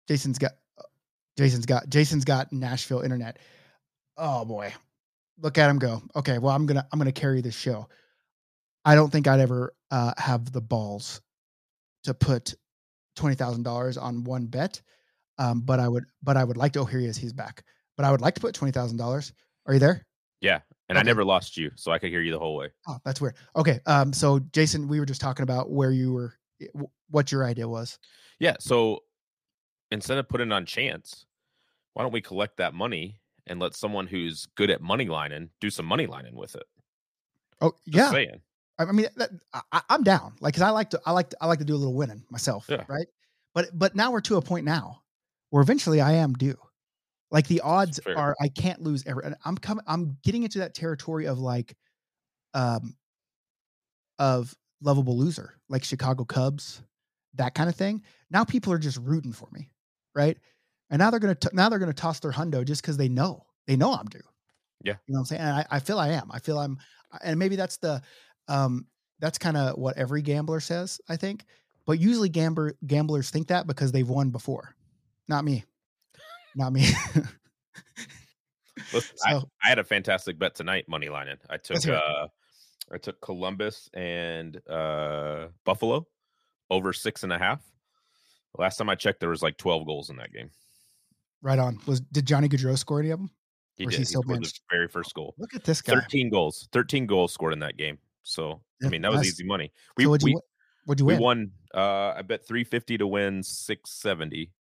Jason's 0.09 0.39
got 0.39 0.53
Jason's 1.39 1.67
got 1.67 1.89
Jason's 1.89 2.25
got 2.25 2.53
Nashville 2.53 3.01
internet. 3.01 3.39
Oh 4.17 4.45
boy. 4.45 4.73
Look 5.41 5.59
at 5.59 5.71
him 5.71 5.79
go. 5.79 6.03
Okay, 6.17 6.39
well 6.39 6.55
I'm 6.55 6.67
going 6.67 6.77
to 6.77 6.87
I'm 6.93 6.99
going 6.99 7.13
to 7.13 7.21
carry 7.21 7.41
this 7.41 7.57
show. 7.57 7.89
I 8.85 8.95
don't 8.95 9.11
think 9.11 9.27
I'd 9.29 9.41
ever 9.41 9.73
uh 9.91 10.13
have 10.19 10.53
the 10.53 10.61
balls 10.61 11.21
to 12.05 12.15
put 12.15 12.55
$20,000 13.17 14.01
on 14.03 14.25
one 14.25 14.47
bet. 14.47 14.81
Um 15.39 15.61
but 15.61 15.81
I 15.81 15.89
would 15.89 16.05
but 16.23 16.37
I 16.37 16.45
would 16.45 16.57
like 16.57 16.73
to 16.73 16.81
oh 16.81 16.85
here 16.85 17.01
he 17.01 17.07
is, 17.07 17.17
he's 17.17 17.33
back. 17.33 17.63
But 17.97 18.05
I 18.07 18.11
would 18.11 18.21
like 18.21 18.35
to 18.35 18.41
put 18.41 18.55
$20,000. 18.55 19.33
Are 19.67 19.73
you 19.75 19.81
there? 19.81 20.05
yeah, 20.41 20.61
and 20.89 20.99
I 20.99 21.03
never 21.03 21.25
lost 21.25 21.57
you, 21.57 21.71
so 21.77 21.93
I 21.93 21.99
could 21.99 22.11
hear 22.11 22.21
you 22.21 22.33
the 22.33 22.39
whole 22.39 22.57
way. 22.57 22.69
Oh, 22.89 22.99
that's 23.05 23.21
weird. 23.21 23.37
Okay. 23.57 23.81
Um 23.87 24.13
so 24.13 24.39
Jason, 24.53 24.89
we 24.89 24.99
were 25.01 25.07
just 25.07 25.21
talking 25.21 25.45
about 25.45 25.71
where 25.71 25.93
you 25.93 26.13
were 26.13 26.35
what 27.09 27.33
your 27.33 27.45
idea 27.45 27.69
was. 27.69 27.99
Yeah, 28.41 28.57
so 28.61 29.01
instead 29.93 30.19
of 30.19 30.29
putting 30.29 30.49
it 30.49 30.53
on 30.55 30.67
chance, 30.67 31.27
why 31.95 32.03
don't 32.03 32.13
we 32.13 32.21
collect 32.21 32.57
that 32.57 32.75
money 32.75 33.21
and 33.47 33.61
let 33.61 33.75
someone 33.75 34.07
who's 34.07 34.47
good 34.57 34.71
at 34.71 34.81
money 34.81 35.07
lining 35.07 35.51
do 35.61 35.71
some 35.71 35.87
money 35.87 36.07
lining 36.07 36.35
with 36.35 36.55
it? 36.55 36.65
Oh 37.61 37.73
Just 37.89 37.97
yeah, 37.97 38.11
saying. 38.11 38.41
I 38.79 38.91
mean, 38.91 39.07
that, 39.17 39.31
I, 39.71 39.83
I'm 39.89 40.03
down. 40.03 40.35
Like, 40.41 40.55
cause 40.55 40.63
I 40.63 40.71
like 40.71 40.91
to, 40.91 41.01
I 41.07 41.13
like, 41.13 41.31
to, 41.31 41.37
I 41.41 41.47
like 41.47 41.59
to 41.61 41.65
do 41.65 41.75
a 41.75 41.77
little 41.77 41.95
winning 41.95 42.25
myself, 42.31 42.67
Yeah. 42.69 42.85
right? 42.89 43.07
But, 43.55 43.67
but 43.75 43.95
now 43.95 44.11
we're 44.11 44.23
to 44.23 44.37
a 44.39 44.43
point 44.43 44.65
now 44.65 45.03
where 45.51 45.63
eventually 45.63 46.01
I 46.01 46.13
am 46.15 46.33
due. 46.33 46.57
Like 47.31 47.47
the 47.47 47.61
odds 47.61 48.01
are, 48.07 48.35
I 48.41 48.49
can't 48.49 48.81
lose 48.83 49.07
ever. 49.07 49.21
And 49.21 49.37
I'm 49.45 49.57
coming, 49.57 49.85
I'm 49.87 50.17
getting 50.25 50.43
into 50.43 50.59
that 50.61 50.75
territory 50.75 51.27
of 51.27 51.39
like, 51.39 51.77
um, 52.55 52.97
of 54.19 54.55
lovable 54.81 55.17
loser, 55.17 55.55
like 55.69 55.85
Chicago 55.85 56.25
Cubs, 56.25 56.83
that 57.35 57.55
kind 57.55 57.69
of 57.69 57.77
thing. 57.77 58.03
Now 58.31 58.45
people 58.45 58.73
are 58.73 58.79
just 58.79 58.99
rooting 58.99 59.33
for 59.33 59.49
me, 59.53 59.71
right? 60.15 60.37
And 60.91 60.99
now 60.99 61.11
they're 61.11 61.21
gonna, 61.21 61.35
t- 61.35 61.49
now 61.53 61.69
they're 61.69 61.79
gonna 61.79 61.93
toss 61.93 62.21
their 62.21 62.33
hundo 62.33 62.65
just 62.65 62.83
because 62.83 62.97
they 62.97 63.09
know, 63.09 63.47
they 63.67 63.77
know 63.77 63.93
I'm 63.95 64.07
due. 64.07 64.21
Yeah. 64.85 64.95
you 65.07 65.13
know 65.15 65.19
what 65.19 65.21
I'm 65.21 65.25
saying. 65.27 65.41
And 65.43 65.51
I, 65.57 65.67
I 65.71 65.79
feel 65.81 65.99
I 65.99 66.09
am. 66.09 66.31
I 66.33 66.39
feel 66.39 66.59
I'm, 66.59 66.79
and 67.23 67.39
maybe 67.39 67.57
that's 67.57 67.77
the, 67.79 68.03
um, 68.49 68.87
that's 69.21 69.39
kind 69.39 69.57
of 69.57 69.79
what 69.79 69.97
every 69.97 70.23
gambler 70.23 70.59
says, 70.61 71.01
I 71.09 71.17
think. 71.17 71.45
But 71.87 71.99
usually 72.01 72.29
gambler 72.29 72.75
gamblers 72.87 73.31
think 73.31 73.49
that 73.49 73.67
because 73.67 73.93
they've 73.93 74.09
won 74.09 74.31
before. 74.31 74.75
Not 75.29 75.45
me. 75.45 75.65
Not 76.57 76.73
me. 76.73 76.87
Listen, 78.93 79.17
I, 79.27 79.33
So- 79.33 79.49
I 79.65 79.69
had 79.69 79.79
a 79.79 79.85
fantastic 79.85 80.39
bet 80.39 80.55
tonight, 80.55 80.89
money 80.89 81.09
lining. 81.09 81.37
I 81.49 81.57
took 81.57 81.75
Let's 81.75 81.85
hear 81.85 81.95
it. 81.95 82.03
uh 82.03 82.27
I 82.93 82.99
took 82.99 83.21
Columbus 83.21 83.89
and 83.95 84.61
uh 84.69 85.47
Buffalo 85.65 86.07
over 86.71 86.93
six 86.93 87.23
and 87.23 87.33
a 87.33 87.39
half. 87.39 87.61
Last 88.59 88.77
time 88.77 88.89
I 88.91 88.95
checked, 88.95 89.21
there 89.21 89.29
was 89.31 89.43
like 89.43 89.57
twelve 89.57 89.87
goals 89.87 90.11
in 90.11 90.17
that 90.17 90.33
game. 90.33 90.51
right 91.41 91.59
on. 91.59 91.79
Was 91.87 92.01
did 92.01 92.27
Johnny 92.27 92.49
Gaudreau 92.49 92.77
score 92.77 93.01
any 93.01 93.11
of 93.11 93.19
them? 93.19 93.31
He 93.77 93.85
Or 93.87 93.91
did. 93.91 93.97
he 93.97 94.01
He 94.03 94.05
still 94.05 94.23
scored 94.23 94.37
the 94.39 94.41
benched? 94.43 94.61
very 94.71 94.89
first 94.89 95.15
goal. 95.15 95.35
Look 95.39 95.55
at 95.55 95.65
this 95.65 95.81
guy. 95.81 95.95
Thirteen 95.95 96.29
goals. 96.31 96.69
Thirteen 96.73 97.07
goals 97.07 97.33
scored 97.33 97.53
in 97.55 97.59
that 97.61 97.77
game. 97.77 97.99
So 98.23 98.61
Yeah, 98.81 98.89
I 98.89 98.91
mean, 98.91 99.03
that 99.03 99.11
was 99.13 99.27
easy 99.27 99.45
money. 99.45 99.73
We 99.97 100.05
so 100.05 100.11
what'd 100.11 100.29
you, 100.29 100.35
we, 100.35 100.41
what'd 100.85 101.01
you 101.01 101.07
we 101.07 101.17
won. 101.17 101.53
Uh, 101.75 102.13
I 102.17 102.23
bet 102.23 102.47
three 102.47 102.65
fifty 102.65 102.99
to 102.99 103.07
win 103.07 103.43
six 103.43 103.91
seventy. 103.91 104.53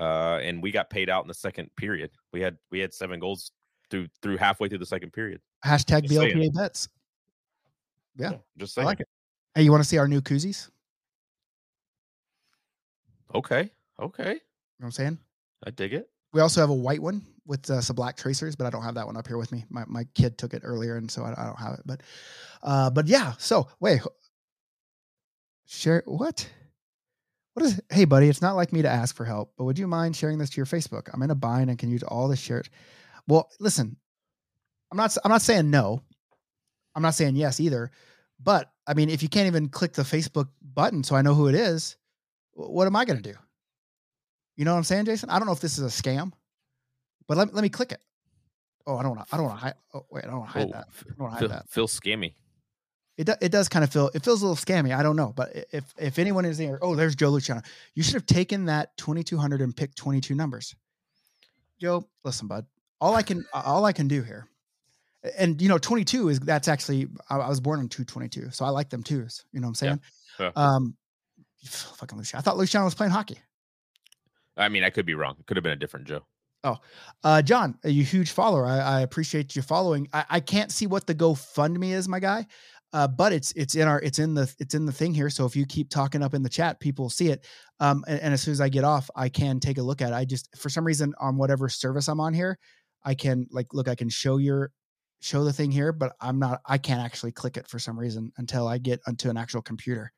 Uh, 0.00 0.38
and 0.42 0.62
we 0.62 0.70
got 0.70 0.88
paid 0.88 1.10
out 1.10 1.22
in 1.22 1.28
the 1.28 1.34
second 1.34 1.68
period. 1.76 2.10
We 2.32 2.40
had 2.40 2.56
we 2.70 2.78
had 2.80 2.94
seven 2.94 3.20
goals 3.20 3.52
through 3.90 4.08
through 4.22 4.38
halfway 4.38 4.68
through 4.70 4.78
the 4.78 4.86
second 4.86 5.12
period. 5.12 5.42
Hashtag 5.64 6.04
Just 6.04 6.14
saying. 6.14 6.36
BLPA 6.38 6.54
bets. 6.54 6.88
Yeah, 8.16 8.32
just 8.56 8.78
I 8.78 8.84
like 8.84 9.00
it. 9.00 9.08
Hey, 9.54 9.62
you 9.62 9.70
want 9.70 9.82
to 9.82 9.88
see 9.88 9.98
our 9.98 10.08
new 10.08 10.22
koozies? 10.22 10.70
Okay, 13.34 13.70
okay, 14.00 14.24
You 14.24 14.34
know 14.34 14.38
what 14.78 14.86
I'm 14.86 14.92
saying? 14.92 15.18
I 15.66 15.70
dig 15.70 15.94
it. 15.94 16.08
We 16.32 16.40
also 16.40 16.60
have 16.60 16.70
a 16.70 16.74
white 16.74 17.02
one 17.02 17.26
with 17.46 17.68
uh, 17.70 17.80
some 17.80 17.96
black 17.96 18.16
tracers, 18.16 18.56
but 18.56 18.66
I 18.66 18.70
don't 18.70 18.82
have 18.82 18.94
that 18.94 19.06
one 19.06 19.16
up 19.16 19.26
here 19.26 19.38
with 19.38 19.52
me. 19.52 19.64
My 19.70 19.84
my 19.86 20.04
kid 20.14 20.38
took 20.38 20.54
it 20.54 20.62
earlier, 20.64 20.96
and 20.96 21.10
so 21.10 21.22
I, 21.24 21.32
I 21.36 21.46
don't 21.46 21.58
have 21.58 21.74
it. 21.74 21.82
But 21.84 22.02
uh, 22.62 22.90
but 22.90 23.06
yeah. 23.06 23.32
So 23.38 23.68
wait, 23.80 24.00
share 25.66 26.02
what? 26.06 26.48
What 27.54 27.66
is? 27.66 27.80
Hey, 27.90 28.06
buddy, 28.06 28.28
it's 28.28 28.42
not 28.42 28.56
like 28.56 28.72
me 28.72 28.82
to 28.82 28.88
ask 28.88 29.14
for 29.14 29.24
help, 29.24 29.52
but 29.56 29.64
would 29.64 29.78
you 29.78 29.86
mind 29.86 30.16
sharing 30.16 30.38
this 30.38 30.50
to 30.50 30.56
your 30.56 30.66
Facebook? 30.66 31.08
I'm 31.12 31.22
in 31.22 31.30
a 31.30 31.34
bind 31.34 31.68
and 31.68 31.78
can 31.78 31.90
use 31.90 32.02
all 32.02 32.28
the 32.28 32.36
shares. 32.36 32.68
Well, 33.28 33.50
listen, 33.60 33.96
I'm 34.90 34.96
not. 34.96 35.16
I'm 35.24 35.30
not 35.30 35.42
saying 35.42 35.70
no. 35.70 36.02
I'm 36.94 37.02
not 37.02 37.14
saying 37.14 37.36
yes 37.36 37.60
either. 37.60 37.90
But 38.42 38.70
I 38.86 38.94
mean, 38.94 39.08
if 39.10 39.22
you 39.22 39.28
can't 39.28 39.46
even 39.46 39.68
click 39.68 39.92
the 39.92 40.02
Facebook 40.02 40.48
button, 40.62 41.04
so 41.04 41.14
I 41.14 41.22
know 41.22 41.34
who 41.34 41.48
it 41.48 41.54
is, 41.54 41.96
what 42.54 42.86
am 42.86 42.96
I 42.96 43.04
going 43.04 43.20
to 43.22 43.32
do? 43.32 43.36
You 44.56 44.64
know 44.64 44.72
what 44.72 44.78
I'm 44.78 44.84
saying, 44.84 45.06
Jason? 45.06 45.30
I 45.30 45.38
don't 45.38 45.46
know 45.46 45.52
if 45.52 45.60
this 45.60 45.78
is 45.78 45.84
a 45.84 46.02
scam, 46.02 46.32
but 47.26 47.36
let, 47.36 47.54
let 47.54 47.62
me 47.62 47.68
click 47.68 47.92
it. 47.92 48.00
Oh, 48.86 48.96
I 48.96 49.02
don't 49.02 49.16
want 49.16 49.28
to. 49.28 49.34
I 49.34 49.38
don't 49.38 49.46
want 49.46 49.58
to 49.58 49.64
hide. 49.64 49.74
Oh, 49.94 50.06
wait, 50.10 50.24
I 50.24 50.28
don't 50.28 50.40
want 50.40 50.52
to 50.52 50.58
hide 50.58 50.68
Oh, 50.68 50.72
that. 50.72 50.88
I 51.08 51.14
don't 51.18 51.30
hide 51.30 51.38
Feel, 51.38 51.48
that. 51.48 51.68
feel 51.68 51.86
scammy. 51.88 52.34
It 53.18 53.26
do, 53.26 53.34
it 53.40 53.52
does 53.52 53.68
kind 53.68 53.84
of 53.84 53.92
feel 53.92 54.10
it 54.14 54.24
feels 54.24 54.42
a 54.42 54.46
little 54.46 54.56
scammy. 54.56 54.96
I 54.96 55.02
don't 55.02 55.16
know, 55.16 55.32
but 55.36 55.50
if 55.72 55.84
if 55.98 56.18
anyone 56.18 56.44
is 56.44 56.58
there, 56.58 56.78
oh, 56.82 56.94
there's 56.94 57.14
Joe 57.14 57.28
Luciano. 57.28 57.60
You 57.94 58.02
should 58.02 58.14
have 58.14 58.26
taken 58.26 58.64
that 58.66 58.96
2200 58.96 59.60
and 59.60 59.76
picked 59.76 59.96
22 59.98 60.34
numbers. 60.34 60.74
Joe, 61.78 62.08
listen, 62.24 62.48
bud. 62.48 62.64
All 63.00 63.14
I 63.14 63.22
can 63.22 63.44
all 63.52 63.84
I 63.84 63.92
can 63.92 64.08
do 64.08 64.22
here, 64.22 64.48
and 65.38 65.60
you 65.60 65.68
know, 65.68 65.76
22 65.78 66.30
is 66.30 66.40
that's 66.40 66.68
actually 66.68 67.06
I, 67.28 67.36
I 67.36 67.48
was 67.48 67.60
born 67.60 67.80
on 67.80 67.88
222, 67.88 68.50
so 68.50 68.64
I 68.64 68.70
like 68.70 68.88
them 68.88 69.02
twos. 69.02 69.44
You 69.52 69.60
know 69.60 69.66
what 69.66 69.70
I'm 69.70 69.74
saying? 69.74 70.00
Yeah. 70.40 70.50
Um, 70.56 70.96
Fucking 71.64 72.18
Luciano. 72.18 72.40
I 72.40 72.42
thought 72.42 72.56
Luciano 72.56 72.84
was 72.84 72.94
playing 72.94 73.12
hockey. 73.12 73.38
I 74.56 74.68
mean, 74.68 74.84
I 74.84 74.90
could 74.90 75.06
be 75.06 75.14
wrong. 75.14 75.36
It 75.38 75.46
could 75.46 75.56
have 75.56 75.64
been 75.64 75.72
a 75.72 75.76
different 75.76 76.06
Joe. 76.06 76.24
Uh, 77.24 77.42
John, 77.42 77.78
a 77.84 77.90
you 77.90 78.04
huge 78.04 78.30
follower. 78.30 78.64
I, 78.66 78.78
I 78.78 79.00
appreciate 79.00 79.56
you 79.56 79.62
following. 79.62 80.08
I, 80.12 80.24
I 80.30 80.40
can't 80.40 80.70
see 80.70 80.86
what 80.86 81.06
the 81.06 81.14
GoFundMe 81.14 81.92
is, 81.92 82.08
my 82.08 82.20
guy. 82.20 82.46
Uh, 82.92 83.08
but 83.08 83.32
it's 83.32 83.52
it's 83.52 83.74
in 83.74 83.88
our 83.88 84.00
it's 84.02 84.18
in 84.18 84.34
the 84.34 84.54
it's 84.58 84.74
in 84.74 84.84
the 84.84 84.92
thing 84.92 85.14
here. 85.14 85.30
So 85.30 85.46
if 85.46 85.56
you 85.56 85.64
keep 85.64 85.88
talking 85.88 86.22
up 86.22 86.34
in 86.34 86.42
the 86.42 86.48
chat, 86.48 86.78
people 86.78 87.08
see 87.08 87.28
it. 87.28 87.46
Um, 87.80 88.04
and, 88.06 88.20
and 88.20 88.34
as 88.34 88.42
soon 88.42 88.52
as 88.52 88.60
I 88.60 88.68
get 88.68 88.84
off, 88.84 89.08
I 89.16 89.30
can 89.30 89.60
take 89.60 89.78
a 89.78 89.82
look 89.82 90.02
at 90.02 90.10
it. 90.10 90.14
I 90.14 90.26
just 90.26 90.54
for 90.56 90.68
some 90.68 90.86
reason 90.86 91.14
on 91.18 91.38
whatever 91.38 91.70
service 91.70 92.08
I'm 92.08 92.20
on 92.20 92.34
here, 92.34 92.58
I 93.02 93.14
can 93.14 93.46
like 93.50 93.72
look. 93.72 93.88
I 93.88 93.94
can 93.94 94.10
show 94.10 94.36
your 94.36 94.72
show 95.20 95.42
the 95.42 95.54
thing 95.54 95.70
here, 95.70 95.90
but 95.90 96.12
I'm 96.20 96.38
not. 96.38 96.60
I 96.66 96.76
can't 96.76 97.00
actually 97.00 97.32
click 97.32 97.56
it 97.56 97.66
for 97.66 97.78
some 97.78 97.98
reason 97.98 98.30
until 98.36 98.68
I 98.68 98.76
get 98.76 99.00
onto 99.06 99.30
an 99.30 99.38
actual 99.38 99.62
computer. 99.62 100.12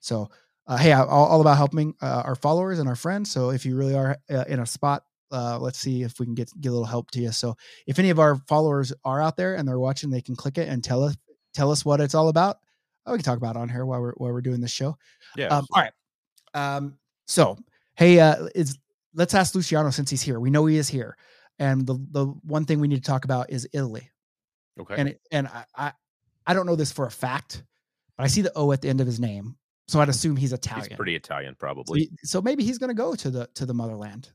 So 0.00 0.28
uh, 0.68 0.76
hey, 0.76 0.92
all, 0.92 1.08
all 1.08 1.40
about 1.40 1.56
helping 1.56 1.94
uh, 2.02 2.22
our 2.24 2.34
followers 2.34 2.78
and 2.78 2.88
our 2.88 2.94
friends. 2.94 3.30
So 3.30 3.50
if 3.50 3.64
you 3.64 3.74
really 3.74 3.94
are 3.94 4.18
uh, 4.30 4.44
in 4.46 4.60
a 4.60 4.66
spot, 4.66 5.04
uh, 5.32 5.58
let's 5.58 5.78
see 5.78 6.02
if 6.02 6.20
we 6.20 6.26
can 6.26 6.34
get 6.34 6.50
get 6.60 6.68
a 6.68 6.72
little 6.72 6.86
help 6.86 7.10
to 7.12 7.20
you. 7.20 7.32
So 7.32 7.56
if 7.86 7.98
any 7.98 8.10
of 8.10 8.18
our 8.18 8.36
followers 8.46 8.92
are 9.04 9.20
out 9.20 9.36
there 9.36 9.56
and 9.56 9.66
they're 9.66 9.78
watching, 9.78 10.10
they 10.10 10.20
can 10.20 10.36
click 10.36 10.58
it 10.58 10.68
and 10.68 10.84
tell 10.84 11.02
us 11.02 11.16
tell 11.54 11.70
us 11.70 11.84
what 11.84 12.00
it's 12.00 12.14
all 12.14 12.28
about. 12.28 12.58
Oh, 13.06 13.12
we 13.12 13.18
can 13.18 13.24
talk 13.24 13.38
about 13.38 13.56
it 13.56 13.58
on 13.58 13.68
here 13.68 13.86
while 13.86 14.00
we're 14.00 14.12
while 14.12 14.32
we're 14.32 14.42
doing 14.42 14.60
this 14.60 14.70
show. 14.70 14.96
Yeah. 15.36 15.48
Um, 15.48 15.66
all 15.72 15.82
right. 15.82 15.92
Um, 16.54 16.98
so 17.26 17.58
hey, 17.96 18.20
uh, 18.20 18.48
is 18.54 18.78
let's 19.14 19.34
ask 19.34 19.54
Luciano 19.54 19.90
since 19.90 20.10
he's 20.10 20.22
here. 20.22 20.38
We 20.38 20.50
know 20.50 20.66
he 20.66 20.76
is 20.76 20.88
here, 20.88 21.16
and 21.58 21.86
the 21.86 21.94
the 22.10 22.26
one 22.44 22.64
thing 22.64 22.80
we 22.80 22.88
need 22.88 23.02
to 23.02 23.10
talk 23.10 23.24
about 23.24 23.50
is 23.50 23.68
Italy. 23.72 24.10
okay. 24.80 24.94
And 24.96 25.08
it, 25.10 25.20
and 25.30 25.48
I, 25.48 25.64
I 25.74 25.92
I 26.46 26.54
don't 26.54 26.66
know 26.66 26.76
this 26.76 26.92
for 26.92 27.06
a 27.06 27.10
fact, 27.10 27.62
but 28.16 28.24
I 28.24 28.26
see 28.28 28.42
the 28.42 28.52
O 28.56 28.72
at 28.72 28.82
the 28.82 28.88
end 28.88 29.00
of 29.00 29.06
his 29.06 29.20
name, 29.20 29.56
so 29.88 30.00
I'd 30.00 30.08
assume 30.08 30.36
he's 30.36 30.52
Italian. 30.52 30.88
He's 30.90 30.96
pretty 30.96 31.14
Italian, 31.16 31.54
So, 31.54 31.58
probably. 31.58 32.00
he- 32.02 32.10
so 32.24 32.40
maybe 32.40 32.62
he's 32.64 32.78
going 32.78 32.88
to 32.88 32.94
go 32.94 33.14
to 33.16 33.30
the 33.30 33.48
to 33.54 33.66
the 33.66 33.74
motherland, 33.74 34.30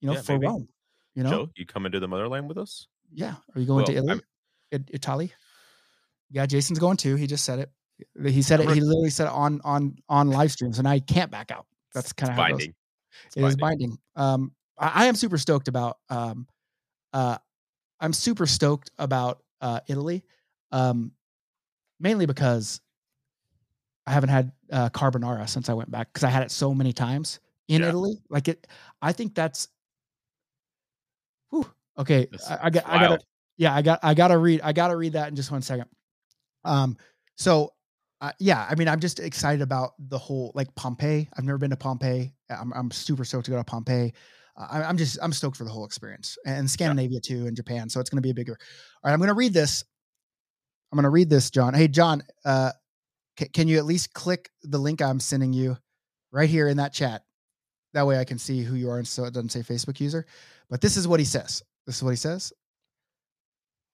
you 0.00 0.06
know, 0.08 0.14
Yeah, 0.14 0.22
for 0.22 0.32
maybe. 0.32 0.46
Rome. 0.46 0.68
You 1.14 1.24
know, 1.24 1.30
Joe, 1.30 1.50
you 1.56 1.66
coming 1.66 1.90
to 1.92 1.98
the 2.00 2.06
motherland 2.08 2.48
with 2.48 2.58
us? 2.58 2.86
yeah. 3.12 3.34
Are 3.54 3.60
you 3.60 3.66
going 3.66 3.84
to 3.86 3.92
Italy? 3.92 4.20
I'm- 4.72 4.84
Italy? 4.92 5.32
Yeah, 6.30 6.44
Jason's 6.46 6.78
going 6.78 6.98
too. 6.98 7.16
He 7.16 7.26
just 7.26 7.44
said 7.44 7.58
it. 7.58 7.72
He 8.30 8.42
said 8.42 8.60
it. 8.60 8.68
He 8.70 8.80
literally 8.80 9.10
said 9.10 9.26
it 9.26 9.32
on 9.32 9.60
on 9.64 9.96
on 10.08 10.28
live 10.30 10.52
streams, 10.52 10.78
and 10.78 10.86
I 10.86 11.00
can't 11.00 11.30
back 11.30 11.50
out. 11.50 11.66
That's 11.94 12.12
kind 12.12 12.30
of 12.30 12.36
how 12.36 12.44
it 12.44 12.50
goes. 12.50 12.58
binding. 12.58 12.74
It's 13.46 13.56
binding. 13.56 13.98
Um, 14.14 14.52
I, 14.78 15.04
I 15.04 15.06
am 15.06 15.14
super 15.16 15.38
stoked 15.38 15.66
about. 15.68 15.98
Um, 16.10 16.46
uh, 17.14 17.38
I'm 17.98 18.12
super 18.12 18.46
stoked 18.46 18.90
about 18.98 19.42
uh, 19.62 19.80
Italy, 19.88 20.22
um, 20.70 21.12
mainly 21.98 22.26
because 22.26 22.80
I 24.08 24.12
haven't 24.12 24.30
had 24.30 24.52
uh, 24.72 24.88
carbonara 24.90 25.48
since 25.48 25.68
I 25.68 25.74
went 25.74 25.90
back 25.90 26.12
because 26.12 26.24
I 26.24 26.30
had 26.30 26.42
it 26.42 26.50
so 26.50 26.74
many 26.74 26.92
times 26.92 27.40
in 27.68 27.82
Yeah. 27.82 27.88
Italy. 27.88 28.18
Like 28.28 28.48
it, 28.48 28.66
I 29.02 29.12
think 29.12 29.34
that's. 29.34 29.68
Whew, 31.50 31.70
okay, 31.98 32.28
I, 32.48 32.58
I 32.62 32.70
got. 32.70 32.88
I 32.88 33.08
got. 33.08 33.24
Yeah, 33.56 33.74
I 33.74 33.82
got. 33.82 34.00
I 34.02 34.14
got 34.14 34.28
to 34.28 34.38
read. 34.38 34.60
I 34.62 34.72
got 34.72 34.88
to 34.88 34.96
read 34.96 35.12
that 35.12 35.28
in 35.28 35.36
just 35.36 35.50
one 35.50 35.62
second. 35.62 35.86
Um. 36.64 36.96
So. 37.36 37.72
Uh, 38.20 38.32
yeah, 38.40 38.66
I 38.68 38.74
mean, 38.74 38.88
I'm 38.88 38.98
just 38.98 39.20
excited 39.20 39.62
about 39.62 39.92
the 40.08 40.18
whole 40.18 40.50
like 40.56 40.74
Pompeii. 40.74 41.28
I've 41.36 41.44
never 41.44 41.56
been 41.56 41.70
to 41.70 41.76
Pompeii. 41.76 42.34
I'm, 42.50 42.72
I'm 42.72 42.90
super 42.90 43.24
stoked 43.24 43.44
to 43.44 43.52
go 43.52 43.58
to 43.58 43.62
Pompeii. 43.62 44.12
Uh, 44.56 44.66
I, 44.68 44.82
I'm 44.82 44.96
just 44.96 45.20
I'm 45.22 45.32
stoked 45.32 45.56
for 45.56 45.62
the 45.62 45.70
whole 45.70 45.84
experience 45.84 46.36
and 46.44 46.68
Scandinavia 46.68 47.20
too 47.20 47.46
and 47.46 47.54
Japan. 47.56 47.88
So 47.88 48.00
it's 48.00 48.10
going 48.10 48.16
to 48.16 48.26
be 48.26 48.30
a 48.30 48.34
bigger. 48.34 48.58
All 48.58 49.08
right, 49.08 49.12
I'm 49.12 49.20
going 49.20 49.28
to 49.28 49.34
read 49.34 49.52
this. 49.52 49.84
I'm 50.90 50.96
going 50.96 51.04
to 51.04 51.10
read 51.10 51.30
this, 51.30 51.48
John. 51.52 51.74
Hey, 51.74 51.86
John, 51.86 52.24
uh, 52.44 52.72
ca- 53.38 53.48
can 53.52 53.68
you 53.68 53.78
at 53.78 53.84
least 53.86 54.12
click 54.12 54.50
the 54.62 54.78
link 54.78 55.00
I'm 55.00 55.20
sending 55.20 55.52
you 55.52 55.76
right 56.32 56.48
here 56.50 56.68
in 56.68 56.76
that 56.78 56.92
chat? 56.92 57.24
That 57.94 58.06
way 58.06 58.18
I 58.18 58.24
can 58.24 58.38
see 58.38 58.62
who 58.62 58.74
you 58.74 58.90
are, 58.90 58.98
and 58.98 59.08
so 59.08 59.24
it 59.24 59.32
doesn't 59.32 59.50
say 59.50 59.60
Facebook 59.60 60.00
user. 60.00 60.26
But 60.68 60.80
this 60.80 60.96
is 60.96 61.08
what 61.08 61.20
he 61.20 61.24
says. 61.26 61.62
This 61.86 61.96
is 61.96 62.02
what 62.02 62.10
he 62.10 62.16
says. 62.16 62.52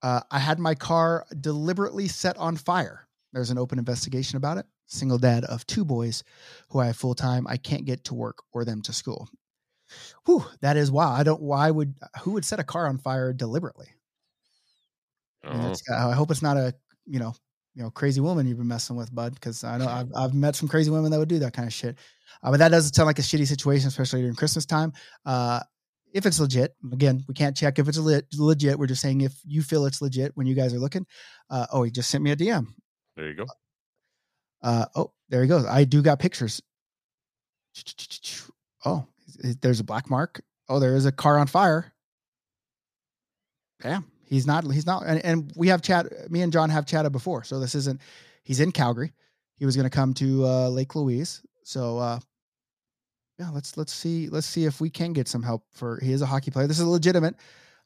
Uh, 0.03 0.21
I 0.31 0.39
had 0.39 0.59
my 0.59 0.75
car 0.75 1.25
deliberately 1.41 2.09
set 2.09 2.37
on 2.37 2.57
fire. 2.57 3.07
There's 3.33 3.51
an 3.51 3.59
open 3.59 3.79
investigation 3.79 4.37
about 4.37 4.59
it. 4.59 4.67
Single 4.87 5.19
dad 5.19 5.45
of 5.45 5.67
two 5.67 5.85
boys 5.85 6.25
who 6.69 6.81
I 6.81 6.87
have 6.87 6.97
full 6.97 7.15
time. 7.15 7.47
I 7.47 7.57
can't 7.57 7.85
get 7.87 8.05
to 8.05 8.15
work 8.15 8.43
or 8.53 8.65
them 8.65 8.83
to 8.83 8.93
school. 8.93 9.29
Whew, 10.27 10.45
that 10.61 10.77
is 10.77 10.91
wow. 10.91 11.11
I 11.13 11.23
don't. 11.23 11.41
Why 11.41 11.71
would 11.71 11.95
who 12.23 12.33
would 12.33 12.45
set 12.45 12.59
a 12.61 12.65
car 12.65 12.87
on 12.89 12.99
fire 12.99 13.33
deliberately? 13.33 13.89
Oh, 15.45 15.51
it's- 15.73 15.91
I 15.91 16.13
hope 16.15 16.31
it's 16.31 16.43
not 16.43 16.57
a 16.57 16.75
you 17.07 17.19
know 17.21 17.35
you 17.75 17.83
know 17.83 17.91
crazy 17.91 18.21
woman 18.21 18.47
you've 18.47 18.59
been 18.59 18.69
messing 18.69 18.97
with, 18.97 19.15
bud. 19.15 19.35
Because 19.35 19.65
I 19.65 19.79
know 19.79 19.87
I've, 19.89 20.11
I've 20.15 20.35
met 20.35 20.57
some 20.57 20.69
crazy 20.69 20.91
women 20.91 21.11
that 21.11 21.19
would 21.19 21.29
do 21.29 21.39
that 21.41 21.53
kind 21.53 21.67
of 21.67 21.73
shit. 21.73 21.99
Uh, 22.43 22.51
but 22.51 22.59
that 22.59 22.71
doesn't 22.71 22.95
sound 22.95 23.07
like 23.07 23.19
a 23.19 23.23
shitty 23.23 23.47
situation, 23.47 23.89
especially 23.89 24.21
during 24.21 24.35
Christmas 24.35 24.67
time. 24.67 24.93
Uh, 25.25 25.61
if 26.13 26.27
it's 26.27 26.39
legit, 26.39 26.75
again, 26.93 27.25
we 27.27 27.35
can't 27.35 27.57
check 27.57 27.79
if 27.79 27.89
it's 27.89 27.99
le- 27.99 28.23
legit. 28.37 28.79
We're 28.79 28.87
just 28.87 29.03
saying 29.03 29.23
if 29.23 29.35
you 29.45 29.63
feel 29.63 29.85
it's 29.87 30.01
legit 30.01 30.33
when 30.37 30.47
you 30.47 30.55
guys 30.55 30.73
are 30.73 30.79
looking. 30.79 31.07
Uh, 31.51 31.67
oh, 31.73 31.83
he 31.83 31.91
just 31.91 32.09
sent 32.11 32.23
me 32.23 32.31
a 32.31 32.37
DM. 32.37 32.67
there 33.17 33.29
you 33.29 33.35
go. 33.35 33.47
Uh, 34.63 34.87
oh, 34.95 35.13
there 35.29 35.43
he 35.43 35.49
goes. 35.49 35.67
I 35.67 35.85
do 35.85 36.03
got 36.03 36.19
pictures. 36.19 36.63
Oh, 38.87 39.07
there's 39.63 39.81
a 39.81 39.85
black 39.85 40.11
mark. 40.11 40.43
Oh, 40.69 40.79
there 40.79 40.95
is 40.95 41.07
a 41.07 41.11
car 41.13 41.39
on 41.39 41.47
fire. 41.47 41.91
Yeah, 43.83 44.01
he's 44.29 44.47
not. 44.47 44.65
He's 44.73 44.87
not. 44.87 45.05
And, 45.07 45.25
and 45.25 45.53
we 45.57 45.69
have 45.69 45.83
chat. 45.83 46.31
Me 46.31 46.43
and 46.43 46.53
John 46.53 46.71
have 46.71 46.87
chatted 46.87 47.13
before, 47.13 47.45
so 47.45 47.61
this 47.61 47.75
isn't. 47.75 48.01
He's 48.45 48.61
in 48.61 48.73
Calgary. 48.73 49.13
He 49.57 49.67
was 49.67 49.77
going 49.77 49.85
to 49.85 49.91
come 49.91 50.15
to 50.15 50.45
uh, 50.47 50.69
Lake 50.69 50.95
Louise. 50.95 51.43
So 51.65 51.99
uh, 51.99 52.19
yeah, 53.39 53.51
let's 53.51 53.77
let's 53.77 53.93
see 53.93 54.29
let's 54.29 54.47
see 54.47 54.65
if 54.67 54.81
we 54.81 54.91
can 54.91 55.13
get 55.13 55.29
some 55.29 55.43
help 55.43 55.65
for. 55.73 55.99
He 56.01 56.13
is 56.13 56.23
a 56.23 56.27
hockey 56.27 56.51
player. 56.51 56.67
This 56.67 56.79
is 56.79 56.85
a 56.85 56.89
legitimate 56.91 57.37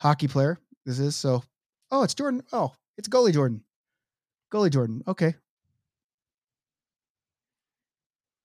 hockey 0.00 0.28
player. 0.28 0.58
This 0.86 0.98
is 0.98 1.16
so. 1.16 1.42
Oh, 1.90 2.02
it's 2.02 2.14
Jordan. 2.14 2.42
Oh, 2.52 2.72
it's 2.96 3.08
goalie 3.08 3.32
Jordan. 3.32 3.62
Goalie 4.52 4.70
Jordan. 4.70 5.02
Okay, 5.06 5.34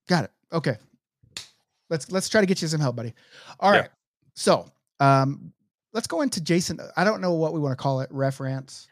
Got 0.07 0.25
it. 0.25 0.31
Okay. 0.51 0.77
Let's 1.89 2.11
let's 2.11 2.29
try 2.29 2.41
to 2.41 2.47
get 2.47 2.61
you 2.61 2.67
some 2.67 2.81
help, 2.81 2.95
buddy. 2.95 3.13
All 3.59 3.71
Yeah. 3.73 3.81
right. 3.81 3.89
So 4.35 4.69
um 4.99 5.52
let's 5.93 6.07
go 6.07 6.21
into 6.21 6.41
Jason. 6.41 6.79
I 6.97 7.03
don't 7.03 7.21
know 7.21 7.33
what 7.33 7.53
we 7.53 7.59
want 7.59 7.77
to 7.77 7.81
call 7.81 8.01
it. 8.01 8.09
Reference. 8.11 8.87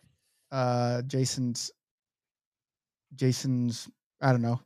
Uh 0.51 1.01
Jason's 1.03 1.71
Jason's 3.15 3.89
I 4.21 4.31
don't 4.31 4.41
know. 4.41 4.59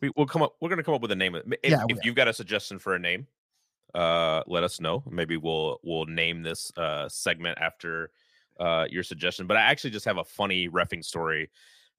We, 0.00 0.10
we'll 0.16 0.26
come 0.26 0.42
up. 0.42 0.56
We're 0.60 0.68
gonna 0.68 0.82
come 0.82 0.94
up 0.94 1.02
with 1.02 1.12
a 1.12 1.16
name. 1.16 1.34
If, 1.34 1.44
Yeah, 1.62 1.84
if 1.88 2.04
you've 2.04 2.16
got 2.16 2.28
a 2.28 2.32
suggestion 2.32 2.78
for 2.78 2.94
a 2.94 2.98
name, 2.98 3.26
uh, 3.94 4.42
let 4.46 4.64
us 4.64 4.80
know. 4.80 5.02
Maybe 5.08 5.36
we'll 5.36 5.78
we'll 5.84 6.06
name 6.06 6.42
this 6.42 6.72
uh 6.76 7.08
segment 7.08 7.58
after 7.60 8.10
uh 8.58 8.86
your 8.90 9.02
suggestion. 9.02 9.46
But 9.46 9.58
I 9.58 9.60
actually 9.60 9.90
just 9.90 10.06
have 10.06 10.18
a 10.18 10.24
funny 10.24 10.68
refing 10.68 11.04
story 11.04 11.50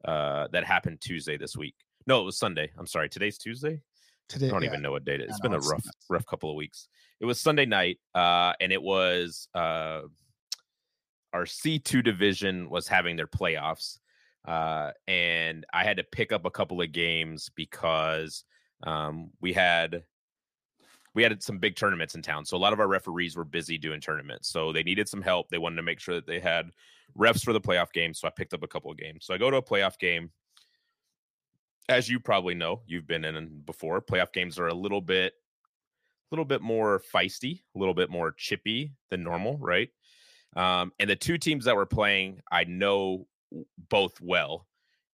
uh 0.06 0.48
that 0.52 0.64
happened 0.66 1.02
Tuesday 1.02 1.38
this 1.38 1.56
week. 1.56 1.76
No, 2.08 2.22
it 2.22 2.26
was 2.26 2.38
Sunday. 2.38 2.72
I'm 2.78 2.88
sorry. 2.88 3.10
Today's 3.10 3.38
Tuesday. 3.38 3.82
Today 4.30 4.48
I 4.48 4.50
don't 4.52 4.63
yeah. 4.63 4.70
even 4.70 4.82
know 4.82 4.92
what 4.92 5.06
date 5.06 5.22
it 5.22 5.26
is. 5.26 5.30
It's 5.32 5.40
been 5.40 5.54
a 5.54 5.60
rough, 5.60 5.86
rough 6.10 6.26
couple 6.26 6.50
of 6.50 6.56
weeks. 6.56 6.90
It 7.20 7.26
was 7.26 7.40
Sunday 7.40 7.66
night, 7.66 8.00
uh, 8.13 8.54
and 8.60 8.72
it 8.72 8.82
was 8.82 9.48
uh, 9.56 10.02
our 11.34 11.46
C2 11.46 12.04
division 12.04 12.70
was 12.70 12.88
having 12.88 13.16
their 13.16 13.28
playoffs. 13.28 14.00
Uh, 14.46 14.92
and 15.08 15.66
I 15.74 15.84
had 15.84 15.98
to 15.98 16.04
pick 16.04 16.32
up 16.32 16.46
a 16.46 16.52
couple 16.52 16.82
of 16.82 16.92
games 16.92 17.50
because 17.56 18.44
um, 18.84 19.32
we 19.42 19.54
had 19.54 20.04
we 21.13 21.24
had 21.24 21.42
some 21.42 21.58
big 21.58 21.76
tournaments 21.76 22.16
in 22.16 22.22
town. 22.22 22.46
So 22.46 22.56
a 22.56 22.60
lot 22.60 22.74
of 22.74 22.80
our 22.80 22.88
referees 22.88 23.36
were 23.36 23.44
busy 23.44 23.78
doing 23.78 24.00
tournaments. 24.00 24.50
So 24.50 24.72
they 24.72 24.84
needed 24.84 25.10
some 25.10 25.22
help. 25.22 25.50
They 25.50 25.58
wanted 25.58 25.78
to 25.78 25.82
make 25.82 26.00
sure 26.00 26.16
that 26.16 26.28
they 26.28 26.40
had 26.40 26.70
refs 27.18 27.44
for 27.44 27.54
the 27.54 27.62
playoff 27.62 27.92
game. 27.92 28.13
So 28.13 28.28
I 28.28 28.32
picked 28.32 28.54
up 28.54 28.62
a 28.62 28.68
couple 28.68 28.92
of 28.92 28.98
games. 28.98 29.26
So 29.26 29.34
I 29.34 29.40
go 29.40 29.50
to 29.50 29.58
a 29.58 29.62
playoff 29.62 29.98
game 29.98 30.30
as 31.89 32.10
you 32.10 32.19
probably 32.19 32.54
know, 32.54 32.82
you've 32.86 33.08
been 33.08 33.23
in 33.26 33.62
before. 33.65 34.02
Playoff 34.02 34.34
games 34.34 34.60
are 34.60 34.67
a 34.67 34.73
little 34.73 35.02
bit, 35.02 35.34
a 35.34 36.36
little 36.36 36.45
bit 36.45 36.62
more 36.62 37.02
feisty, 37.13 37.62
a 37.76 37.80
little 37.80 37.93
bit 37.93 38.10
more 38.10 38.34
chippy 38.38 38.93
than 39.10 39.23
normal, 39.23 39.58
right? 39.58 39.89
Um, 40.56 40.91
and 41.00 41.10
the 41.10 41.15
two 41.15 41.38
teams 41.38 41.65
that 41.65 41.76
were 41.76 41.86
playing, 41.86 42.41
I 42.52 42.65
know 42.65 43.28
both 43.89 44.19
well, 44.21 44.67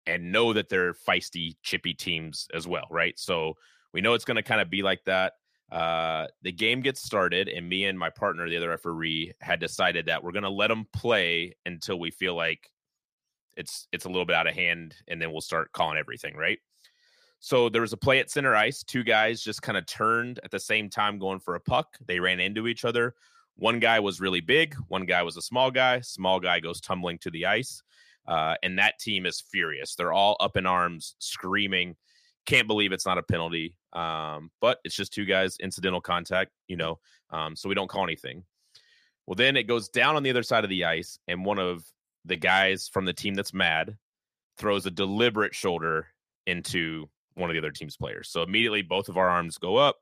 and 0.08 0.32
know 0.32 0.54
that 0.54 0.70
they're 0.70 0.94
feisty, 0.94 1.56
chippy 1.62 1.94
teams 1.94 2.48
as 2.54 2.68
well, 2.68 2.88
right? 2.90 3.18
So 3.18 3.54
we 3.94 4.02
know 4.02 4.14
it's 4.14 4.26
going 4.26 4.36
to 4.36 4.44
kind 4.44 4.62
of 4.62 4.70
be 4.70 4.82
like 4.82 5.04
that. 5.06 5.34
Uh, 5.72 6.28
the 6.42 6.52
game 6.52 6.82
gets 6.82 7.02
started, 7.02 7.48
and 7.48 7.68
me 7.68 7.86
and 7.86 7.98
my 7.98 8.10
partner, 8.10 8.48
the 8.48 8.58
other 8.58 8.70
referee, 8.70 9.34
had 9.42 9.60
decided 9.60 10.06
that 10.08 10.24
we're 10.24 10.32
going 10.32 10.44
to 10.44 10.50
let 10.50 10.68
them 10.68 10.86
play 10.94 11.56
until 11.66 12.00
we 12.00 12.12
feel 12.12 12.36
like 12.36 12.70
it's 13.58 13.88
it's 13.92 14.06
a 14.06 14.10
little 14.10 14.26
bit 14.26 14.36
out 14.36 14.48
of 14.48 14.54
hand 14.54 14.96
and 15.08 15.22
then 15.22 15.32
we'll 15.32 15.42
start 15.42 15.72
calling 15.72 15.98
everything 15.98 16.36
right 16.36 16.60
so 17.40 17.68
there 17.70 17.82
was 17.82 17.94
a 17.94 17.98
play 17.98 18.20
at 18.20 18.30
center 18.30 18.56
ice 18.56 18.84
two 18.84 19.04
guys 19.04 19.42
just 19.42 19.62
kind 19.62 19.78
of 19.78 19.86
turned 19.86 20.40
at 20.44 20.52
the 20.52 20.60
same 20.60 20.90
time 20.90 21.20
going 21.20 21.40
for 21.40 21.56
a 21.56 21.60
puck 21.60 21.98
they 22.08 22.20
ran 22.20 22.40
into 22.40 22.68
each 22.68 22.86
other 22.86 23.16
one 23.56 23.80
guy 23.80 24.00
was 24.00 24.20
really 24.20 24.42
big 24.42 24.76
one 24.88 25.06
guy 25.06 25.22
was 25.22 25.38
a 25.38 25.42
small 25.42 25.70
guy 25.70 26.00
small 26.02 26.40
guy 26.40 26.60
goes 26.60 26.82
tumbling 26.82 27.18
to 27.18 27.30
the 27.32 27.46
ice 27.46 27.84
uh, 28.28 28.56
and 28.64 28.80
that 28.80 28.98
team 29.00 29.26
is 29.26 29.44
furious 29.52 29.96
they're 29.96 30.14
all 30.14 30.38
up 30.40 30.58
in 30.58 30.66
arms 30.66 31.16
screaming 31.20 31.96
can't 32.46 32.68
believe 32.68 32.92
it's 32.92 33.06
not 33.06 33.18
a 33.18 33.24
penalty 33.24 33.76
Um, 33.94 34.52
but 34.60 34.80
it's 34.84 34.96
just 34.96 35.14
two 35.14 35.26
guys, 35.26 35.56
incidental 35.60 36.02
contact, 36.02 36.52
you 36.68 36.76
know, 36.76 37.00
um, 37.30 37.56
so 37.56 37.70
we 37.70 37.76
don't 37.76 37.88
call 37.90 38.04
anything. 38.04 38.44
Well, 39.28 39.36
then 39.36 39.56
it 39.56 39.64
goes 39.64 39.88
down 39.88 40.16
on 40.16 40.24
the 40.24 40.30
other 40.30 40.44
side 40.44 40.64
of 40.64 40.70
the 40.70 40.84
ice, 40.84 41.18
and 41.28 41.46
one 41.46 41.60
of 41.60 41.86
the 42.26 42.36
guys 42.36 42.88
from 42.88 43.06
the 43.06 43.14
team 43.14 43.34
that's 43.34 43.54
mad 43.54 43.98
throws 44.58 44.86
a 44.86 44.92
deliberate 44.92 45.56
shoulder 45.56 46.08
into 46.46 47.10
one 47.36 47.50
of 47.50 47.54
the 47.54 47.60
other 47.60 47.72
team's 47.72 47.98
players. 47.98 48.30
So 48.30 48.44
immediately 48.44 48.82
both 48.82 49.10
of 49.10 49.18
our 49.18 49.30
arms 49.30 49.58
go 49.58 49.76
up. 49.76 49.98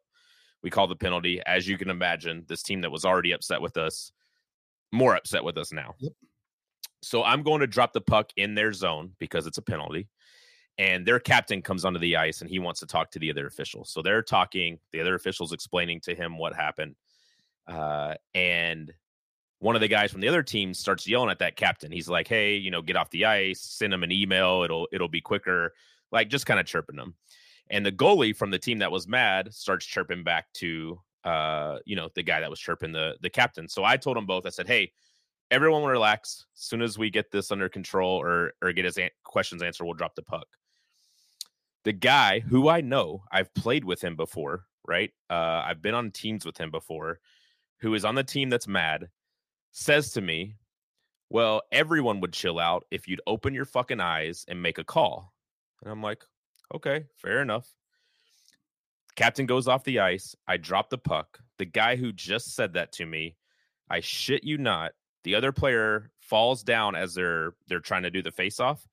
We 0.64 0.70
call 0.70 0.88
the 0.88 0.96
penalty. 0.96 1.42
As 1.46 1.68
you 1.68 1.78
can 1.78 1.90
imagine, 1.90 2.46
this 2.48 2.62
team 2.62 2.82
that 2.82 2.92
was 2.92 3.06
already 3.06 3.32
upset 3.32 3.62
with 3.62 3.78
us, 3.78 4.12
more 4.92 5.16
upset 5.16 5.44
with 5.44 5.58
us 5.58 5.72
now. 5.72 5.96
Yep. 6.00 6.14
So 7.02 7.24
I'm 7.24 7.42
going 7.42 7.62
to 7.62 7.68
drop 7.68 7.94
the 7.94 8.02
puck 8.02 8.30
in 8.38 8.54
their 8.54 8.74
zone 8.74 9.14
because 9.18 9.48
it's 9.48 9.58
a 9.58 9.64
penalty. 9.64 10.08
And 10.78 11.06
their 11.06 11.20
captain 11.20 11.62
comes 11.62 11.84
onto 11.84 12.00
the 12.00 12.18
ice 12.18 12.42
and 12.42 12.50
he 12.50 12.60
wants 12.60 12.80
to 12.82 12.86
talk 12.86 13.12
to 13.12 13.20
the 13.20 13.32
other 13.32 13.48
officials. 13.48 13.92
So 13.92 14.02
they're 14.02 14.22
talking, 14.22 14.80
the 14.92 15.02
other 15.02 15.16
officials 15.16 15.52
explaining 15.52 16.02
to 16.02 16.16
him 16.16 16.38
what 16.38 16.56
happened. 16.56 16.96
Uh, 17.68 18.16
and 18.34 18.94
one 19.62 19.76
of 19.76 19.82
the 19.82 19.88
guys 19.88 20.12
from 20.12 20.22
the 20.22 20.28
other 20.28 20.42
team 20.42 20.74
starts 20.74 21.08
yelling 21.08 21.30
at 21.30 21.38
that 21.40 21.56
captain. 21.56 21.92
He's 21.92 22.10
like, 22.10 22.28
"Hey, 22.28 22.56
you 22.56 22.72
know, 22.72 22.82
get 22.82 22.96
off 22.96 23.12
the 23.12 23.26
ice. 23.26 23.62
Send 23.62 23.94
him 23.94 24.04
an 24.04 24.12
email. 24.12 24.64
It'll 24.64 24.88
it'll 24.92 25.08
be 25.08 25.22
quicker." 25.22 25.74
Like 26.12 26.30
just 26.30 26.48
kind 26.48 26.60
of 26.60 26.66
chirping 26.66 26.96
them. 26.96 27.16
And 27.70 27.86
the 27.86 27.92
goalie 27.92 28.36
from 28.36 28.50
the 28.50 28.60
team 28.60 28.80
that 28.80 28.92
was 28.92 29.08
mad 29.08 29.54
starts 29.54 29.86
chirping 29.86 30.24
back 30.24 30.52
to 30.56 31.00
uh, 31.24 31.78
you 31.86 31.96
know, 31.96 32.10
the 32.16 32.24
guy 32.24 32.40
that 32.40 32.50
was 32.50 32.60
chirping 32.60 32.92
the 32.92 33.16
the 33.22 33.30
captain. 33.30 33.68
So 33.68 33.84
I 33.84 33.98
told 33.98 34.18
them 34.18 34.26
both. 34.26 34.48
I 34.48 34.50
said, 34.50 34.68
"Hey, 34.68 34.92
everyone 35.52 35.84
relax. 35.84 36.48
As 36.58 36.64
soon 36.64 36.82
as 36.82 36.98
we 36.98 37.12
get 37.12 37.32
this 37.32 37.52
under 37.52 37.70
control 37.70 38.20
or 38.20 38.54
or 38.64 38.74
get 38.74 38.86
his 38.86 38.98
an- 38.98 39.12
questions 39.24 39.62
answered, 39.62 39.86
we'll 39.86 39.94
drop 39.94 40.16
the 40.16 40.24
puck." 40.24 40.48
The 41.84 41.94
guy 41.94 42.40
who 42.40 42.68
I 42.68 42.82
know, 42.82 43.24
I've 43.32 43.54
played 43.54 43.86
with 43.86 44.04
him 44.04 44.16
before, 44.16 44.66
right? 44.88 45.12
Uh, 45.30 45.64
I've 45.66 45.82
been 45.82 45.94
on 45.94 46.12
teams 46.12 46.46
with 46.46 46.58
him 46.58 46.72
before, 46.72 47.20
who 47.82 47.94
is 47.94 48.06
on 48.06 48.16
the 48.16 48.24
team 48.24 48.50
that's 48.50 48.68
mad 48.68 49.10
says 49.72 50.12
to 50.12 50.22
me, 50.22 50.56
Well, 51.30 51.62
everyone 51.72 52.20
would 52.22 52.34
chill 52.34 52.60
out 52.60 52.86
if 52.92 53.08
you'd 53.08 53.22
open 53.28 53.54
your 53.54 53.66
fucking 53.66 54.00
eyes 54.00 54.46
and 54.48 54.62
make 54.62 54.78
a 54.78 54.84
call. 54.84 55.34
And 55.82 55.92
I'm 55.92 56.02
like, 56.02 56.24
Okay, 56.74 57.06
fair 57.18 57.42
enough. 57.42 57.68
Captain 59.16 59.46
goes 59.46 59.68
off 59.68 59.84
the 59.84 60.00
ice. 60.00 60.36
I 60.48 60.58
drop 60.58 60.90
the 60.90 60.98
puck. 60.98 61.40
The 61.58 61.66
guy 61.66 61.96
who 61.96 62.14
just 62.14 62.56
said 62.56 62.74
that 62.74 62.94
to 62.94 63.06
me, 63.06 63.36
I 63.90 64.00
shit 64.00 64.44
you 64.44 64.58
not, 64.58 64.94
the 65.24 65.36
other 65.36 65.52
player 65.52 66.12
falls 66.20 66.64
down 66.64 66.96
as 66.96 67.14
they're 67.14 67.54
they're 67.68 67.80
trying 67.80 68.04
to 68.04 68.10
do 68.10 68.22
the 68.22 68.32
face 68.32 68.60
off 68.60 68.88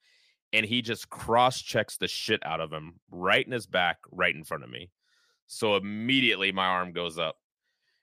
and 0.53 0.65
he 0.67 0.83
just 0.83 1.09
cross 1.09 1.61
checks 1.61 1.97
the 1.97 2.09
shit 2.09 2.45
out 2.45 2.61
of 2.61 2.73
him 2.73 2.95
right 3.11 3.47
in 3.47 3.53
his 3.53 3.67
back 3.67 3.99
right 4.11 4.35
in 4.35 4.45
front 4.45 4.65
of 4.65 4.71
me 4.71 4.91
so 5.47 5.77
immediately 5.77 6.53
my 6.53 6.67
arm 6.67 6.93
goes 6.93 7.19
up 7.19 7.37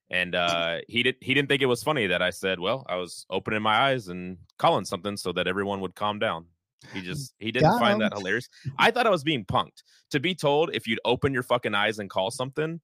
and 0.10 0.36
uh, 0.36 0.78
he 0.88 1.04
did 1.04 1.16
he 1.22 1.34
didn't 1.34 1.50
think 1.50 1.62
it 1.62 1.68
was 1.68 1.84
funny 1.84 2.08
that 2.08 2.22
I 2.22 2.30
said, 2.30 2.60
"Well, 2.60 2.86
I 2.88 2.96
was 2.96 3.26
opening 3.30 3.62
my 3.62 3.76
eyes 3.76 4.08
and 4.08 4.38
calling 4.58 4.86
something 4.86 5.18
so 5.18 5.32
that 5.34 5.48
everyone 5.48 5.82
would 5.82 5.96
calm 5.96 6.20
down." 6.20 6.46
He 6.94 7.02
just 7.02 7.34
he 7.40 7.52
didn't 7.52 7.72
Got 7.72 7.80
find 7.80 7.94
him. 7.94 8.00
that 8.00 8.14
hilarious. 8.18 8.48
I 8.78 8.92
thought 8.92 9.08
I 9.08 9.10
was 9.10 9.24
being 9.24 9.46
punked. 9.46 9.84
To 10.12 10.20
be 10.20 10.36
told 10.36 10.74
if 10.74 10.88
you'd 10.88 11.00
open 11.06 11.34
your 11.34 11.44
fucking 11.44 11.74
eyes 11.74 11.98
and 12.00 12.10
call 12.10 12.30
something, 12.30 12.80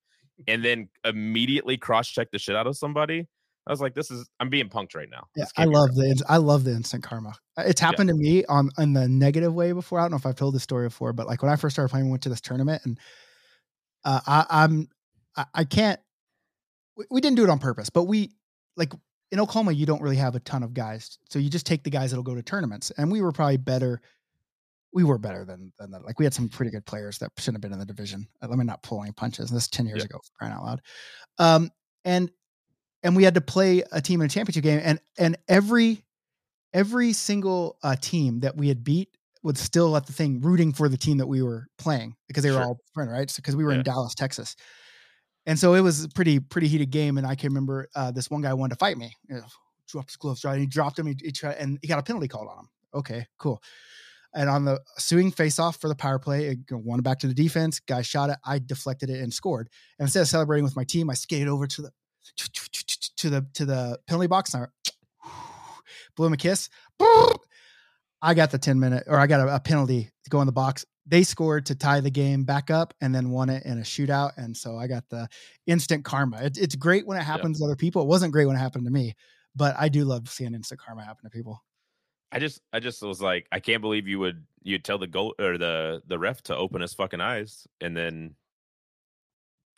and 0.48 0.66
then 0.66 0.90
immediately 1.06 1.78
cross 1.78 2.08
check 2.08 2.32
the 2.32 2.40
shit 2.40 2.56
out 2.56 2.66
of 2.66 2.76
somebody, 2.76 3.28
I 3.68 3.72
was 3.72 3.80
like, 3.80 3.94
"This 3.94 4.10
is 4.10 4.28
I'm 4.40 4.50
being 4.50 4.70
punked 4.70 4.96
right 4.96 5.10
now." 5.10 5.28
Yeah, 5.36 5.46
I 5.56 5.66
love 5.66 5.90
real. 5.96 6.16
the 6.16 6.26
I 6.28 6.38
love 6.38 6.64
the 6.64 6.72
instant 6.72 7.04
karma. 7.04 7.36
Uh, 7.56 7.64
It's 7.68 7.80
happened 7.80 8.10
to 8.10 8.16
me 8.16 8.44
on 8.46 8.72
in 8.80 8.94
the 8.94 9.08
negative 9.08 9.54
way 9.54 9.72
before. 9.72 10.00
I 10.00 10.04
don't 10.04 10.12
know 10.12 10.18
if 10.18 10.26
I've 10.26 10.36
told 10.36 10.56
this 10.56 10.64
story 10.64 10.88
before, 10.88 11.14
but 11.14 11.28
like 11.28 11.44
when 11.44 11.52
I 11.52 11.56
first 11.56 11.76
started 11.76 11.90
playing, 11.90 12.06
we 12.08 12.12
went 12.12 12.24
to 12.24 12.30
this 12.30 12.42
tournament, 12.42 12.82
and 12.86 13.00
uh, 14.04 14.22
I, 14.26 14.46
I'm 14.50 14.90
I, 15.38 15.46
I 15.54 15.64
can't. 15.66 16.00
We, 16.97 17.06
we 17.10 17.21
didn't 17.21 17.38
do 17.38 17.43
it 17.43 17.49
on 17.49 17.60
purpose, 17.60 17.89
but 17.89 18.04
we 18.04 18.32
like 18.77 18.93
in 19.32 19.39
Oklahoma, 19.39 19.71
you 19.71 19.86
don't 19.86 20.01
really 20.01 20.17
have 20.17 20.36
a 20.36 20.39
ton 20.41 20.62
of 20.63 20.73
guys, 20.73 21.17
so 21.30 21.39
you 21.39 21.49
just 21.49 21.65
take 21.65 21.84
the 21.84 21.89
guys 21.89 22.12
that'll 22.12 22.23
go 22.23 22.36
to 22.36 22.43
tournaments, 22.43 22.91
and 22.97 23.12
we 23.12 23.21
were 23.21 23.32
probably 23.32 23.58
better. 23.58 24.01
We 24.93 25.06
were 25.06 25.17
better 25.17 25.45
than 25.45 25.71
than 25.80 25.91
that. 25.91 26.04
Like 26.06 26.19
we 26.19 26.25
had 26.25 26.34
some 26.34 26.49
pretty 26.49 26.71
good 26.71 26.86
players 26.86 27.17
that 27.19 27.32
shouldn't 27.38 27.56
have 27.56 27.62
been 27.62 27.71
in 27.73 27.80
the 27.80 27.86
division. 27.86 28.27
Uh, 28.41 28.47
Let 28.49 28.58
me 28.60 28.65
not 28.65 28.84
pull 28.84 29.01
any 29.01 29.13
punches. 29.13 29.49
This 29.49 29.63
is 29.63 29.69
ten 29.69 29.86
years 29.86 29.99
Yeah. 29.99 30.06
ago, 30.06 30.19
crying 30.38 30.54
out 30.54 30.63
loud. 30.63 30.82
Um, 31.39 31.71
and 32.04 32.30
and 33.04 33.15
we 33.15 33.23
had 33.23 33.36
to 33.36 33.41
play 33.41 33.84
a 33.91 34.01
team 34.01 34.19
in 34.21 34.25
a 34.25 34.30
championship 34.30 34.63
game 34.63 34.82
and 34.84 34.99
and 35.17 35.38
every 35.47 36.04
every 36.73 37.13
single 37.13 37.77
uh, 37.84 37.95
team 37.95 38.41
that 38.41 38.56
we 38.58 38.67
had 38.67 38.84
beat 38.84 39.10
was 39.43 39.60
still 39.60 39.95
at 39.97 40.06
the 40.08 40.13
thing 40.13 40.39
rooting 40.41 40.71
for 40.71 40.88
the 40.88 40.97
team 40.97 41.17
that 41.17 41.27
we 41.27 41.41
were 41.41 41.67
playing 41.77 42.15
because 42.27 42.43
they 42.43 42.49
were 42.51 42.58
Sure. 42.58 42.65
all 42.65 42.77
friends 42.93 43.12
right 43.12 43.30
so 43.30 43.38
because 43.41 43.56
we 43.56 43.63
were 43.63 43.71
Yeah. 43.71 43.77
in 43.80 43.84
dallas 43.84 44.13
texas 44.15 44.56
and 45.52 45.60
so 45.60 45.74
it 45.74 45.82
was 45.82 46.06
a 46.06 46.10
pretty 46.10 46.40
pretty 46.40 46.68
heated 46.68 46.90
game 46.90 47.18
and 47.18 47.28
i 47.28 47.36
can 47.36 47.50
remember 47.50 47.88
uh, 47.96 48.10
this 48.12 48.32
one 48.32 48.42
guy 48.42 48.54
wanted 48.54 48.74
to 48.74 48.80
fight 48.80 48.98
me 48.98 49.14
you 49.30 49.36
know, 49.36 49.44
dropped 49.88 50.10
his 50.10 50.16
gloves 50.16 50.44
right 50.46 50.60
he 50.60 50.66
dropped 50.66 50.98
him 50.98 51.06
he, 51.06 51.16
he 51.22 51.32
tried, 51.32 51.58
and 51.58 51.78
he 51.82 51.88
got 51.88 52.00
a 52.00 52.04
penalty 52.04 52.28
called 52.28 52.48
on 52.48 52.60
him 52.60 52.70
okay 52.94 53.28
cool 53.38 53.62
and 54.34 54.50
on 54.50 54.64
the 54.64 54.80
suing 54.98 55.30
face 55.30 55.60
off 55.60 55.76
for 55.82 55.90
the 55.90 55.96
power 55.96 56.18
play, 56.18 56.46
it 56.46 56.60
won 56.72 57.02
back 57.02 57.20
to 57.20 57.28
the 57.28 57.34
defense. 57.34 57.82
Guy 57.82 58.02
shot 58.02 58.30
it. 58.30 58.38
I 58.46 58.60
deflected 58.60 59.10
it 59.10 59.22
and 59.22 59.34
scored. 59.34 59.70
And 60.00 60.06
instead 60.06 60.22
of 60.22 60.30
celebrating 60.30 60.64
with 60.64 60.74
my 60.74 60.86
team, 60.86 61.10
I 61.10 61.16
skated 61.16 61.50
over 61.50 61.68
to 61.68 61.82
the 61.82 61.92
to 63.18 63.30
the 63.30 63.46
to 63.56 63.66
the 63.66 64.00
penalty 64.08 64.28
box 64.28 64.54
and 64.54 64.64
I 64.64 65.30
blew 66.16 66.28
him 66.28 66.34
a 66.34 66.38
kiss. 66.38 66.70
I 68.22 68.34
got 68.34 68.52
the 68.52 68.58
10 68.58 68.80
minute 68.80 69.04
or 69.08 69.18
I 69.18 69.28
got 69.28 69.48
a, 69.48 69.56
a 69.56 69.60
penalty 69.60 70.12
to 70.24 70.30
go 70.30 70.40
in 70.42 70.46
the 70.46 70.54
box. 70.54 70.86
They 71.08 71.24
scored 71.24 71.66
to 71.66 71.76
tie 71.76 72.00
the 72.00 72.12
game 72.12 72.44
back 72.44 72.70
up 72.70 72.94
and 73.02 73.14
then 73.14 73.32
won 73.32 73.50
it 73.50 73.66
in 73.66 73.80
a 73.80 73.82
shootout. 73.82 74.32
And 74.38 74.56
so 74.56 74.78
I 74.78 74.88
got 74.88 75.10
the 75.10 75.28
instant 75.66 76.06
karma. 76.06 76.42
It, 76.44 76.58
it's 76.58 76.76
great 76.76 77.08
when 77.08 77.18
it 77.18 77.24
happens 77.24 77.60
to 77.60 77.66
other 77.66 77.76
people. 77.76 78.04
It 78.04 78.08
wasn't 78.08 78.34
great 78.34 78.46
when 78.46 78.56
it 78.56 78.60
happened 78.60 78.86
to 78.86 78.92
me, 78.92 79.16
but 79.56 79.76
I 79.80 79.90
do 79.90 80.06
love 80.06 80.30
seeing 80.30 80.54
instant 80.54 80.80
karma 80.80 81.04
happen 81.04 81.24
to 81.24 81.30
people. 81.30 81.64
I 82.32 82.40
just 82.40 82.62
I 82.72 82.80
just 82.80 83.02
was 83.02 83.22
like, 83.22 83.48
I 83.52 83.60
can't 83.60 83.82
believe 83.82 84.08
you 84.08 84.20
would 84.20 84.46
you'd 84.64 84.86
tell 84.86 84.98
the 84.98 85.08
goal 85.08 85.36
or 85.40 85.58
the 85.58 86.02
the 86.08 86.18
ref 86.18 86.42
to 86.44 86.56
open 86.56 86.82
his 86.82 86.94
fucking 86.94 87.20
eyes 87.20 87.68
and 87.82 87.98
then 87.98 88.36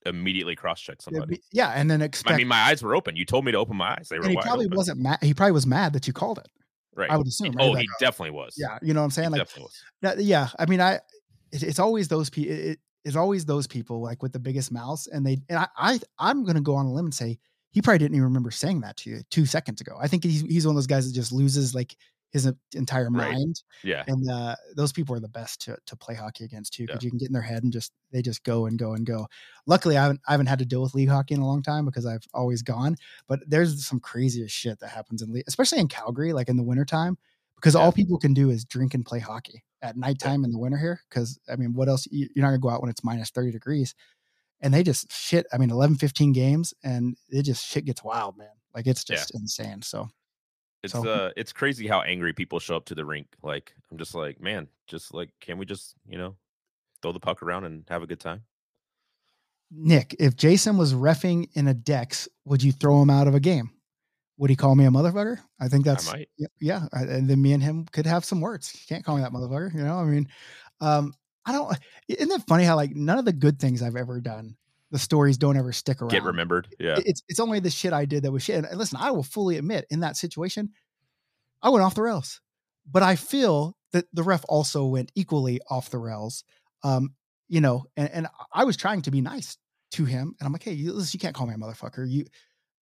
immediately 0.06 0.56
cross 0.56 0.80
check 0.82 1.02
somebody. 1.02 1.36
be- 1.36 1.42
yeah. 1.52 1.70
And 1.70 1.90
then 1.90 2.02
expect, 2.02 2.34
I 2.34 2.38
mean, 2.38 2.48
my 2.48 2.62
eyes 2.62 2.84
were 2.84 2.96
open. 2.96 3.16
You 3.16 3.26
told 3.26 3.46
me 3.46 3.52
to 3.52 3.58
open 3.58 3.78
my 3.78 3.92
eyes. 3.92 4.10
They 4.10 4.18
were 4.18 4.26
and 4.26 4.32
he 4.32 4.38
probably 4.38 4.66
open. 4.66 4.78
wasn't 4.78 5.00
mad. 5.00 5.20
He 5.22 5.34
probably 5.34 5.54
was 5.54 5.66
mad 5.66 5.94
that 5.94 6.08
you 6.08 6.14
called 6.14 6.40
it. 6.40 6.48
Right. 6.96 7.10
I 7.10 7.18
would 7.18 7.28
assume. 7.28 7.52
right? 7.54 7.66
oh, 7.66 7.72
Like, 7.72 7.82
he 7.82 7.88
definitely 8.00 8.32
was. 8.32 8.56
yeah. 8.58 8.78
You 8.82 8.94
know 8.94 9.02
what 9.02 9.06
I'm 9.06 9.10
he 9.12 9.16
saying? 9.16 9.32
Like, 9.32 9.42
definitely 9.42 9.64
was. 9.64 9.84
that, 10.02 10.24
yeah 10.24 10.50
i 10.60 10.66
mean 10.66 10.82
i 10.82 10.94
it, 11.52 11.64
it's 11.64 11.80
always 11.80 12.08
those 12.08 12.30
people 12.30 12.54
it, 12.56 12.80
it's 13.06 13.16
always 13.16 13.46
those 13.46 13.68
people 13.68 14.02
like 14.02 14.22
with 14.24 14.32
the 14.32 14.40
biggest 14.40 14.72
mouths 14.72 15.08
and 15.08 15.26
they 15.26 15.38
and 15.50 15.60
i, 15.60 15.68
I 15.78 16.00
i'm 16.20 16.44
gonna 16.44 16.62
go 16.62 16.76
on 16.76 16.86
a 16.86 16.92
limb 16.92 17.06
and 17.06 17.14
say 17.14 17.38
he 17.72 17.82
probably 17.82 18.00
didn't 18.00 18.16
even 18.16 18.26
remember 18.26 18.52
saying 18.52 18.82
that 18.82 18.98
to 18.98 19.10
you 19.10 19.22
two 19.30 19.46
seconds 19.46 19.82
ago 19.82 19.98
i 20.00 20.08
think 20.08 20.24
he's, 20.24 20.42
he's 20.42 20.66
one 20.66 20.74
of 20.74 20.78
those 20.78 20.88
guys 20.88 21.08
that 21.08 21.14
just 21.14 21.32
loses 21.32 21.76
like 21.76 21.96
his 22.34 22.52
entire 22.74 23.10
Right. 23.10 23.32
mind 23.32 23.62
Yeah. 23.84 24.04
and 24.08 24.30
uh, 24.30 24.56
those 24.76 24.91
people 24.91 25.15
are 25.15 25.19
the 25.22 25.30
best 25.30 25.62
to, 25.62 25.78
to 25.86 25.96
play 25.96 26.15
hockey 26.15 26.43
against 26.43 26.74
too 26.74 26.84
because 26.88 27.02
Yeah. 27.02 27.06
you 27.06 27.12
can 27.12 27.19
get 27.19 27.28
in 27.30 27.34
their 27.34 27.41
head 27.43 27.63
and 27.63 27.72
just 27.72 27.93
they 28.12 28.22
just 28.22 28.43
go 28.43 28.65
and 28.65 28.78
go 28.78 28.93
and 28.93 29.06
go 29.06 29.28
luckily 29.67 29.96
I 29.98 30.02
haven't, 30.04 30.19
I 30.28 30.32
haven't 30.32 30.48
had 30.48 30.60
to 30.60 30.65
deal 30.65 30.82
with 30.82 30.96
league 30.96 31.10
hockey 31.10 31.36
in 31.36 31.39
a 31.41 31.48
long 31.48 31.62
time 31.63 31.86
because 31.86 32.06
i've 32.06 32.26
always 32.34 32.62
gone 32.62 32.98
but 33.28 33.39
there's 33.48 33.86
some 33.86 34.00
craziest 34.00 34.54
shit 34.54 34.80
that 34.80 34.89
happens 34.89 35.22
in 35.22 35.32
league 35.32 35.46
especially 35.48 35.80
in 35.80 35.88
calgary 35.88 36.34
like 36.34 36.50
in 36.50 36.58
the 36.58 36.63
wintertime 36.63 37.17
because 37.56 37.76
Yeah. 37.76 37.82
all 37.82 37.91
people 37.93 38.17
can 38.19 38.34
do 38.34 38.50
is 38.50 38.65
drink 38.65 38.93
and 38.96 39.06
play 39.06 39.19
hockey 39.19 39.63
at 39.84 39.96
nighttime 39.96 40.43
in 40.43 40.52
the 40.52 40.58
winter 40.60 40.78
here 40.78 41.02
because 41.10 41.39
i 41.48 41.56
mean 41.56 41.74
what 41.74 41.88
else 41.88 42.08
you- 42.12 42.30
you're 42.36 42.41
not 42.43 42.50
gonna 42.50 42.58
go 42.60 42.69
out 42.69 42.82
when 42.82 42.89
it's 42.89 43.04
minus 43.04 43.30
30 43.30 43.52
degrees 43.52 43.93
and 44.62 44.74
they 44.74 44.82
just 44.82 45.12
shit 45.12 45.46
i 45.54 45.58
mean 45.60 45.69
11 45.69 45.98
15 45.98 46.32
games 46.34 46.74
and 46.84 47.15
it 47.30 47.43
just 47.43 47.63
shit 47.63 47.86
gets 47.86 48.04
wild 48.04 48.38
man 48.38 48.48
like 48.74 48.88
it's 48.88 49.06
Yeah. 49.08 49.17
just 49.17 49.36
insane 49.36 49.82
so 49.84 50.10
It's 50.84 50.93
So- 50.93 51.08
uh 51.10 51.32
it's 51.38 51.54
crazy 51.54 51.88
how 51.88 52.02
angry 52.02 52.34
people 52.34 52.60
show 52.60 52.76
up 52.76 52.86
to 52.86 52.96
the 52.96 53.06
rink. 53.06 53.28
Like 53.41 53.74
I'm 53.91 53.98
just 53.98 54.13
like, 54.13 54.39
man, 54.41 54.67
just 54.88 55.13
like 55.13 55.30
can 55.39 55.58
we 55.58 55.65
just, 55.65 55.96
you 56.08 56.17
know, 56.17 56.36
throw 57.02 57.12
the 57.12 57.19
puck 57.19 57.41
around 57.41 57.63
and 57.65 57.84
have 57.89 58.04
a 58.04 58.08
good 58.08 58.19
time? 58.19 58.43
Nick, 59.72 60.15
if 60.19 60.36
Jason 60.36 60.78
was 60.78 60.93
refing 60.93 61.50
in 61.54 61.67
a 61.67 61.74
Dex, 61.74 62.28
would 62.46 62.62
you 62.62 62.72
throw 62.72 63.02
him 63.02 63.10
out 63.10 63.28
of 63.28 63.34
a 63.34 63.39
game? 63.39 63.72
Would 64.38 64.50
he 64.50 64.56
call 64.56 64.76
me 64.76 64.86
a 64.86 64.89
motherfucker? 64.89 65.38
I 65.60 65.67
think 65.67 65.86
that's 65.86 66.10
I 66.12 66.26
yeah, 66.38 66.48
yeah. 66.60 66.86
I- 66.93 67.04
And 67.04 67.30
then 67.30 67.41
me 67.41 67.54
and 67.54 67.63
him 67.63 67.86
could 67.91 68.06
have 68.06 68.26
some 68.26 68.41
words. 68.41 68.74
You 68.76 68.82
can't 68.88 69.06
call 69.06 69.15
me 69.15 69.22
that 69.24 69.32
motherfucker. 69.32 69.74
You 69.74 69.84
know, 69.84 69.98
I 70.00 70.04
mean, 70.04 70.28
um, 70.82 71.13
I 71.46 71.52
don't. 71.54 71.78
Isn't 72.08 72.32
it 72.32 72.48
funny 72.48 72.63
how 72.65 72.76
like 72.76 72.96
none 72.96 73.17
of 73.19 73.26
the 73.26 73.34
good 73.34 73.60
things 73.60 73.82
I've 73.82 73.96
ever 73.96 74.19
done, 74.22 74.56
the 74.94 75.00
stories 75.00 75.38
don't 75.38 75.58
ever 75.58 75.74
stick 75.74 76.02
around. 76.02 76.12
Get 76.12 76.24
remembered. 76.24 76.70
Yeah. 76.80 76.98
It- 76.98 77.08
It's 77.08 77.24
it's 77.28 77.40
only 77.42 77.60
the 77.60 77.70
shit 77.70 77.92
I 77.92 78.06
did 78.06 78.24
that 78.24 78.32
was 78.32 78.44
shit. 78.44 78.64
And 78.64 78.78
listen, 78.78 78.98
I 79.02 79.12
will 79.12 79.24
fully 79.24 79.58
admit 79.58 79.86
in 79.90 80.00
that 80.00 80.16
situation, 80.16 80.70
I 81.62 81.70
went 81.70 81.84
off 81.84 81.96
the 81.96 82.04
rails. 82.04 82.40
But 82.90 83.04
I 83.04 83.16
feel 83.18 83.76
that 83.92 84.06
the 84.14 84.24
ref 84.24 84.46
also 84.48 84.86
went 84.86 85.12
equally 85.16 85.60
off 85.70 85.90
the 85.90 85.98
rails. 86.00 86.44
Um, 86.84 87.16
you 87.50 87.60
know, 87.62 87.86
and, 87.98 88.10
and 88.12 88.28
I 88.54 88.64
was 88.64 88.78
trying 88.78 89.02
to 89.04 89.12
be 89.12 89.20
nice 89.22 89.58
to 89.94 90.06
him. 90.06 90.36
And 90.40 90.46
I'm 90.46 90.54
like, 90.54 90.64
hey, 90.64 90.74
you, 90.74 90.94
listen, 90.94 91.12
you 91.18 91.20
can't 91.20 91.36
call 91.36 91.48
me 91.48 91.54
a 91.54 91.58
motherfucker. 91.58 92.06
You, 92.10 92.26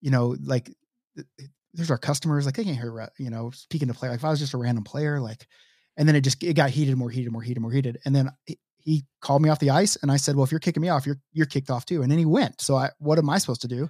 you 0.00 0.10
know, 0.10 0.36
like 0.42 0.66
th- 1.16 1.26
th- 1.38 1.50
there's 1.74 1.90
our 1.90 1.98
customers, 1.98 2.46
like 2.46 2.56
they 2.56 2.64
can't 2.64 2.76
hear, 2.76 3.08
you 3.18 3.30
know, 3.30 3.50
speaking 3.50 3.88
to 3.88 3.94
play. 3.94 4.08
Like 4.10 4.18
if 4.18 4.24
I 4.24 4.30
was 4.30 4.40
just 4.40 4.54
a 4.54 4.58
random 4.58 4.84
player, 4.84 5.20
like, 5.20 5.46
and 5.96 6.06
then 6.08 6.16
it 6.16 6.22
just 6.22 6.42
it 6.42 6.54
got 6.54 6.70
heated, 6.70 6.96
more 6.96 7.10
heated, 7.10 7.32
more 7.32 7.42
heated, 7.42 7.60
more 7.60 7.70
heated. 7.72 7.98
And 8.04 8.14
then 8.14 8.30
he, 8.84 9.04
called 9.20 9.40
me 9.42 9.48
off 9.48 9.60
the 9.60 9.70
ice, 9.70 9.96
and 10.02 10.10
I 10.10 10.16
said, 10.16 10.34
"Well, 10.34 10.44
if 10.44 10.50
you're 10.50 10.58
kicking 10.58 10.80
me 10.80 10.88
off, 10.88 11.06
you're 11.06 11.20
you're 11.32 11.46
kicked 11.46 11.70
off 11.70 11.86
too." 11.86 12.02
And 12.02 12.10
then 12.10 12.18
he 12.18 12.24
went. 12.26 12.60
So 12.60 12.74
I, 12.76 12.90
what 12.98 13.18
am 13.18 13.30
I 13.30 13.38
supposed 13.38 13.62
to 13.62 13.68
do? 13.68 13.88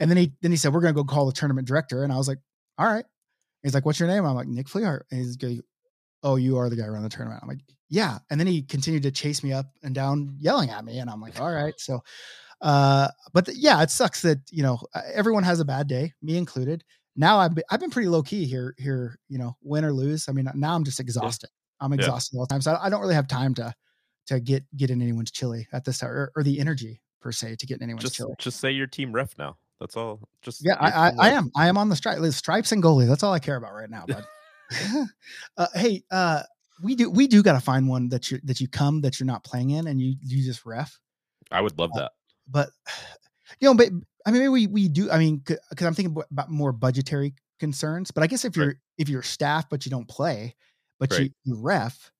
And 0.00 0.10
then 0.10 0.16
he 0.16 0.32
then 0.42 0.50
he 0.50 0.56
said, 0.56 0.72
"We're 0.72 0.80
gonna 0.80 0.94
go 0.94 1.04
call 1.04 1.26
the 1.26 1.32
tournament 1.32 1.68
director," 1.68 2.02
and 2.04 2.12
I 2.12 2.16
was 2.16 2.28
like, 2.28 2.38
"All 2.78 2.86
right." 2.86 3.04
He's 3.62 3.74
like, 3.74 3.84
"What's 3.84 4.00
your 4.00 4.08
name?" 4.08 4.24
I'm 4.24 4.34
like, 4.34 4.48
"Nick 4.48 4.66
Fleehart." 4.66 5.02
And 5.10 5.20
he's 5.20 5.36
going, 5.36 5.60
"Oh, 6.22 6.36
you 6.36 6.58
are 6.58 6.70
the 6.70 6.76
guy 6.76 6.86
running 6.86 7.02
the 7.02 7.08
tournament." 7.08 7.40
I'm 7.42 7.48
like, 7.48 7.60
"Yeah." 7.90 8.18
And 8.30 8.40
then 8.40 8.46
he 8.46 8.62
continued 8.62 9.02
to 9.04 9.10
chase 9.10 9.42
me 9.42 9.52
up 9.52 9.66
and 9.82 9.94
down, 9.94 10.36
yelling 10.38 10.70
at 10.70 10.84
me, 10.84 10.98
and 10.98 11.10
I'm 11.10 11.20
like, 11.20 11.38
"All 11.40 11.52
right." 11.52 11.74
So, 11.78 12.00
uh, 12.62 13.08
but 13.34 13.48
yeah, 13.54 13.82
it 13.82 13.90
sucks 13.90 14.22
that 14.22 14.38
you 14.50 14.62
know 14.62 14.78
everyone 15.12 15.42
has 15.44 15.60
a 15.60 15.64
bad 15.64 15.86
day, 15.88 16.12
me 16.22 16.36
included. 16.38 16.84
Now 17.16 17.38
I've 17.38 17.54
been, 17.54 17.64
I've 17.70 17.80
been 17.80 17.90
pretty 17.90 18.08
low 18.08 18.22
key 18.22 18.44
here 18.46 18.74
here, 18.78 19.18
you 19.28 19.38
know, 19.38 19.56
win 19.62 19.84
or 19.84 19.92
lose. 19.92 20.28
I 20.28 20.32
mean, 20.32 20.48
now 20.54 20.74
I'm 20.74 20.84
just 20.84 21.00
exhausted. 21.00 21.50
I'm 21.80 21.92
Yeah. 21.92 21.96
exhausted 21.96 22.36
all 22.38 22.44
the 22.46 22.48
time, 22.54 22.62
so 22.62 22.78
I 22.80 22.88
don't 22.88 23.00
really 23.00 23.14
have 23.14 23.28
time 23.28 23.54
to 23.54 23.74
to 24.26 24.40
get 24.40 24.64
get 24.76 24.90
in 24.90 25.00
anyone's 25.02 25.30
chili 25.30 25.66
at 25.72 25.84
this 25.84 26.02
hour, 26.02 26.12
or, 26.12 26.32
or 26.36 26.42
the 26.42 26.58
energy 26.60 27.00
per 27.20 27.32
se 27.32 27.56
to 27.56 27.66
get 27.66 27.76
in 27.78 27.82
anyone's 27.84 28.02
Just 28.04 28.16
chili. 28.16 28.34
just 28.38 28.60
say 28.60 28.70
your 28.70 28.86
team 28.86 29.12
ref 29.12 29.36
now. 29.38 29.56
That's 29.80 29.96
all. 29.96 30.20
Just 30.42 30.64
Yeah, 30.64 30.76
I, 30.80 30.90
I, 30.90 31.12
I 31.18 31.30
am. 31.32 31.50
I 31.54 31.68
am 31.68 31.76
on 31.76 31.88
the 31.88 31.96
stripe. 31.96 32.22
Stripes 32.32 32.72
and 32.72 32.82
goalie. 32.82 33.06
That's 33.06 33.22
all 33.22 33.32
I 33.32 33.38
care 33.38 33.56
about 33.56 33.74
right 33.74 33.90
now, 33.90 34.04
bud. 34.06 34.24
uh, 35.56 35.66
hey, 35.74 36.02
uh, 36.10 36.42
we 36.82 36.94
do 36.94 37.10
we 37.10 37.26
do 37.26 37.42
got 37.42 37.52
to 37.52 37.60
find 37.60 37.88
one 37.88 38.08
that 38.08 38.30
you 38.30 38.40
that 38.44 38.60
you 38.60 38.68
come 38.68 39.00
that 39.02 39.18
you're 39.20 39.26
not 39.26 39.44
playing 39.44 39.70
in 39.70 39.86
and 39.86 40.00
you 40.00 40.14
you 40.22 40.44
just 40.44 40.64
ref. 40.66 40.98
I 41.50 41.60
would 41.60 41.78
love 41.78 41.90
Uh, 41.94 42.00
that. 42.00 42.12
But 42.48 42.70
you 43.60 43.68
know, 43.68 43.74
but 43.74 43.88
I 44.26 44.30
mean, 44.30 44.40
maybe 44.40 44.48
we 44.48 44.66
we 44.66 44.88
do. 44.88 45.10
I 45.10 45.18
mean, 45.18 45.38
because 45.38 45.86
I'm 45.86 45.94
thinking 45.94 46.16
about 46.30 46.50
more 46.50 46.72
budgetary 46.72 47.34
concerns. 47.60 48.10
But 48.10 48.22
I 48.24 48.26
guess 48.26 48.44
if 48.44 48.56
you're 48.56 48.76
if 48.98 49.08
you're 49.08 49.22
staff 49.22 49.68
but 49.70 49.84
you 49.86 49.90
don't 49.90 50.08
play, 50.08 50.54
but 50.98 51.10
you 51.12 51.16
Right. 51.18 51.32
you 51.44 51.56
ref, 51.60 51.98
y- 52.02 52.10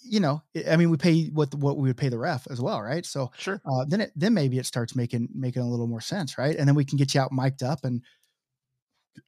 you 0.00 0.20
know, 0.20 0.42
I- 0.56 0.72
I 0.72 0.76
mean, 0.76 0.90
we 0.90 0.96
pay 0.96 1.26
what 1.28 1.54
what 1.54 1.76
we 1.76 1.88
would 1.88 1.96
pay 1.96 2.08
the 2.08 2.18
ref 2.18 2.46
as 2.50 2.60
well, 2.60 2.80
right? 2.82 3.04
So 3.06 3.30
Sure. 3.38 3.60
uh, 3.64 3.84
then 3.86 4.00
it 4.02 4.12
then 4.16 4.34
maybe 4.34 4.58
it 4.58 4.66
starts 4.66 4.94
making 4.96 5.28
making 5.34 5.62
a 5.62 5.68
little 5.68 5.86
more 5.86 6.00
sense, 6.00 6.38
right? 6.38 6.56
And 6.56 6.66
then 6.68 6.74
we 6.74 6.84
can 6.84 6.96
get 6.98 7.14
you 7.14 7.20
out 7.20 7.32
mic'd 7.32 7.62
up 7.62 7.84
and 7.84 8.02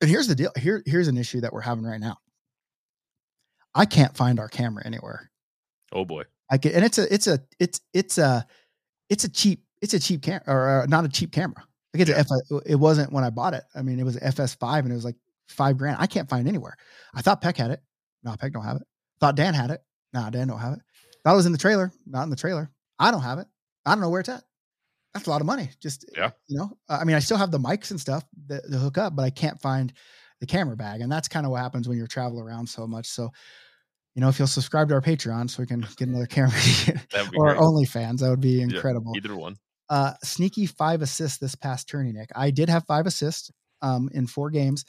and 0.00 0.10
here's 0.10 0.26
the 0.28 0.34
deal. 0.34 0.52
Here 0.56 0.82
here's 0.86 1.08
an 1.08 1.16
issue 1.16 1.40
that 1.40 1.52
we're 1.52 1.60
having 1.62 1.84
right 1.84 2.00
now. 2.00 2.18
I 3.74 3.84
can't 3.86 4.16
find 4.16 4.40
our 4.40 4.48
camera 4.48 4.82
anywhere. 4.84 5.30
Oh 5.92 6.04
boy. 6.04 6.24
I 6.50 6.58
can, 6.58 6.72
and 6.72 6.84
it's 6.84 6.98
a 6.98 7.12
it's 7.12 7.26
a 7.26 7.40
it's 7.58 7.80
it's 7.92 8.18
a 8.18 8.46
it's 9.08 9.24
a 9.24 9.28
cheap 9.28 9.64
it's 9.80 9.94
a 9.94 10.00
cheap 10.00 10.22
camera 10.22 10.42
or 10.46 10.82
uh, 10.82 10.86
not 10.86 11.04
a 11.04 11.08
cheap 11.08 11.32
camera. 11.32 11.62
Like 11.94 12.02
it's 12.02 12.10
a 12.10 12.18
F, 12.18 12.26
it 12.66 12.74
wasn't 12.76 13.12
when 13.12 13.24
I 13.24 13.30
bought 13.30 13.54
it. 13.54 13.64
I 13.74 13.82
mean, 13.82 13.98
it 13.98 14.04
was 14.04 14.16
FS5 14.16 14.80
and 14.80 14.90
it 14.90 14.94
was 14.94 15.04
like 15.04 15.16
five 15.48 15.78
grand. 15.78 15.96
I 16.00 16.06
can't 16.06 16.28
find 16.28 16.46
anywhere. 16.46 16.76
I 17.14 17.22
thought 17.22 17.40
Peck 17.40 17.56
had 17.56 17.70
it. 17.70 17.80
No, 18.22 18.34
Peck 18.36 18.52
don't 18.52 18.64
have 18.64 18.76
it. 18.76 18.82
Thought 19.20 19.36
Dan 19.36 19.54
had 19.54 19.70
it. 19.70 19.80
Nah, 20.12 20.30
Dan 20.30 20.48
don't 20.48 20.58
have 20.58 20.74
it. 20.74 20.80
Thought 21.24 21.32
it 21.32 21.36
was 21.36 21.46
in 21.46 21.52
the 21.52 21.58
trailer. 21.58 21.92
Not 22.06 22.22
in 22.24 22.30
the 22.30 22.36
trailer. 22.36 22.70
I 22.98 23.10
don't 23.10 23.22
have 23.22 23.38
it. 23.38 23.46
I 23.84 23.92
don't 23.92 24.00
know 24.00 24.10
where 24.10 24.20
it's 24.20 24.28
at. 24.28 24.42
That's 25.14 25.26
a 25.26 25.30
lot 25.30 25.40
of 25.40 25.46
money. 25.46 25.70
Just 25.80 26.04
Yeah. 26.16 26.30
you 26.48 26.58
know. 26.58 26.76
Uh, 26.88 26.98
I 27.00 27.04
mean, 27.04 27.16
I 27.16 27.18
still 27.20 27.36
have 27.36 27.50
the 27.50 27.58
mics 27.58 27.90
and 27.90 28.00
stuff 28.00 28.24
that 28.46 28.62
to 28.70 28.78
hook 28.78 28.98
up, 28.98 29.16
but 29.16 29.22
I 29.24 29.30
can't 29.30 29.60
find 29.60 29.92
the 30.40 30.46
camera 30.46 30.76
bag, 30.76 31.00
and 31.00 31.10
that's 31.10 31.26
kind 31.28 31.44
of 31.46 31.50
what 31.52 31.60
happens 31.60 31.88
when 31.88 31.98
you're 31.98 32.06
traveling 32.06 32.44
around 32.44 32.68
so 32.68 32.86
much. 32.86 33.06
So, 33.06 33.30
you 34.14 34.20
know, 34.20 34.28
if 34.28 34.38
you'll 34.38 34.46
subscribe 34.46 34.88
to 34.88 34.94
our 34.94 35.00
Patreon, 35.00 35.50
so 35.50 35.62
we 35.62 35.66
can 35.66 35.80
get 35.96 36.08
another 36.08 36.26
camera, 36.36 36.52
That 37.12 37.28
or 37.36 37.54
great. 37.54 37.58
OnlyFans, 37.60 38.18
that 38.20 38.30
would 38.30 38.40
be 38.40 38.60
incredible 38.60 39.12
Either 39.16 39.34
one. 39.34 39.56
uh 39.90 40.12
sneaky 40.22 40.66
five 40.66 41.02
assists 41.02 41.38
this 41.38 41.54
past 41.54 41.88
tourney 41.88 42.12
nick 42.12 42.28
i 42.36 42.50
did 42.50 42.68
have 42.68 42.84
five 42.86 43.06
assists 43.06 43.50
um 43.82 44.08
in 44.12 44.26
four 44.26 44.50
games 44.50 44.84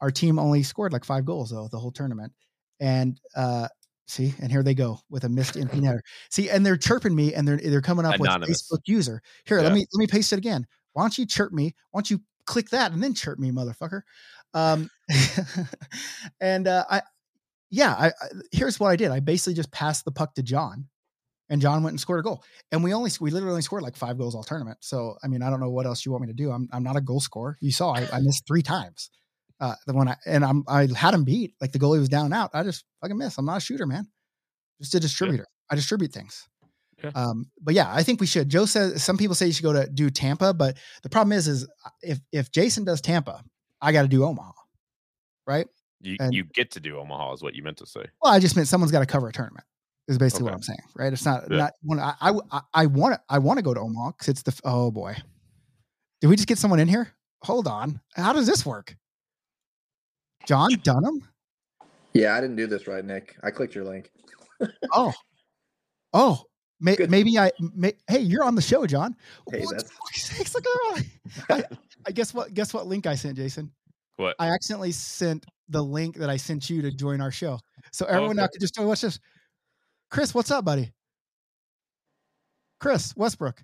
our 0.00 0.10
team 0.12 0.38
only 0.38 0.62
scored 0.62 0.92
like 0.92 1.04
five 1.04 1.24
goals 1.24 1.50
though 1.50 1.68
the 1.72 1.78
whole 1.78 1.90
tournament 1.90 2.32
and 2.80 3.20
uh 3.36 3.66
see 4.10 4.34
and 4.40 4.50
here 4.50 4.62
they 4.62 4.74
go 4.74 4.98
with 5.10 5.24
a 5.24 5.28
missed 5.28 5.56
empty 5.56 5.80
netter 5.80 6.00
see 6.30 6.48
and 6.48 6.64
they're 6.64 6.76
chirping 6.76 7.14
me 7.14 7.34
and 7.34 7.46
they're 7.46 7.58
they're 7.58 7.82
coming 7.82 8.04
up 8.04 8.14
Anonymous. 8.14 8.48
with 8.70 8.80
facebook 8.80 8.82
user 8.86 9.22
here 9.44 9.58
Yeah. 9.58 9.64
let 9.64 9.72
me 9.72 9.86
let 9.92 9.98
me 10.00 10.06
paste 10.06 10.32
it 10.32 10.38
again 10.38 10.66
why 10.92 11.02
don't 11.02 11.16
you 11.18 11.26
chirp 11.26 11.52
me 11.52 11.74
why 11.90 11.98
don't 11.98 12.10
you 12.10 12.20
click 12.46 12.70
that 12.70 12.92
and 12.92 13.02
then 13.02 13.14
chirp 13.14 13.38
me 13.38 13.50
motherfucker 13.50 14.02
um 14.54 14.88
and 16.40 16.66
uh 16.66 16.84
i 16.90 17.02
yeah 17.70 17.92
I, 17.92 18.06
I 18.08 18.12
here's 18.50 18.80
what 18.80 18.88
i 18.88 18.96
did 18.96 19.10
i 19.10 19.20
basically 19.20 19.54
just 19.54 19.70
passed 19.70 20.04
the 20.04 20.12
puck 20.12 20.34
to 20.34 20.42
john 20.42 20.88
and 21.50 21.60
John 21.60 21.82
went 21.82 21.92
and 21.92 22.00
scored 22.00 22.20
a 22.20 22.22
goal. 22.22 22.44
And 22.72 22.84
we 22.84 22.92
only 22.92 23.10
we 23.20 23.30
literally 23.30 23.52
only 23.52 23.62
scored 23.62 23.82
like 23.82 23.96
five 23.96 24.18
goals 24.18 24.34
all 24.34 24.42
tournament. 24.42 24.78
So 24.80 25.16
I 25.22 25.28
mean, 25.28 25.42
I 25.42 25.50
don't 25.50 25.60
know 25.60 25.70
what 25.70 25.86
else 25.86 26.04
you 26.04 26.12
want 26.12 26.22
me 26.22 26.28
to 26.28 26.34
do. 26.34 26.50
I'm 26.50 26.68
I'm 26.72 26.82
not 26.82 26.96
a 26.96 27.00
goal 27.00 27.20
scorer. 27.20 27.56
You 27.60 27.72
saw 27.72 27.94
I, 27.94 28.06
I 28.12 28.20
missed 28.20 28.46
three 28.46 28.62
times. 28.62 29.10
Uh 29.60 29.74
the 29.86 29.92
one 29.94 30.08
I 30.08 30.16
and 30.26 30.44
I'm 30.44 30.64
I 30.68 30.88
had 30.94 31.14
him 31.14 31.24
beat. 31.24 31.54
Like 31.60 31.72
the 31.72 31.78
goalie 31.78 31.98
was 31.98 32.08
down 32.08 32.26
and 32.26 32.34
out. 32.34 32.50
I 32.54 32.62
just 32.62 32.84
fucking 33.00 33.16
miss. 33.18 33.38
I'm 33.38 33.44
not 33.44 33.56
a 33.58 33.60
shooter, 33.60 33.86
man. 33.86 34.06
Just 34.80 34.94
a 34.94 35.00
distributor. 35.00 35.46
I 35.70 35.74
distribute 35.74 36.12
things. 36.12 36.48
Yeah. 37.02 37.10
Um, 37.14 37.50
but 37.60 37.74
yeah, 37.74 37.92
I 37.92 38.02
think 38.02 38.20
we 38.20 38.26
should. 38.26 38.48
Joe 38.48 38.66
says 38.66 39.02
some 39.04 39.16
people 39.16 39.34
say 39.36 39.46
you 39.46 39.52
should 39.52 39.62
go 39.64 39.72
to 39.72 39.88
do 39.88 40.10
Tampa, 40.10 40.52
but 40.54 40.76
the 41.02 41.08
problem 41.08 41.32
is, 41.32 41.46
is 41.48 41.66
if 42.02 42.18
if 42.32 42.50
Jason 42.50 42.84
does 42.84 43.00
Tampa, 43.00 43.42
I 43.80 43.92
got 43.92 44.02
to 44.02 44.08
do 44.08 44.24
Omaha, 44.24 44.52
right? 45.46 45.66
You 46.00 46.16
And- 46.20 46.32
you 46.34 46.44
get 46.44 46.70
to 46.72 46.80
do 46.80 46.98
Omaha 46.98 47.32
is 47.34 47.42
what 47.42 47.54
you 47.54 47.62
meant 47.62 47.78
to 47.78 47.86
say. 47.86 48.04
Well, 48.22 48.32
I 48.32 48.38
just 48.40 48.56
meant 48.56 48.68
someone's 48.68 48.92
got 48.92 49.00
to 49.00 49.06
cover 49.06 49.28
a 49.28 49.32
tournament. 49.32 49.64
Is 50.08 50.16
basically 50.18 50.44
what 50.44 50.54
I'm 50.54 50.62
saying, 50.62 50.78
right? 50.96 51.12
It's 51.12 51.24
not 51.24 51.44
Yeah. 51.50 51.56
not 51.58 51.72
one. 51.82 52.00
I 52.00 52.14
I 52.20 52.60
I- 52.72 52.86
want 52.86 53.14
to 53.14 53.20
I 53.28 53.38
want 53.38 53.58
to 53.58 53.62
go 53.62 53.74
to 53.74 53.80
Omaha 53.80 54.12
because 54.12 54.28
it's 54.28 54.42
the 54.42 54.58
oh 54.64 54.90
boy. 54.90 55.16
Did 56.20 56.28
we 56.28 56.36
just 56.36 56.48
get 56.48 56.58
someone 56.58 56.80
in 56.80 56.88
here? 56.88 57.12
Hold 57.42 57.68
on, 57.68 58.00
how 58.16 58.32
does 58.32 58.46
this 58.46 58.64
work? 58.66 58.96
John 60.48 60.70
Dunham? 60.82 61.28
Yeah, 62.14 62.34
I 62.34 62.40
didn't 62.40 62.56
do 62.56 62.66
this 62.66 62.86
right, 62.86 63.04
Nick. 63.04 63.36
I 63.42 63.50
clicked 63.50 63.74
your 63.74 63.84
link. 63.84 64.10
Oh, 64.92 65.12
oh, 66.14 66.42
may, 66.80 66.96
maybe 67.08 67.38
I. 67.38 67.52
May, 67.76 67.92
hey, 68.08 68.18
you're 68.18 68.42
on 68.42 68.56
the 68.56 68.62
show, 68.62 68.84
John. 68.86 69.14
Hey, 69.52 69.60
What- 69.60 69.76
that's- 69.76 69.92
fuck's 69.92 70.24
sakes, 70.24 70.52
look 70.52 70.64
at. 70.96 71.04
I, 71.48 71.64
I 72.08 72.10
guess 72.10 72.34
what 72.34 72.54
guess 72.54 72.74
what 72.74 72.88
link 72.88 73.06
I 73.06 73.14
sent, 73.14 73.36
Jason. 73.36 73.70
What? 74.16 74.34
I 74.40 74.48
accidentally 74.48 74.90
sent 74.90 75.46
the 75.68 75.80
link 75.80 76.16
that 76.16 76.28
I 76.28 76.36
sent 76.36 76.68
you 76.68 76.82
to 76.82 76.90
join 76.90 77.20
our 77.20 77.30
show. 77.30 77.60
So 77.92 78.04
oh, 78.06 78.14
everyone 78.14 78.34
now 78.34 78.44
okay. 78.44 78.54
can 78.54 78.60
just 78.62 78.80
oh, 78.80 78.88
watch 78.88 79.02
this. 79.02 79.20
Chris, 80.10 80.34
what's 80.34 80.50
up, 80.50 80.64
buddy? 80.64 80.90
Chris 82.80 83.14
Westbrook. 83.16 83.62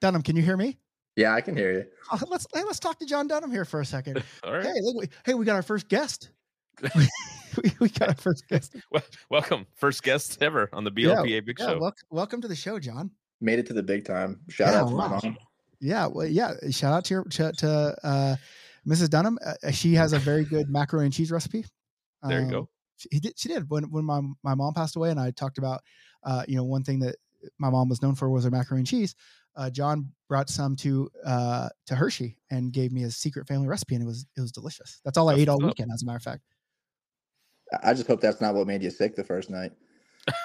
Dunham, 0.00 0.22
can 0.22 0.34
you 0.34 0.42
hear 0.42 0.56
me? 0.56 0.76
Yeah, 1.18 1.34
I 1.34 1.40
can 1.40 1.56
hear 1.56 1.72
you. 1.72 1.84
Oh, 2.12 2.20
let's 2.28 2.46
hey, 2.54 2.62
let's 2.62 2.78
talk 2.78 2.96
to 3.00 3.04
John 3.04 3.26
Dunham 3.26 3.50
here 3.50 3.64
for 3.64 3.80
a 3.80 3.84
second. 3.84 4.22
All 4.44 4.52
right. 4.52 4.62
Hey, 4.64 4.72
look, 4.82 4.96
we, 5.00 5.08
hey, 5.26 5.34
we 5.34 5.44
got 5.44 5.56
our 5.56 5.62
first 5.62 5.88
guest. 5.88 6.30
we, 6.94 7.72
we 7.80 7.88
got 7.88 8.10
our 8.10 8.14
first 8.14 8.46
guest. 8.48 8.76
Wel- 8.92 9.02
welcome, 9.28 9.66
first 9.74 10.04
guest 10.04 10.40
ever 10.40 10.68
on 10.72 10.84
the 10.84 10.92
Yeah, 10.96 11.16
BLPA 11.16 11.44
Big 11.44 11.58
Yeah, 11.58 11.66
Show. 11.66 11.78
welcome, 11.80 12.06
welcome 12.10 12.40
to 12.42 12.46
the 12.46 12.54
show, 12.54 12.78
John. 12.78 13.10
Made 13.40 13.58
it 13.58 13.66
to 13.66 13.72
the 13.72 13.82
big 13.82 14.04
time. 14.04 14.38
Shout 14.48 14.68
Yeah, 14.72 14.82
out 14.82 14.88
to 14.90 14.94
my 14.94 15.08
wow. 15.08 15.20
mom. 15.24 15.36
Yeah, 15.80 16.06
well, 16.06 16.24
yeah. 16.28 16.52
Shout 16.70 16.92
out 16.92 17.04
to 17.06 17.14
your 17.14 17.24
to, 17.24 17.50
to 17.52 17.96
uh, 18.04 18.36
Mrs. 18.86 19.10
Dunham. 19.10 19.38
Uh, 19.44 19.72
she 19.72 19.94
has 19.94 20.12
a 20.12 20.20
very 20.20 20.44
good 20.44 20.68
macaroni 20.70 21.06
and 21.06 21.12
cheese 21.12 21.32
recipe. 21.32 21.64
there 22.22 22.38
you 22.38 22.44
Um, 22.44 22.50
go. 22.52 22.68
she, 22.96 23.08
he 23.10 23.18
did, 23.18 23.36
she 23.36 23.48
did 23.48 23.68
when 23.68 23.90
when 23.90 24.04
my 24.04 24.20
my 24.44 24.54
mom 24.54 24.72
passed 24.72 24.94
away, 24.94 25.10
and 25.10 25.18
I 25.18 25.32
talked 25.32 25.58
about 25.58 25.80
uh, 26.22 26.44
you 26.46 26.54
know 26.54 26.64
one 26.64 26.84
thing 26.84 27.00
that 27.00 27.16
my 27.58 27.70
mom 27.70 27.88
was 27.88 28.02
known 28.02 28.14
for 28.14 28.28
was 28.30 28.44
her 28.44 28.50
macaroni 28.50 28.80
and 28.80 28.86
cheese. 28.86 29.14
Uh, 29.56 29.70
John 29.70 30.12
brought 30.28 30.48
some 30.48 30.76
to 30.76 31.10
uh, 31.24 31.68
to 31.86 31.94
Hershey 31.96 32.38
and 32.50 32.72
gave 32.72 32.92
me 32.92 33.02
a 33.04 33.10
secret 33.10 33.46
family 33.48 33.66
recipe, 33.66 33.94
and 33.94 34.04
it 34.04 34.06
was 34.06 34.26
it 34.36 34.40
was 34.40 34.52
delicious. 34.52 35.00
That's 35.04 35.18
all 35.18 35.28
I 35.28 35.32
That's 35.32 35.42
ate 35.42 35.48
all 35.48 35.56
what's 35.56 35.64
up. 35.64 35.68
weekend, 35.70 35.90
as 35.92 36.02
a 36.02 36.06
matter 36.06 36.16
of 36.16 36.22
fact. 36.22 36.42
I 37.82 37.92
just 37.94 38.06
hope 38.06 38.20
that's 38.20 38.40
not 38.40 38.54
what 38.54 38.66
made 38.66 38.82
you 38.82 38.90
sick 38.90 39.14
the 39.16 39.24
first 39.24 39.50
night. 39.50 39.72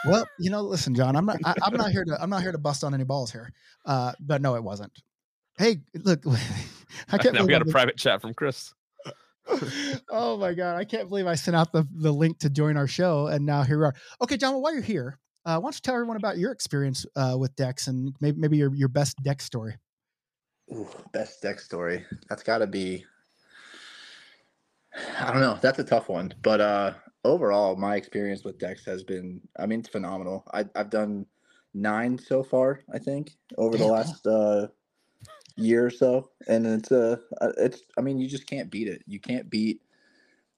Well, 0.07 0.25
you 0.39 0.49
know, 0.49 0.61
listen, 0.61 0.95
John, 0.95 1.15
I'm 1.15 1.25
not 1.25 1.37
I, 1.45 1.53
I'm 1.63 1.75
not 1.75 1.91
here 1.93 2.03
to 2.05 2.21
I'm 2.21 2.29
not 2.29 2.41
here 2.41 2.51
to 2.51 2.57
bust 2.57 2.83
on 2.83 2.93
any 2.93 3.03
balls 3.03 3.31
here, 3.31 3.51
uh, 3.85 4.13
but 4.19 4.41
no, 4.41 4.55
it 4.55 4.63
wasn't. 4.63 4.91
Hey, 5.57 5.77
look, 5.95 6.23
I 7.11 7.17
can't. 7.17 7.35
now 7.35 7.41
we 7.43 7.49
got 7.49 7.61
a 7.61 7.65
I'm- 7.65 7.71
private 7.71 7.97
chat 7.97 8.21
from 8.21 8.33
Chris. 8.33 8.73
oh 10.09 10.37
my 10.37 10.53
god, 10.53 10.77
I 10.77 10.85
can't 10.85 11.09
believe 11.09 11.27
I 11.27 11.35
sent 11.35 11.55
out 11.55 11.71
the 11.73 11.85
the 11.95 12.11
link 12.11 12.39
to 12.39 12.49
join 12.49 12.77
our 12.77 12.87
show, 12.87 13.27
and 13.27 13.45
now 13.45 13.61
here 13.63 13.77
we 13.77 13.85
are. 13.85 13.93
Okay, 14.21 14.37
John, 14.37 14.53
well, 14.53 14.61
while 14.61 14.73
you're 14.73 14.81
here, 14.81 15.19
uh, 15.45 15.59
why 15.59 15.67
don't 15.67 15.75
you 15.75 15.81
tell 15.81 15.95
everyone 15.95 16.17
about 16.17 16.37
your 16.37 16.51
experience 16.51 17.05
uh, 17.15 17.35
with 17.37 17.55
Dex 17.55 17.87
and 17.87 18.15
maybe 18.21 18.39
maybe 18.39 18.57
your 18.57 18.73
your 18.73 18.89
best 18.89 19.21
Dex 19.23 19.45
story? 19.45 19.75
Ooh, 20.71 20.87
best 21.11 21.41
deck 21.41 21.59
story. 21.59 22.05
That's 22.29 22.43
got 22.43 22.59
to 22.59 22.67
be. 22.67 23.05
I 25.19 25.31
don't 25.31 25.41
know. 25.41 25.57
That's 25.61 25.79
a 25.79 25.83
tough 25.83 26.07
one, 26.07 26.33
but 26.41 26.61
uh, 26.61 26.93
overall, 27.23 27.75
my 27.75 27.95
experience 27.95 28.43
with 28.43 28.59
Dex 28.59 28.85
has 28.85 29.03
been. 29.03 29.41
I 29.59 29.65
mean, 29.65 29.79
it's 29.79 29.89
phenomenal. 29.89 30.43
I, 30.53 30.65
I've 30.75 30.89
done 30.89 31.25
nine 31.73 32.17
so 32.17 32.43
far. 32.43 32.81
I 32.93 32.99
think 32.99 33.31
over 33.57 33.77
the 33.77 33.87
last 33.87 34.25
uh, 34.27 34.67
year 35.57 35.85
or 35.85 35.89
so, 35.89 36.29
and 36.47 36.65
it's 36.65 36.91
uh, 36.91 37.17
uh, 37.41 37.51
it's. 37.57 37.81
I 37.97 38.01
mean, 38.01 38.19
you 38.19 38.27
just 38.27 38.47
can't 38.47 38.69
beat 38.69 38.87
it. 38.87 39.03
You 39.05 39.19
can't 39.19 39.49
beat 39.49 39.81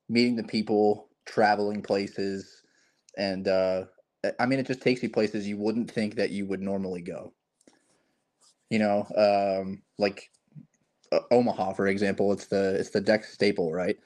meeting 0.07 0.35
the 0.35 0.43
people, 0.43 1.09
traveling 1.25 1.81
places, 1.81 2.61
and 3.17 3.47
uh, 3.47 3.85
I 4.39 4.45
mean, 4.45 4.59
it 4.59 4.67
just 4.67 4.81
takes 4.81 5.01
you 5.03 5.09
places 5.09 5.47
you 5.47 5.57
wouldn't 5.57 5.91
think 5.91 6.15
that 6.15 6.31
you 6.31 6.45
would 6.47 6.61
normally 6.61 7.01
go. 7.01 7.33
You 8.69 8.79
know, 8.79 9.05
um, 9.15 9.81
like 9.97 10.29
uh, 11.11 11.19
Omaha, 11.31 11.73
for 11.73 11.87
example, 11.87 12.31
it's 12.33 12.47
the 12.47 12.75
it's 12.75 12.89
the 12.89 13.01
Dex 13.01 13.31
staple, 13.33 13.71
right? 13.71 13.97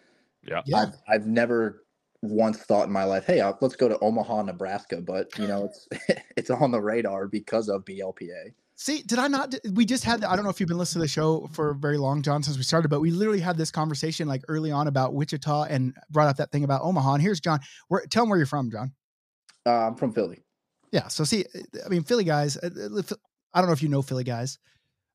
Yeah. 0.43 0.61
Yeah, 0.65 0.77
I've 0.77 0.95
I've 1.07 1.27
never 1.27 1.83
once 2.21 2.57
thought 2.59 2.87
in 2.87 2.91
my 2.91 3.05
life, 3.05 3.25
hey, 3.25 3.39
uh, 3.39 3.53
let's 3.61 3.75
go 3.75 3.87
to 3.87 3.97
Omaha, 3.99 4.43
Nebraska, 4.43 5.01
but 5.01 5.37
you 5.37 5.47
know, 5.47 5.65
it's 5.65 5.87
it's 6.37 6.49
on 6.49 6.71
the 6.71 6.81
radar 6.81 7.27
because 7.27 7.69
of 7.69 7.85
BLPA. 7.85 8.53
See, 8.75 9.01
did 9.01 9.19
I 9.19 9.27
not? 9.27 9.53
We 9.73 9.83
just 9.85 10.05
had. 10.05 10.23
I 10.23 10.37
don't 10.37 10.45
know 10.45 10.51
if 10.51 10.61
you've 10.61 10.69
been 10.69 10.77
listening 10.77 11.01
to 11.01 11.03
the 11.03 11.11
show 11.11 11.49
for 11.51 11.73
very 11.73 11.97
long, 11.97 12.21
John, 12.21 12.41
since 12.43 12.55
we 12.55 12.63
started, 12.63 12.87
but 12.87 13.01
we 13.01 13.11
literally 13.11 13.41
had 13.41 13.57
this 13.57 13.71
conversation 13.71 14.25
like 14.25 14.41
early 14.47 14.71
on 14.71 14.87
about 14.87 15.13
Wichita 15.13 15.63
and 15.63 15.93
brought 16.09 16.29
up 16.29 16.37
that 16.37 16.51
thing 16.53 16.63
about 16.63 16.81
Omaha. 16.83 17.15
And 17.15 17.21
here's 17.21 17.41
John. 17.41 17.59
Where, 17.89 18.05
tell 18.05 18.23
him 18.23 18.29
where 18.29 18.37
you're 18.37 18.45
from, 18.45 18.71
John. 18.71 18.93
Uh, 19.69 19.87
I'm 19.87 19.95
from 19.95 20.11
Philly. 20.13 20.43
Yeah. 20.91 21.07
So 21.07 21.23
see, 21.23 21.45
I 21.85 21.89
mean, 21.89 22.03
Philly 22.03 22.23
guys. 22.23 22.57
uh, 22.57 22.69
uh, 22.97 23.01
I 23.53 23.59
don't 23.61 23.67
know 23.67 23.73
if 23.73 23.83
you 23.83 23.89
know 23.89 24.01
Philly 24.01 24.23
guys. 24.23 24.57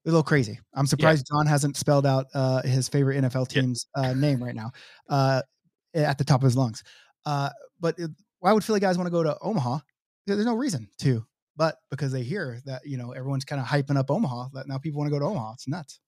They're 0.04 0.10
a 0.10 0.14
little 0.14 0.22
crazy. 0.22 0.58
I'm 0.74 0.86
surprised 0.86 1.26
John 1.32 1.46
hasn't 1.46 1.76
spelled 1.76 2.04
out 2.06 2.26
uh, 2.34 2.62
his 2.62 2.88
favorite 2.88 3.22
NFL 3.24 3.46
Yeah. 3.54 3.62
team's 3.62 3.86
uh, 3.94 4.12
name 4.12 4.42
right 4.42 4.54
now 4.54 4.70
uh, 5.08 5.40
at 5.94 6.18
the 6.18 6.24
top 6.24 6.40
of 6.42 6.44
his 6.44 6.56
lungs. 6.56 6.82
Uh, 7.24 7.48
but 7.80 7.98
it, 7.98 8.10
why 8.40 8.52
would 8.52 8.62
Philly 8.62 8.80
guys 8.80 8.98
want 8.98 9.06
to 9.06 9.10
go 9.10 9.22
to 9.22 9.36
Omaha? 9.40 9.78
There's 10.26 10.44
no 10.44 10.54
reason 10.54 10.88
to, 10.98 11.24
but 11.56 11.76
because 11.90 12.12
they 12.12 12.22
hear 12.22 12.60
that 12.66 12.82
you 12.86 12.96
know 12.98 13.12
everyone's 13.12 13.44
kind 13.46 13.60
of 13.60 13.66
hyping 13.66 13.96
up 13.96 14.10
Omaha, 14.10 14.48
that 14.54 14.68
now 14.68 14.78
people 14.78 14.98
want 15.00 15.08
to 15.10 15.18
go 15.18 15.18
to 15.20 15.26
Omaha. 15.30 15.52
It's 15.54 15.68
nuts. 15.68 16.00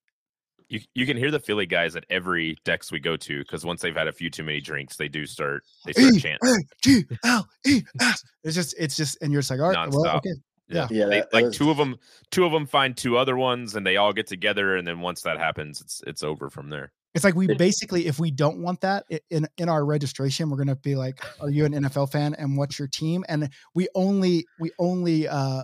You 0.68 0.80
you 0.94 1.06
can 1.06 1.16
hear 1.16 1.30
the 1.30 1.38
Philly 1.38 1.66
guys 1.66 1.94
at 1.96 2.04
every 2.10 2.56
Dex 2.64 2.90
we 2.90 2.98
go 2.98 3.16
to 3.16 3.38
because 3.38 3.64
once 3.64 3.82
they've 3.82 3.94
had 3.94 4.08
a 4.08 4.12
few 4.12 4.30
too 4.30 4.42
many 4.42 4.60
drinks, 4.60 4.96
they 4.96 5.08
do 5.08 5.24
start 5.26 5.62
they 5.84 5.92
start 5.92 6.14
E 6.14 6.18
chanting. 6.20 6.38
A 6.50 6.56
G 6.82 7.04
L 7.24 7.48
E 7.66 7.82
S. 8.00 8.22
It's 8.42 8.54
just 8.54 8.74
it's 8.78 8.96
just 8.96 9.16
and 9.22 9.30
you're 9.32 9.42
just 9.42 9.50
like 9.50 9.60
all 9.60 9.70
right, 9.70 9.88
well, 9.90 10.16
okay. 10.16 10.30
Yeah. 10.68 10.88
Yeah, 10.90 11.04
They- 11.06 11.20
that- 11.20 11.30
that 11.30 11.34
like 11.36 11.44
was- 11.46 11.56
two 11.56 11.70
of 11.70 11.76
them, 11.76 11.96
two 12.32 12.44
of 12.44 12.50
them 12.50 12.66
find 12.66 12.96
two 12.96 13.16
other 13.16 13.36
ones, 13.36 13.76
and 13.76 13.86
they 13.86 13.96
all 13.96 14.12
get 14.12 14.26
together, 14.26 14.74
and 14.76 14.84
then 14.86 14.98
once 15.00 15.22
that 15.22 15.38
happens, 15.38 15.80
it's 15.80 16.02
it's 16.08 16.24
over 16.24 16.50
from 16.50 16.70
there. 16.70 16.90
It's 17.14 17.24
like 17.24 17.36
we 17.36 17.46
basically, 17.46 18.08
if 18.08 18.18
we 18.18 18.30
don't 18.32 18.58
want 18.58 18.80
that 18.80 19.04
in 19.30 19.46
in 19.56 19.68
our 19.68 19.86
registration, 19.86 20.50
we're 20.50 20.58
gonna 20.58 20.74
be 20.74 20.96
like, 20.96 21.24
"Are 21.40 21.48
you 21.48 21.64
an 21.64 21.72
NFL 21.72 22.10
fan? 22.10 22.34
And 22.34 22.58
what's 22.58 22.78
your 22.80 22.88
team?" 22.88 23.24
And 23.28 23.48
we 23.74 23.86
only 23.94 24.44
we 24.58 24.72
only 24.80 25.28
uh 25.28 25.62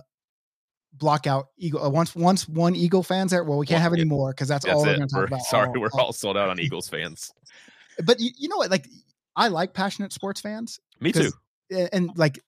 block 0.97 1.27
out 1.27 1.47
Eagle 1.57 1.83
uh, 1.83 1.89
once 1.89 2.15
once 2.15 2.47
one 2.47 2.75
Eagle 2.75 3.03
fans 3.03 3.31
there. 3.31 3.43
Well, 3.43 3.57
we 3.57 3.65
can't 3.65 3.81
have 3.81 3.93
any 3.93 4.03
more 4.05 4.31
because 4.31 4.47
that's, 4.47 4.65
That's 4.65 4.75
all 4.75 4.83
we're 4.83 4.91
it. 4.93 4.97
gonna 4.99 5.07
talk 5.07 5.27
about. 5.27 5.41
sorry, 5.49 5.67
all- 5.67 5.79
we're 5.81 5.89
all- 5.93 6.01
all 6.07 6.13
sold 6.13 6.37
out 6.37 6.49
on 6.49 6.59
Eagles 6.59 6.87
fans. 6.89 7.31
But 8.05 8.19
you, 8.19 8.31
you 8.37 8.47
know 8.49 8.57
what? 8.57 8.71
Like, 8.71 8.87
I 9.35 9.49
like 9.49 9.75
passionate 9.75 10.11
sports 10.13 10.41
fans, 10.41 10.79
Me 10.99 11.11
too. 11.11 11.31
and 11.91 12.09
like 12.15 12.39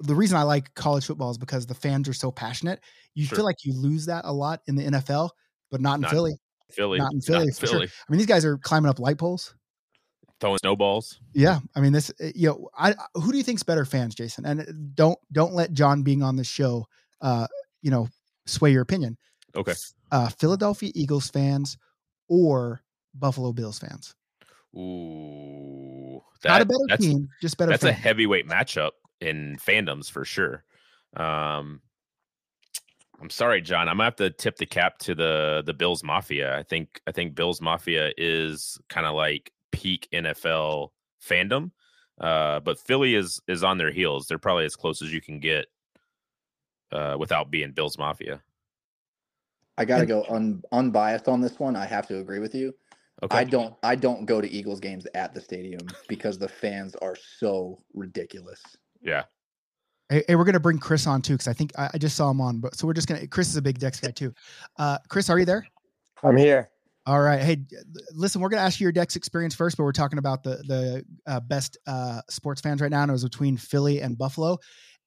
the 0.00 0.14
reason 0.14 0.38
I 0.38 0.42
like 0.42 0.72
college 0.74 1.04
football 1.06 1.30
is 1.30 1.36
because 1.36 1.66
the 1.66 1.74
fans 1.74 2.08
are 2.08 2.14
so 2.14 2.30
passionate. 2.30 2.80
You 3.14 3.26
Sure. 3.26 3.36
feel 3.36 3.44
like 3.44 3.64
you 3.64 3.74
lose 3.74 4.06
that 4.06 4.24
a 4.24 4.32
lot 4.32 4.62
in 4.66 4.74
the 4.74 4.84
NFL, 4.84 5.30
but 5.70 5.82
not 5.82 5.96
in 5.96 6.00
Not- 6.02 6.10
Philly. 6.12 6.38
Philly, 6.70 6.98
not 6.98 7.12
in 7.12 7.20
Philly, 7.20 7.50
for 7.52 7.66
sure. 7.66 7.82
I 7.82 7.86
mean, 8.08 8.16
these 8.18 8.26
guys 8.26 8.44
are 8.46 8.56
climbing 8.58 8.88
up 8.88 8.98
light 8.98 9.18
poles. 9.18 9.54
throwing 10.40 10.58
snowballs. 10.58 11.20
Yeah, 11.34 11.60
I 11.74 11.80
mean 11.80 11.92
this. 11.92 12.10
uh, 12.20 12.28
You 12.34 12.48
know, 12.48 12.70
I 12.76 12.94
who 13.14 13.32
do 13.32 13.36
you 13.38 13.44
think's 13.44 13.62
better 13.62 13.84
fans, 13.84 14.14
Jason? 14.14 14.44
And 14.46 14.60
uh, 14.60 14.64
don't 14.94 15.18
don't 15.30 15.52
let 15.52 15.72
John 15.74 16.02
being 16.02 16.22
on 16.22 16.36
the 16.36 16.44
show, 16.44 16.86
uh, 17.20 17.46
you 17.86 17.92
know, 17.92 18.08
sway 18.46 18.72
your 18.72 18.82
opinion. 18.82 19.16
Okay. 19.54 19.74
Uh, 20.10 20.28
Philadelphia 20.28 20.90
Eagles 20.96 21.30
fans 21.30 21.78
or 22.28 22.82
Buffalo 23.14 23.52
Bills 23.52 23.78
fans? 23.78 24.12
Ooh, 24.76 26.20
Not 26.44 26.62
a 26.62 26.66
better 26.66 27.00
team, 27.00 27.28
just 27.40 27.56
better. 27.56 27.70
that's 27.70 27.84
a 27.84 27.92
heavyweight 27.92 28.48
matchup 28.48 28.90
in 29.20 29.56
fandoms 29.64 30.10
for 30.10 30.24
sure. 30.24 30.64
Um, 31.16 31.80
I'm 33.20 33.30
sorry, 33.30 33.62
John. 33.62 33.88
I'm 33.88 33.94
gonna 33.98 34.04
have 34.04 34.16
to 34.16 34.30
tip 34.30 34.56
the 34.56 34.66
cap 34.66 34.98
to 34.98 35.14
the 35.14 35.62
the 35.64 35.72
Bills 35.72 36.02
Mafia. 36.02 36.58
I 36.58 36.64
think 36.64 37.00
I 37.06 37.12
think 37.12 37.36
Bills 37.36 37.60
Mafia 37.60 38.12
is 38.18 38.78
kind 38.88 39.06
of 39.06 39.14
like 39.14 39.52
peak 39.70 40.08
NFL 40.12 40.88
fandom. 41.24 41.70
Uh, 42.20 42.58
but 42.60 42.80
Philly 42.80 43.14
is 43.14 43.40
is 43.46 43.62
on 43.62 43.78
their 43.78 43.92
heels. 43.92 44.26
They're 44.26 44.38
probably 44.38 44.64
as 44.64 44.74
close 44.74 45.00
as 45.02 45.12
you 45.12 45.20
can 45.20 45.38
get 45.38 45.66
uh, 46.92 47.16
without 47.18 47.50
being 47.50 47.72
Bills 47.72 47.98
Mafia. 47.98 48.42
I 49.78 49.84
got 49.84 49.98
to 49.98 50.06
go 50.06 50.24
un, 50.28 50.62
unbiased 50.72 51.28
on 51.28 51.40
this 51.40 51.58
one. 51.58 51.76
I 51.76 51.84
have 51.84 52.06
to 52.08 52.18
agree 52.18 52.38
with 52.38 52.54
you. 52.54 52.74
Okay. 53.22 53.36
I 53.36 53.44
don't. 53.44 53.74
I 53.82 53.94
don't 53.94 54.26
go 54.26 54.40
to 54.40 54.50
Eagles 54.50 54.80
games 54.80 55.06
at 55.14 55.34
the 55.34 55.40
stadium 55.40 55.86
because 56.08 56.38
the 56.38 56.48
fans 56.48 56.94
are 56.96 57.16
so 57.38 57.82
ridiculous. 57.94 58.60
yeah. 59.02 59.24
Hey, 60.08 60.22
hey, 60.28 60.36
we're 60.36 60.44
gonna 60.44 60.60
bring 60.60 60.78
Chris 60.78 61.06
on 61.06 61.20
too 61.20 61.32
because 61.34 61.48
I 61.48 61.52
think 61.52 61.72
I, 61.76 61.90
I 61.94 61.98
just 61.98 62.14
saw 62.14 62.30
him 62.30 62.40
on. 62.40 62.60
But 62.60 62.76
so 62.76 62.86
we're 62.86 62.92
just 62.92 63.08
gonna. 63.08 63.26
Chris 63.26 63.48
is 63.48 63.56
a 63.56 63.62
big 63.62 63.78
Dex 63.78 63.98
guy 63.98 64.10
too. 64.10 64.32
Uh, 64.78 64.98
Chris, 65.08 65.28
are 65.30 65.38
you 65.38 65.44
there? 65.44 65.66
I'm 66.22 66.36
here. 66.36 66.70
All 67.06 67.20
right. 67.20 67.40
Hey, 67.40 67.58
listen, 68.12 68.40
we're 68.40 68.48
going 68.48 68.60
to 68.60 68.64
ask 68.64 68.80
you 68.80 68.84
your 68.84 68.92
Dex 68.92 69.14
experience 69.14 69.54
first, 69.54 69.76
but 69.76 69.84
we're 69.84 69.92
talking 69.92 70.18
about 70.18 70.42
the 70.42 70.56
the 70.66 71.04
uh, 71.26 71.40
best 71.40 71.78
uh, 71.86 72.20
sports 72.28 72.60
fans 72.60 72.80
right 72.80 72.90
now, 72.90 73.02
and 73.02 73.10
it 73.10 73.12
was 73.12 73.24
between 73.24 73.56
Philly 73.56 74.00
and 74.00 74.18
Buffalo. 74.18 74.58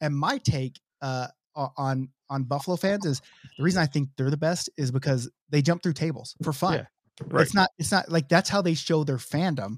And 0.01 0.15
my 0.15 0.37
take 0.37 0.79
uh, 1.01 1.27
o- 1.27 1.38
on 1.77 2.09
on 2.29 2.43
Buffalo 2.43 2.77
fans 2.77 3.05
is 3.05 3.21
the 3.57 3.63
reason 3.63 3.81
I 3.81 3.85
think 3.85 4.09
they're 4.17 4.29
the 4.29 4.37
best 4.37 4.69
is 4.77 4.91
because 4.91 5.29
they 5.49 5.61
jump 5.61 5.81
through 5.83 5.93
tables 5.93 6.35
for 6.43 6.53
fun. 6.53 6.73
Yeah, 6.73 6.85
Right. 7.27 7.41
It's 7.41 7.53
not 7.55 7.69
it's 7.77 7.91
not 7.91 8.09
like 8.11 8.29
that's 8.29 8.49
how 8.49 8.61
they 8.61 8.73
show 8.75 9.03
their 9.03 9.17
fandom. 9.17 9.77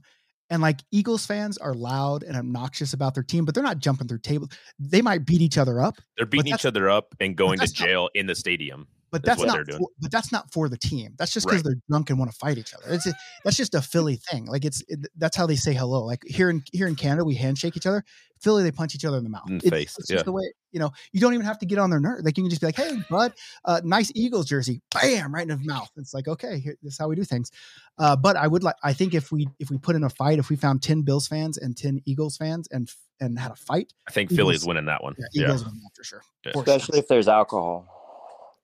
And 0.50 0.62
like 0.62 0.82
Eagles 0.92 1.26
fans 1.26 1.58
are 1.58 1.74
loud 1.74 2.24
and 2.24 2.36
obnoxious 2.36 2.92
about 2.92 3.14
their 3.14 3.24
team, 3.24 3.46
but 3.46 3.56
they're 3.56 3.64
not 3.64 3.80
jumping 3.80 4.08
through 4.10 4.20
tables. 4.20 4.50
They 4.80 5.02
might 5.02 5.26
beat 5.26 5.40
each 5.42 5.58
other 5.58 5.80
up, 5.80 5.96
They're 6.18 6.26
beating 6.26 6.54
each 6.54 6.66
other 6.66 6.90
up 6.90 7.16
and 7.22 7.36
going 7.38 7.58
to 7.58 7.62
that's 7.62 7.80
not- 7.80 7.86
jail 7.88 8.10
in 8.16 8.26
the 8.28 8.36
stadium. 8.36 8.88
but 9.12 9.24
That's 9.24 9.42
not 9.42 9.54
they're 9.56 9.64
doing. 9.64 9.80
for, 9.80 9.88
but 10.02 10.12
that's 10.12 10.32
not 10.32 10.52
for 10.54 10.68
the 10.70 10.78
team. 10.78 11.14
That's 11.18 11.32
just 11.34 11.46
because 11.46 11.60
Right. 11.60 11.66
they're 11.66 11.82
drunk 11.90 12.10
and 12.10 12.20
want 12.20 12.32
to 12.32 12.38
fight 12.38 12.58
each 12.58 12.74
other. 12.74 12.94
It's 12.94 13.06
a, 13.08 13.14
that's 13.46 13.56
just 13.58 13.76
a 13.76 13.82
Philly 13.82 14.18
thing. 14.18 14.46
Like 14.46 14.66
it's 14.66 14.84
it, 14.90 15.00
that's 15.18 15.38
how 15.38 15.46
they 15.48 15.56
say 15.56 15.74
hello. 15.74 16.06
Like 16.06 16.22
here 16.28 16.50
in 16.50 16.64
here 16.74 16.88
in 16.88 16.96
Canada, 16.96 17.24
we 17.24 17.36
handshake 17.36 17.76
each 17.78 17.88
other. 17.88 18.04
Philly, 18.42 18.64
they 18.64 18.72
punch 18.72 18.94
each 18.94 19.06
other 19.06 19.18
in 19.18 19.24
the 19.24 19.30
mouth. 19.30 19.50
In 19.50 19.58
the 19.60 19.68
It's- 19.68 19.80
face, 19.80 19.96
It's 20.00 20.10
yeah. 20.10 20.16
just 20.18 20.26
the 20.26 20.32
way 20.34 20.52
you 20.72 20.80
know. 20.80 20.92
You 21.12 21.22
don't 21.22 21.34
even 21.34 21.46
have 21.46 21.60
to 21.60 21.66
get 21.66 21.78
on 21.80 21.90
their 21.90 22.00
nerve. 22.00 22.22
Like 22.24 22.38
you 22.38 22.44
can 22.44 22.50
just 22.50 22.62
be 22.62 22.68
like, 22.68 22.76
"Hey, 22.76 22.98
bud, 23.10 23.34
uh, 23.66 23.82
nice 23.84 24.12
Eagles 24.16 24.46
jersey." 24.48 24.82
Bam, 24.94 25.34
right 25.34 25.44
in 25.50 25.50
the 25.50 25.58
mouth. 25.66 25.90
It's 25.98 26.14
like, 26.14 26.28
okay, 26.28 26.60
here, 26.60 26.76
this 26.82 26.94
is 26.94 26.98
how 27.00 27.08
we 27.08 27.16
do 27.16 27.24
things. 27.24 27.52
Uh, 27.98 28.16
but 28.16 28.36
I 28.36 28.48
would 28.48 28.64
like. 28.64 28.76
I 28.84 28.94
think 28.94 29.14
if 29.14 29.32
we 29.32 29.48
if 29.60 29.70
we 29.70 29.78
put 29.78 29.96
in 29.96 30.04
a 30.04 30.10
fight, 30.10 30.40
if 30.40 30.50
we 30.50 30.56
found 30.56 30.82
ten 30.82 31.02
Bills 31.02 31.28
fans 31.28 31.58
and 31.58 31.76
ten 31.78 32.02
Eagles 32.06 32.38
fans 32.38 32.68
and 32.72 32.92
and 33.20 33.38
had 33.38 33.52
a 33.52 33.56
fight, 33.56 33.94
I 34.08 34.12
think 34.12 34.32
Eagles- 34.32 34.38
Philly's 34.38 34.66
winning 34.66 34.86
that 34.86 35.04
one. 35.04 35.16
yeah, 35.18 35.26
Yeah. 35.34 35.44
Eagles 35.48 35.66
win 35.66 35.74
that 35.84 35.92
for 35.96 36.04
sure. 36.04 36.22
Yeah. 36.46 36.52
For 36.54 36.66
sure. 36.66 36.76
Especially 36.76 37.00
if 37.00 37.08
there's 37.08 37.28
alcohol. 37.28 37.88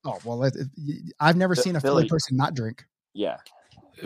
Oh 0.06 0.18
well, 0.24 0.44
it, 0.44 0.56
it- 0.56 0.68
y- 0.78 0.94
I've 1.20 1.36
never 1.38 1.56
Phil- 1.56 1.64
seen 1.64 1.76
a 1.76 1.82
Philly 1.82 2.04
Philly- 2.04 2.10
person 2.10 2.38
not 2.38 2.54
drink. 2.56 2.86
Yeah. 3.14 3.38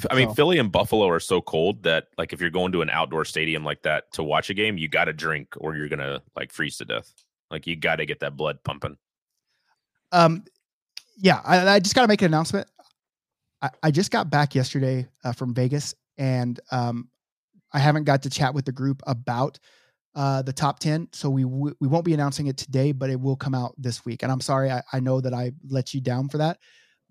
I 0.10 0.16
mean, 0.16 0.30
So- 0.30 0.36
Philly 0.36 0.58
and 0.58 0.72
Buffalo 0.72 1.08
are 1.10 1.20
so 1.20 1.42
cold 1.42 1.84
that 1.84 2.08
like 2.18 2.32
if 2.34 2.40
you're 2.40 2.50
going 2.50 2.72
to 2.72 2.82
an 2.82 2.90
outdoor 2.90 3.26
stadium 3.26 3.64
like 3.66 3.82
that 3.84 4.12
to 4.14 4.24
watch 4.24 4.50
a 4.50 4.54
game, 4.54 4.78
you 4.78 4.88
got 4.88 5.06
to 5.06 5.14
drink 5.14 5.50
or 5.58 5.76
you're 5.76 5.90
gonna 5.90 6.22
like 6.36 6.52
freeze 6.54 6.78
to 6.78 6.86
death. 6.86 7.14
Like 7.52 7.68
you 7.68 7.76
got 7.76 7.98
to 7.98 8.06
get 8.06 8.22
that 8.22 8.38
blood 8.38 8.64
pumping. 8.64 8.98
Um, 10.12 10.44
yeah, 11.18 11.42
I, 11.46 11.68
I 11.76 11.80
just 11.80 11.96
got 11.96 12.02
to 12.04 12.08
make 12.08 12.22
an 12.22 12.28
announcement. 12.28 12.68
I, 13.62 13.70
I 13.84 13.92
just 13.92 14.12
got 14.12 14.30
back 14.30 14.56
yesterday 14.56 15.08
uh, 15.24 15.34
from 15.34 15.54
Vegas, 15.54 15.94
and 16.18 16.60
um, 16.72 17.10
I 17.74 17.80
haven't 17.80 18.06
got 18.06 18.24
to 18.24 18.30
chat 18.30 18.54
with 18.54 18.66
the 18.66 18.72
group 18.72 19.02
about 19.06 19.60
uh, 20.16 20.42
the 20.42 20.54
top 20.54 20.80
ten. 20.80 21.08
So 21.14 21.30
we 21.30 21.44
w- 21.44 21.76
we 21.80 21.88
won't 21.88 22.06
be 22.06 22.14
announcing 22.14 22.48
it 22.48 22.58
today, 22.58 22.92
but 22.92 23.10
it 23.10 23.20
will 23.20 23.36
come 23.36 23.54
out 23.54 23.76
this 23.78 24.04
week. 24.06 24.24
And 24.24 24.32
I'm 24.32 24.42
sorry, 24.42 24.72
I, 24.72 24.82
I 24.92 25.00
know 25.00 25.22
that 25.22 25.34
I 25.34 25.52
let 25.70 25.94
you 25.94 26.02
down 26.02 26.30
for 26.30 26.38
that, 26.40 26.58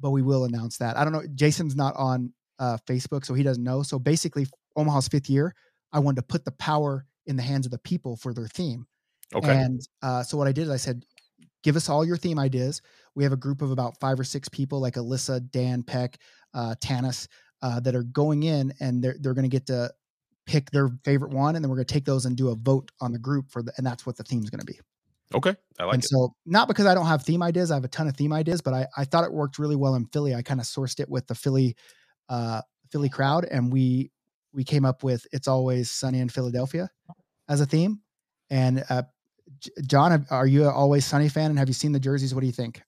but 0.00 0.10
we 0.10 0.22
will 0.22 0.44
announce 0.44 0.78
that. 0.78 0.96
I 0.96 1.04
don't 1.04 1.12
know. 1.12 1.24
Jason's 1.34 1.76
not 1.76 1.94
on 1.96 2.32
uh, 2.58 2.78
Facebook, 2.86 3.24
so 3.24 3.34
he 3.34 3.42
doesn't 3.42 3.64
know. 3.64 3.82
So 3.82 3.98
basically, 3.98 4.46
Omaha's 4.76 5.08
fifth 5.08 5.30
year, 5.30 5.54
I 5.92 5.98
wanted 6.00 6.16
to 6.16 6.26
put 6.26 6.44
the 6.44 6.52
power 6.52 7.06
in 7.26 7.36
the 7.36 7.42
hands 7.42 7.66
of 7.66 7.72
the 7.72 7.78
people 7.78 8.16
for 8.16 8.34
their 8.34 8.48
theme. 8.48 8.86
Okay. 9.34 9.56
And 9.56 9.80
uh, 10.02 10.22
so 10.22 10.36
what 10.36 10.48
I 10.48 10.52
did 10.52 10.62
is 10.62 10.70
I 10.70 10.76
said, 10.76 11.04
give 11.62 11.76
us 11.76 11.88
all 11.88 12.04
your 12.04 12.16
theme 12.16 12.38
ideas. 12.38 12.82
We 13.14 13.24
have 13.24 13.32
a 13.32 13.36
group 13.36 13.62
of 13.62 13.70
about 13.70 13.98
five 14.00 14.18
or 14.18 14.24
six 14.24 14.48
people, 14.48 14.80
like 14.80 14.94
Alyssa, 14.94 15.50
Dan, 15.50 15.82
Peck, 15.82 16.18
uh, 16.54 16.74
Tanis, 16.80 17.28
uh, 17.62 17.80
that 17.80 17.94
are 17.94 18.02
going 18.04 18.44
in, 18.44 18.72
and 18.80 19.02
they're 19.02 19.16
they're 19.20 19.34
going 19.34 19.48
to 19.48 19.50
get 19.50 19.66
to 19.66 19.90
pick 20.46 20.70
their 20.70 20.88
favorite 21.04 21.32
one, 21.32 21.56
and 21.56 21.64
then 21.64 21.70
we're 21.70 21.76
going 21.76 21.86
to 21.86 21.94
take 21.94 22.04
those 22.04 22.26
and 22.26 22.36
do 22.36 22.48
a 22.48 22.54
vote 22.54 22.90
on 23.00 23.12
the 23.12 23.18
group 23.18 23.50
for 23.50 23.62
the, 23.62 23.72
and 23.76 23.86
that's 23.86 24.06
what 24.06 24.16
the 24.16 24.24
theme's 24.24 24.50
going 24.50 24.60
to 24.60 24.66
be. 24.66 24.78
okay. 25.34 25.54
I 25.78 25.84
like 25.84 25.94
and 25.94 26.02
it. 26.02 26.08
so, 26.08 26.34
not 26.46 26.68
because 26.68 26.86
I 26.86 26.94
don't 26.94 27.06
have 27.06 27.22
theme 27.22 27.42
ideas, 27.42 27.70
I 27.70 27.74
have 27.74 27.84
a 27.84 27.88
ton 27.88 28.08
of 28.08 28.16
theme 28.16 28.32
ideas, 28.32 28.60
but 28.60 28.74
I 28.74 28.86
I 28.96 29.04
thought 29.04 29.24
it 29.24 29.32
worked 29.32 29.58
really 29.58 29.76
well 29.76 29.94
in 29.94 30.06
Philly. 30.06 30.34
I 30.34 30.42
kind 30.42 30.60
of 30.60 30.66
sourced 30.66 31.00
it 31.00 31.08
with 31.08 31.26
the 31.26 31.34
Philly, 31.34 31.76
uh, 32.28 32.62
Philly 32.90 33.08
crowd, 33.08 33.44
and 33.44 33.72
we 33.72 34.10
we 34.52 34.64
came 34.64 34.84
up 34.84 35.02
with 35.02 35.26
"It's 35.32 35.48
Always 35.48 35.90
Sunny 35.90 36.20
in 36.20 36.28
Philadelphia" 36.28 36.88
as 37.48 37.60
a 37.60 37.66
theme. 37.66 38.00
And 38.48 38.84
uh, 38.90 39.02
John, 39.86 40.26
are 40.30 40.46
you 40.46 40.62
an 40.62 40.70
Always 40.70 41.04
Sunny 41.04 41.28
fan? 41.28 41.50
And 41.50 41.58
have 41.58 41.68
you 41.68 41.74
seen 41.74 41.92
the 41.92 42.00
jerseys? 42.00 42.34
What 42.34 42.40
do 42.40 42.46
you 42.46 42.52
think? 42.52 42.82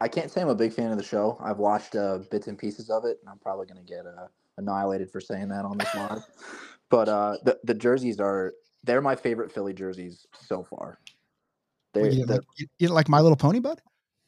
I 0.00 0.08
can't 0.08 0.30
say 0.30 0.40
I'm 0.40 0.48
a 0.48 0.54
big 0.54 0.72
fan 0.72 0.92
of 0.92 0.98
the 0.98 1.04
show. 1.04 1.36
I've 1.40 1.58
watched 1.58 1.96
uh, 1.96 2.18
bits 2.30 2.46
and 2.46 2.58
pieces 2.58 2.90
of 2.90 3.04
it, 3.04 3.18
and 3.20 3.28
I'm 3.28 3.38
probably 3.38 3.66
going 3.66 3.84
to 3.84 3.92
get 3.92 4.06
uh, 4.06 4.28
annihilated 4.56 5.10
for 5.10 5.20
saying 5.20 5.48
that 5.48 5.64
on 5.64 5.78
this 5.78 5.94
live. 5.94 6.22
but 6.90 7.08
uh, 7.08 7.36
the 7.44 7.58
the 7.64 7.74
jerseys 7.74 8.20
are 8.20 8.54
they're 8.84 9.00
my 9.00 9.16
favorite 9.16 9.50
Philly 9.50 9.72
jerseys 9.72 10.26
so 10.38 10.62
far. 10.62 10.98
They're, 11.92 12.06
you, 12.06 12.26
didn't 12.26 12.30
like, 12.30 12.40
you, 12.56 12.66
you 12.78 12.88
like 12.88 13.08
My 13.08 13.20
Little 13.20 13.36
Pony, 13.36 13.60
bud? 13.60 13.80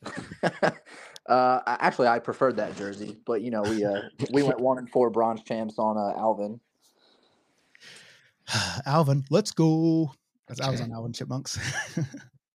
uh, 1.29 1.61
actually, 1.67 2.09
I 2.09 2.19
preferred 2.19 2.57
that 2.57 2.77
jersey, 2.77 3.17
but 3.27 3.43
you 3.43 3.51
know 3.51 3.63
we 3.63 3.85
uh, 3.85 4.03
we 4.33 4.43
went 4.43 4.61
one 4.61 4.79
and 4.79 4.89
four 4.89 5.11
bronze 5.11 5.43
champs 5.43 5.79
on 5.79 5.97
uh, 5.97 6.19
Alvin. 6.19 6.61
Alvin, 8.87 9.25
let's 9.31 9.51
go. 9.51 10.13
That's 10.49 10.61
I 10.61 10.71
was 10.71 10.81
on 10.81 10.93
Alvin 10.93 11.13
Chipmunks. 11.13 11.59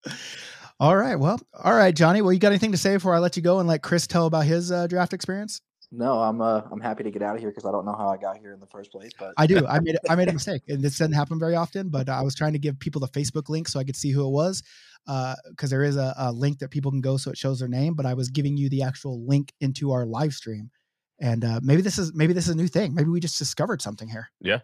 all 0.80 0.96
right. 0.96 1.16
Well, 1.16 1.40
all 1.64 1.74
right, 1.74 1.96
Johnny. 1.96 2.22
Well, 2.22 2.34
you 2.34 2.40
got 2.40 2.50
anything 2.50 2.72
to 2.72 2.78
say 2.78 2.96
before 2.96 3.14
I 3.14 3.20
let 3.20 3.36
you 3.36 3.44
go 3.44 3.60
and 3.60 3.68
let 3.68 3.82
Chris 3.82 4.08
tell 4.08 4.26
about 4.26 4.46
his 4.46 4.72
uh, 4.72 4.88
draft 4.88 5.14
experience? 5.14 5.62
No, 5.94 6.22
I'm 6.22 6.40
uh, 6.40 6.62
I'm 6.72 6.80
happy 6.80 7.04
to 7.04 7.12
get 7.12 7.22
out 7.22 7.36
of 7.36 7.42
here 7.42 7.50
because 7.50 7.66
I 7.66 7.72
don't 7.72 7.86
know 7.86 7.94
how 7.94 8.08
I 8.08 8.16
got 8.16 8.38
here 8.38 8.54
in 8.54 8.62
the 8.62 8.68
first 8.68 8.92
place. 8.92 9.12
But 9.18 9.34
I 9.38 9.46
do. 9.46 9.68
I 9.68 9.80
made 9.82 9.98
I 10.10 10.16
made 10.16 10.30
a 10.30 10.34
mistake, 10.34 10.62
and 10.70 10.82
this 10.82 10.98
doesn't 10.98 11.14
happen 11.14 11.38
very 11.38 11.56
often. 11.56 11.90
But 11.90 12.08
I 12.08 12.22
was 12.22 12.34
trying 12.34 12.54
to 12.54 12.60
give 12.60 12.80
people 12.80 13.02
the 13.02 13.10
Facebook 13.10 13.50
link 13.50 13.68
so 13.68 13.78
I 13.78 13.84
could 13.84 13.98
see 13.98 14.12
who 14.12 14.26
it 14.26 14.32
was, 14.32 14.64
because 15.50 15.70
there 15.70 15.84
is 15.84 15.98
a, 15.98 16.14
a 16.18 16.32
link 16.32 16.60
that 16.60 16.70
people 16.70 16.92
can 16.92 17.02
go 17.02 17.18
so 17.18 17.30
it 17.30 17.38
shows 17.38 17.60
their 17.60 17.68
name. 17.68 17.94
But 17.94 18.06
I 18.06 18.14
was 18.14 18.30
giving 18.30 18.56
you 18.56 18.70
the 18.70 18.84
actual 18.84 19.26
link 19.26 19.52
into 19.60 19.92
our 19.92 20.06
live 20.06 20.32
stream, 20.32 20.72
and 21.20 21.44
uh, 21.44 21.60
maybe 21.62 21.82
this 21.82 21.98
is 21.98 22.14
maybe 22.16 22.32
this 22.32 22.46
is 22.46 22.54
a 22.54 22.58
new 22.58 22.68
thing. 22.68 22.96
Maybe 22.96 23.10
we 23.10 23.20
just 23.20 23.38
discovered 23.38 23.82
something 23.82 24.08
here. 24.08 24.30
Yeah. 24.40 24.60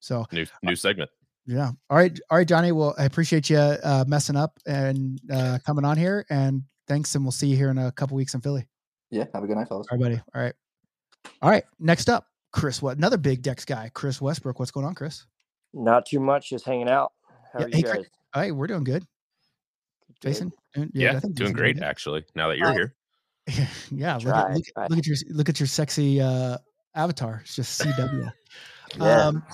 So 0.00 0.26
New 0.30 0.44
new 0.62 0.76
segment. 0.76 1.08
Yeah. 1.46 1.70
All 1.90 1.96
right. 1.96 2.18
All 2.30 2.38
right, 2.38 2.46
Johnny. 2.48 2.72
Well, 2.72 2.94
I 2.98 3.04
appreciate 3.04 3.48
you 3.50 3.58
uh, 3.58 4.04
messing 4.06 4.36
up 4.36 4.58
and 4.66 5.20
uh, 5.32 5.58
coming 5.64 5.84
on 5.84 5.96
here. 5.96 6.26
And 6.30 6.62
thanks. 6.88 7.14
And 7.14 7.24
we'll 7.24 7.32
see 7.32 7.46
you 7.48 7.56
here 7.56 7.70
in 7.70 7.78
a 7.78 7.92
couple 7.92 8.16
weeks 8.16 8.34
in 8.34 8.40
Philly. 8.40 8.66
yeah, 9.10 9.24
have 9.34 9.44
a 9.44 9.46
good 9.46 9.56
night, 9.56 9.68
fellas. 9.68 9.86
All 9.90 9.98
right, 9.98 10.02
buddy. 10.02 10.20
All 10.34 10.42
right. 10.42 10.54
All 11.42 11.50
right. 11.50 11.64
Next 11.78 12.08
up, 12.08 12.26
Chris. 12.52 12.80
What 12.82 12.96
another 12.98 13.16
big 13.16 13.42
Dex 13.42 13.64
guy, 13.64 13.90
Chris 13.94 14.20
Westbrook. 14.20 14.58
What's 14.58 14.70
going 14.70 14.86
on, 14.86 14.94
Chris? 14.94 15.24
Not 15.72 16.06
too 16.06 16.20
much, 16.20 16.50
just 16.50 16.64
hanging 16.64 16.88
out. 16.88 17.12
How 17.52 17.60
Yeah, 17.60 17.66
are 17.66 17.68
hey, 17.70 17.76
you 17.78 17.82
Chris- 17.84 17.96
guys? 17.96 18.06
All 18.34 18.42
right, 18.42 18.54
we're 18.54 18.66
doing 18.66 18.84
good. 18.84 19.02
Good? 20.22 20.28
Jason, 20.28 20.52
doing- 20.74 20.90
Yeah, 20.94 21.10
I 21.10 21.12
think 21.20 21.34
doing 21.34 21.36
Jason's 21.48 21.56
great 21.56 21.74
good. 21.76 21.84
actually. 21.84 22.24
Now 22.34 22.48
that 22.48 22.58
you're 22.58 22.68
Uh, 22.68 22.72
here. 22.72 22.94
yeah, 23.90 24.14
look 24.14 24.22
Try, 24.24 24.40
at, 24.50 24.54
look, 24.54 24.64
at, 24.76 24.90
look 24.90 24.98
at 24.98 25.06
your 25.06 25.16
look 25.30 25.48
at 25.48 25.60
your 25.60 25.66
sexy 25.66 26.20
uh, 26.20 26.58
avatar. 26.94 27.40
It's 27.44 27.54
just 27.54 27.80
CW. 27.80 28.32
Yeah. 28.98 29.26
Um, 29.26 29.44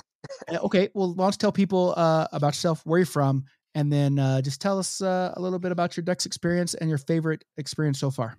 okay, 0.49 0.89
well, 0.93 1.13
why 1.13 1.25
don't 1.25 1.33
you 1.33 1.37
tell 1.37 1.51
people 1.51 1.93
uh, 1.97 2.27
about 2.31 2.49
yourself, 2.49 2.81
where 2.85 2.99
you're 2.99 3.05
from, 3.05 3.45
and 3.75 3.91
then 3.91 4.19
uh, 4.19 4.41
just 4.41 4.61
tell 4.61 4.79
us 4.79 5.01
uh, 5.01 5.33
a 5.35 5.41
little 5.41 5.59
bit 5.59 5.71
about 5.71 5.97
your 5.97 6.03
Dex 6.03 6.25
experience 6.25 6.73
and 6.75 6.89
your 6.89 6.97
favorite 6.97 7.43
experience 7.57 7.99
so 7.99 8.11
far. 8.11 8.37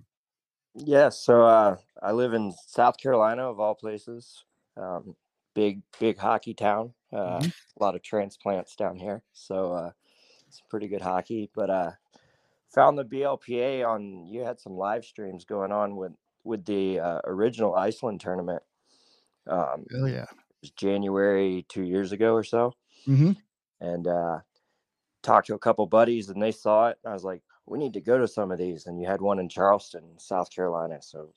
Yeah, 0.74 1.08
so 1.08 1.42
uh, 1.44 1.76
I 2.02 2.12
live 2.12 2.34
in 2.34 2.52
South 2.66 2.98
Carolina, 2.98 3.48
of 3.48 3.60
all 3.60 3.74
places. 3.74 4.44
Um, 4.76 5.14
big, 5.54 5.82
big 6.00 6.18
hockey 6.18 6.54
town. 6.54 6.94
Uh, 7.12 7.38
Mhm. 7.40 7.52
A 7.78 7.82
lot 7.82 7.94
of 7.94 8.02
transplants 8.02 8.74
down 8.76 8.96
here, 8.96 9.22
so 9.32 9.72
uh, 9.72 9.90
it's 10.48 10.60
pretty 10.68 10.88
good 10.88 11.02
hockey. 11.02 11.48
But 11.54 11.70
uh, 11.70 11.92
found 12.74 12.98
the 12.98 13.04
BLPA 13.04 13.86
on. 13.88 14.26
You 14.26 14.42
had 14.42 14.58
some 14.60 14.72
live 14.76 15.04
streams 15.04 15.44
going 15.44 15.70
on 15.70 15.96
with 15.96 16.12
with 16.42 16.64
the 16.64 17.00
uh, 17.00 17.20
original 17.24 17.74
Iceland 17.74 18.20
tournament. 18.20 18.62
Um, 19.46 19.86
Hell 19.90 20.08
yeah. 20.08 20.26
It 20.64 20.68
was 20.68 20.70
January 20.72 21.66
two 21.68 21.82
years 21.82 22.12
ago 22.12 22.32
or 22.34 22.42
so. 22.44 22.74
Mm-hmm. 23.06 23.32
and 23.82 24.06
uh, 24.06 24.38
talked 25.22 25.48
to 25.48 25.54
a 25.54 25.58
couple 25.58 25.84
buddies 25.86 26.30
and 26.30 26.40
they 26.42 26.52
saw 26.52 26.88
it. 26.88 26.96
I 27.06 27.12
was 27.12 27.22
like, 27.22 27.42
we 27.66 27.78
need 27.78 27.92
to 27.92 28.00
go 28.00 28.16
to 28.18 28.26
some 28.26 28.50
of 28.50 28.56
these. 28.56 28.86
And 28.86 28.98
you 28.98 29.06
had 29.06 29.20
one 29.20 29.38
in 29.38 29.48
Charleston, 29.50 30.02
South 30.18 30.50
Carolina. 30.50 31.02
So 31.02 31.28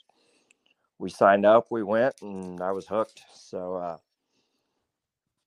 we 0.98 1.10
signed 1.10 1.46
up, 1.46 1.68
we 1.70 1.84
went, 1.84 2.16
and 2.22 2.62
I 2.62 2.72
was 2.72 2.88
hooked. 2.88 3.22
So 3.34 3.76
uh, 3.76 3.98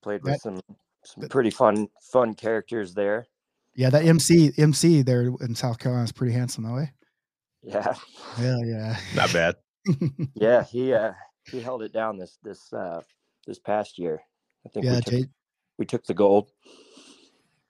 played 0.03 0.23
with 0.23 0.35
That- 0.35 0.43
some 0.43 0.61
some 1.05 1.23
that- 1.23 1.31
pretty 1.31 1.49
fun 1.51 1.89
fun 2.13 2.35
characters 2.35 2.93
there. 2.93 3.27
Yeah, 3.75 3.89
that 3.89 4.05
MC 4.05 4.53
MC 4.59 5.01
there 5.01 5.33
in 5.41 5.55
South 5.55 5.79
Carolina 5.79 6.05
is 6.05 6.13
pretty 6.13 6.35
handsome, 6.35 6.65
though. 6.65 6.77
Eh? 6.77 6.87
Yeah, 7.63 7.95
Hell 8.37 8.65
yeah. 8.67 8.97
Not 9.15 9.33
bad. 9.33 9.55
yeah. 10.35 10.65
He 10.65 10.93
uh, 10.93 11.13
he 11.51 11.61
held 11.61 11.83
it 11.83 11.93
down 11.95 12.19
this 12.19 12.37
this 12.43 12.71
uh, 12.75 13.01
this 13.47 13.59
past 13.59 13.99
year. 13.99 14.21
I 14.67 14.69
think 14.69 14.87
yeah, 14.87 14.97
we, 14.97 15.01
took, 15.01 15.13
Jay, 15.13 15.25
we 15.79 15.87
took 15.87 16.05
the 16.05 16.15
gold. 16.15 16.51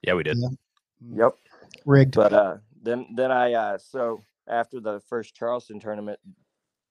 Yeah, 0.02 0.14
we 0.14 0.22
did. 0.22 0.38
Yeah. 0.38 0.48
Yep. 1.14 1.36
rigged. 1.86 2.14
but 2.14 2.32
uh 2.32 2.56
then 2.82 3.06
then 3.14 3.30
i 3.30 3.52
uh 3.54 3.78
so 3.78 4.20
after 4.48 4.80
the 4.80 5.00
first 5.08 5.34
charleston 5.34 5.80
tournament 5.80 6.18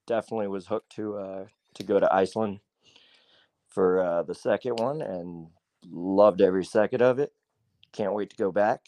definitely 0.07 0.47
was 0.47 0.65
hooked 0.65 0.89
to 0.91 1.15
uh 1.17 1.45
to 1.75 1.83
go 1.83 1.99
to 1.99 2.13
iceland 2.13 2.59
for 3.67 3.99
uh 3.99 4.23
the 4.23 4.33
second 4.33 4.79
one 4.79 5.01
and 5.01 5.47
loved 5.91 6.41
every 6.41 6.65
second 6.65 7.01
of 7.01 7.19
it 7.19 7.31
can't 7.93 8.13
wait 8.13 8.29
to 8.29 8.35
go 8.35 8.51
back 8.51 8.81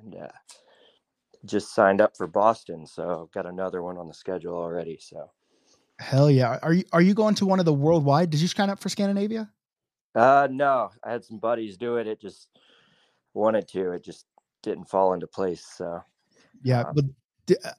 and 0.00 0.14
uh 0.14 0.28
just 1.44 1.74
signed 1.74 2.00
up 2.00 2.16
for 2.16 2.26
boston 2.26 2.86
so 2.86 3.28
got 3.34 3.46
another 3.46 3.82
one 3.82 3.98
on 3.98 4.08
the 4.08 4.14
schedule 4.14 4.54
already 4.54 4.98
so 5.00 5.30
Hell 5.98 6.30
yeah. 6.30 6.58
Are 6.62 6.72
you 6.72 6.84
are 6.92 7.02
you 7.02 7.14
going 7.14 7.34
to 7.36 7.46
one 7.46 7.58
of 7.58 7.64
the 7.64 7.72
worldwide? 7.72 8.30
Did 8.30 8.40
you 8.40 8.48
sign 8.48 8.70
up 8.70 8.80
for 8.80 8.88
Scandinavia? 8.88 9.50
uh 10.14 10.46
no 10.50 10.90
i 11.04 11.10
had 11.10 11.24
some 11.24 11.38
buddies 11.38 11.76
do 11.76 11.96
it 11.96 12.06
it 12.06 12.20
just 12.20 12.48
wanted 13.34 13.66
to 13.66 13.92
it 13.92 14.04
just 14.04 14.26
didn't 14.62 14.84
fall 14.84 15.14
into 15.14 15.26
place 15.26 15.64
so 15.64 16.02
Yeah, 16.62 16.82
Uh, 16.82 16.92
but 16.92 17.04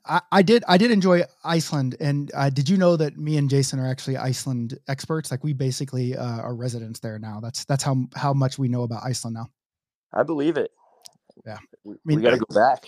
I, 0.06 0.22
I 0.32 0.42
did 0.42 0.64
I 0.68 0.78
did 0.78 0.92
enjoy 0.92 1.24
Iceland, 1.44 1.96
and 2.00 2.32
uh, 2.34 2.50
did 2.50 2.68
you 2.68 2.76
know 2.76 2.98
that 2.98 3.18
me 3.18 3.38
and 3.38 3.50
Jason 3.50 3.80
are 3.80 3.90
actually 3.90 4.18
Iceland 4.18 4.78
experts? 4.90 5.32
Like 5.32 5.44
we 5.44 5.54
basically 5.54 6.18
uh, 6.18 6.42
are 6.42 6.54
residents 6.54 7.00
there 7.00 7.18
now. 7.18 7.40
That's 7.40 7.64
that's 7.66 7.84
how 7.84 8.06
how 8.14 8.34
much 8.34 8.60
we 8.60 8.68
know 8.68 8.84
about 8.84 9.04
Iceland 9.06 9.36
now. 9.36 9.50
i 10.14 10.22
believe 10.24 10.58
it 10.58 10.72
Yeah. 11.46 11.60
we, 11.86 11.96
mean, 12.04 12.18
we 12.18 12.24
gotta 12.24 12.38
go 12.38 12.54
back 12.54 12.86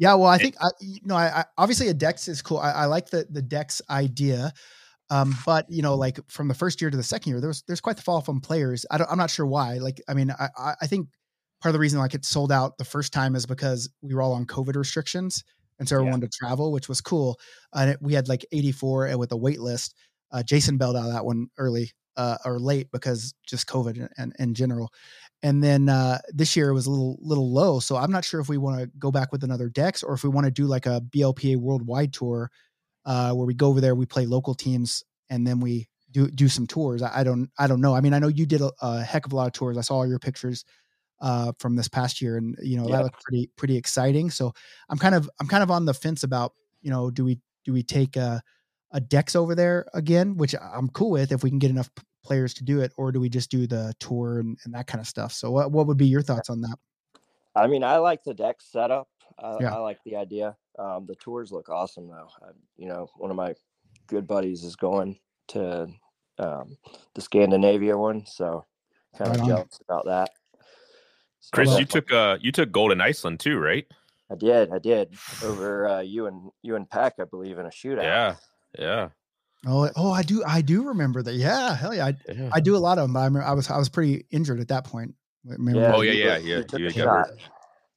Yeah, 0.00 0.14
well, 0.14 0.30
I 0.30 0.38
think 0.38 0.56
I, 0.62 0.70
you 0.80 1.00
know, 1.04 1.14
I, 1.14 1.40
I 1.40 1.44
obviously 1.58 1.88
a 1.88 1.94
Dex 1.94 2.26
is 2.26 2.40
cool. 2.40 2.56
I, 2.56 2.70
I 2.72 2.84
like 2.86 3.10
the 3.10 3.26
the 3.28 3.42
Dex 3.42 3.82
idea, 3.90 4.50
um, 5.10 5.36
but 5.44 5.66
you 5.70 5.82
know, 5.82 5.94
like 5.94 6.18
from 6.30 6.48
the 6.48 6.54
first 6.54 6.80
year 6.80 6.90
to 6.90 6.96
the 6.96 7.02
second 7.02 7.32
year, 7.32 7.40
there's 7.42 7.62
there's 7.68 7.82
quite 7.82 7.96
the 7.96 8.02
fall 8.02 8.22
from 8.22 8.40
players. 8.40 8.86
I 8.90 8.96
don't, 8.96 9.10
I'm 9.10 9.18
not 9.18 9.30
sure 9.30 9.46
why. 9.46 9.76
Like, 9.76 10.00
I 10.08 10.14
mean, 10.14 10.30
I 10.30 10.48
I- 10.80 10.86
think 10.86 11.08
part 11.62 11.70
of 11.70 11.74
the 11.74 11.80
reason 11.80 11.98
like 11.98 12.14
it 12.14 12.24
sold 12.24 12.50
out 12.50 12.78
the 12.78 12.84
first 12.86 13.12
time 13.12 13.36
is 13.36 13.44
because 13.44 13.90
we 14.00 14.14
were 14.14 14.22
all 14.22 14.32
on 14.32 14.46
COVID 14.46 14.74
restrictions, 14.76 15.44
and 15.78 15.86
so 15.86 15.96
everyone 15.96 16.12
wanted 16.12 16.32
to 16.32 16.38
travel, 16.38 16.72
which 16.72 16.88
was 16.88 17.02
cool. 17.02 17.38
And 17.74 17.90
it, 17.90 17.98
we 18.00 18.14
had 18.14 18.26
like 18.28 18.46
84 18.52 19.06
and 19.08 19.18
with 19.18 19.32
a 19.32 19.36
wait 19.36 19.60
list. 19.60 19.94
Uh, 20.32 20.42
Jason 20.42 20.78
bailed 20.78 20.96
out 20.96 21.10
that 21.10 21.26
one 21.26 21.48
early 21.58 21.92
uh, 22.16 22.38
or 22.46 22.58
late 22.58 22.90
because 22.92 23.34
just 23.46 23.66
COVID 23.68 23.96
and, 23.98 24.08
and 24.16 24.32
in 24.38 24.54
general. 24.54 24.90
And 25.42 25.62
then 25.64 25.88
uh, 25.88 26.18
this 26.28 26.54
year 26.56 26.68
it 26.70 26.74
was 26.74 26.86
a 26.86 26.90
little 26.90 27.18
little 27.22 27.50
low, 27.52 27.80
so 27.80 27.96
I'm 27.96 28.12
not 28.12 28.24
sure 28.26 28.40
if 28.40 28.48
we 28.48 28.58
want 28.58 28.80
to 28.80 28.86
go 28.98 29.10
back 29.10 29.32
with 29.32 29.42
another 29.42 29.70
Dex 29.70 30.02
or 30.02 30.12
if 30.14 30.22
we 30.22 30.28
want 30.30 30.44
to 30.46 30.50
do 30.50 30.66
like 30.66 30.84
a 30.86 31.00
BLPA 31.00 31.56
worldwide 31.56 32.12
tour, 32.12 32.50
uh, 33.06 33.32
where 33.34 33.46
we 33.46 33.54
go 33.54 33.68
over 33.68 33.80
there, 33.80 33.94
we 33.94 34.06
play 34.06 34.26
local 34.26 34.54
teams, 34.54 35.04
and 35.30 35.46
then 35.46 35.60
we 35.60 35.88
do 36.10 36.28
do 36.30 36.48
some 36.48 36.66
tours. 36.66 37.02
I, 37.02 37.20
I 37.20 37.24
don't 37.24 37.50
I 37.58 37.66
don't 37.68 37.80
know. 37.80 37.94
I 37.94 38.00
mean, 38.00 38.14
I 38.14 38.18
know 38.18 38.28
you 38.28 38.46
did 38.46 38.62
a, 38.62 38.72
a 38.82 39.02
heck 39.02 39.26
of 39.26 39.32
a 39.32 39.36
lot 39.36 39.46
of 39.46 39.52
tours. 39.52 39.78
I 39.78 39.82
saw 39.82 39.96
all 39.96 40.08
your 40.08 40.18
pictures 40.18 40.64
uh, 41.20 41.52
from 41.58 41.76
this 41.76 41.88
past 41.88 42.20
year, 42.22 42.36
and 42.36 42.56
you 42.62 42.76
know 42.76 42.88
Yeah. 42.88 42.96
that 42.96 43.02
looked 43.04 43.20
pretty 43.22 43.50
pretty 43.56 43.76
exciting. 43.76 44.30
So 44.30 44.52
I'm 44.88 44.98
kind 44.98 45.14
of 45.14 45.28
I'm 45.40 45.48
kind 45.48 45.62
of 45.62 45.70
on 45.70 45.84
the 45.84 45.94
fence 45.94 46.22
about 46.22 46.52
you 46.82 46.90
know 46.90 47.10
do 47.10 47.24
we 47.24 47.40
do 47.64 47.72
we 47.72 47.82
take 47.82 48.16
a 48.16 48.42
a 48.92 49.00
Dex 49.00 49.36
over 49.36 49.54
there 49.54 49.86
again, 49.94 50.36
which 50.36 50.54
I'm 50.60 50.88
cool 50.88 51.10
with 51.10 51.32
if 51.32 51.42
we 51.44 51.50
can 51.50 51.58
get 51.60 51.70
enough 51.70 51.90
players 52.22 52.54
to 52.54 52.64
do 52.64 52.80
it, 52.80 52.92
or 52.96 53.12
do 53.12 53.20
we 53.20 53.28
just 53.28 53.50
do 53.50 53.66
the 53.66 53.94
tour 54.00 54.40
and, 54.40 54.58
and 54.64 54.74
that 54.74 54.86
kind 54.86 55.00
of 55.00 55.06
stuff? 55.06 55.32
So 55.32 55.50
what 55.50 55.72
what 55.72 55.86
would 55.86 55.96
be 55.96 56.06
your 56.06 56.22
thoughts 56.22 56.50
on 56.50 56.60
that? 56.62 56.76
I 57.54 57.66
mean, 57.66 57.82
I 57.82 57.96
like 57.98 58.22
the 58.24 58.34
deck 58.34 58.56
setup. 58.60 59.08
I, 59.38 59.56
Yeah. 59.60 59.74
I 59.74 59.78
like 59.78 59.98
the 60.04 60.16
idea. 60.16 60.56
Um, 60.78 61.06
the 61.06 61.16
tours 61.16 61.50
look 61.52 61.68
awesome, 61.68 62.06
though. 62.08 62.28
I, 62.42 62.50
you 62.76 62.88
know, 62.88 63.08
one 63.16 63.30
of 63.30 63.36
my 63.36 63.54
good 64.06 64.26
buddies 64.26 64.64
is 64.64 64.76
going 64.76 65.18
to 65.48 65.88
um, 66.38 66.76
the 67.14 67.20
Scandinavia 67.20 67.96
one, 67.98 68.24
so 68.26 68.64
kind 69.18 69.34
of 69.34 69.40
on. 69.42 69.48
jealous 69.48 69.80
about 69.88 70.06
that. 70.06 70.30
So 71.40 71.50
Chris, 71.52 71.68
you 71.70 71.84
definitely- 71.84 72.00
took 72.00 72.12
uh 72.12 72.38
you 72.40 72.52
took 72.52 72.70
gold 72.72 72.92
in 72.92 73.00
Iceland 73.00 73.40
too, 73.40 73.58
right? 73.58 73.86
I 74.30 74.36
did, 74.36 74.70
I 74.72 74.78
did 74.78 75.12
over 75.44 75.88
uh, 75.88 76.00
you 76.00 76.26
and 76.26 76.50
you 76.62 76.76
and 76.76 76.88
Peck, 76.88 77.14
I 77.18 77.24
believe, 77.24 77.58
in 77.58 77.66
a 77.66 77.70
shootout. 77.70 78.02
Yeah. 78.04 78.36
Yeah. 78.78 79.08
Oh, 79.66 79.90
oh, 79.94 80.10
I 80.10 80.22
do, 80.22 80.42
I 80.46 80.62
do 80.62 80.88
remember 80.88 81.22
that. 81.22 81.34
Yeah, 81.34 81.74
hell 81.74 81.94
yeah, 81.94 82.06
I, 82.06 82.14
yeah. 82.32 82.50
I 82.52 82.60
do 82.60 82.76
a 82.76 82.78
lot 82.78 82.98
of 82.98 83.04
them. 83.04 83.12
But 83.12 83.20
I, 83.20 83.24
remember 83.26 83.46
I 83.46 83.52
was, 83.52 83.70
I 83.70 83.76
was 83.78 83.88
pretty 83.88 84.26
injured 84.30 84.60
at 84.60 84.68
that 84.68 84.84
point. 84.84 85.14
Remember 85.44 85.80
Yeah. 85.80 85.94
Oh, 85.94 86.00
yeah, 86.00 86.12
you 86.12 86.24
yeah, 86.24 86.36
yeah, 86.38 86.62
You 86.72 86.78
you 86.78 86.86
a 86.86 86.92
got 86.92 87.04
shot. 87.04 87.28
hurt. 87.28 87.40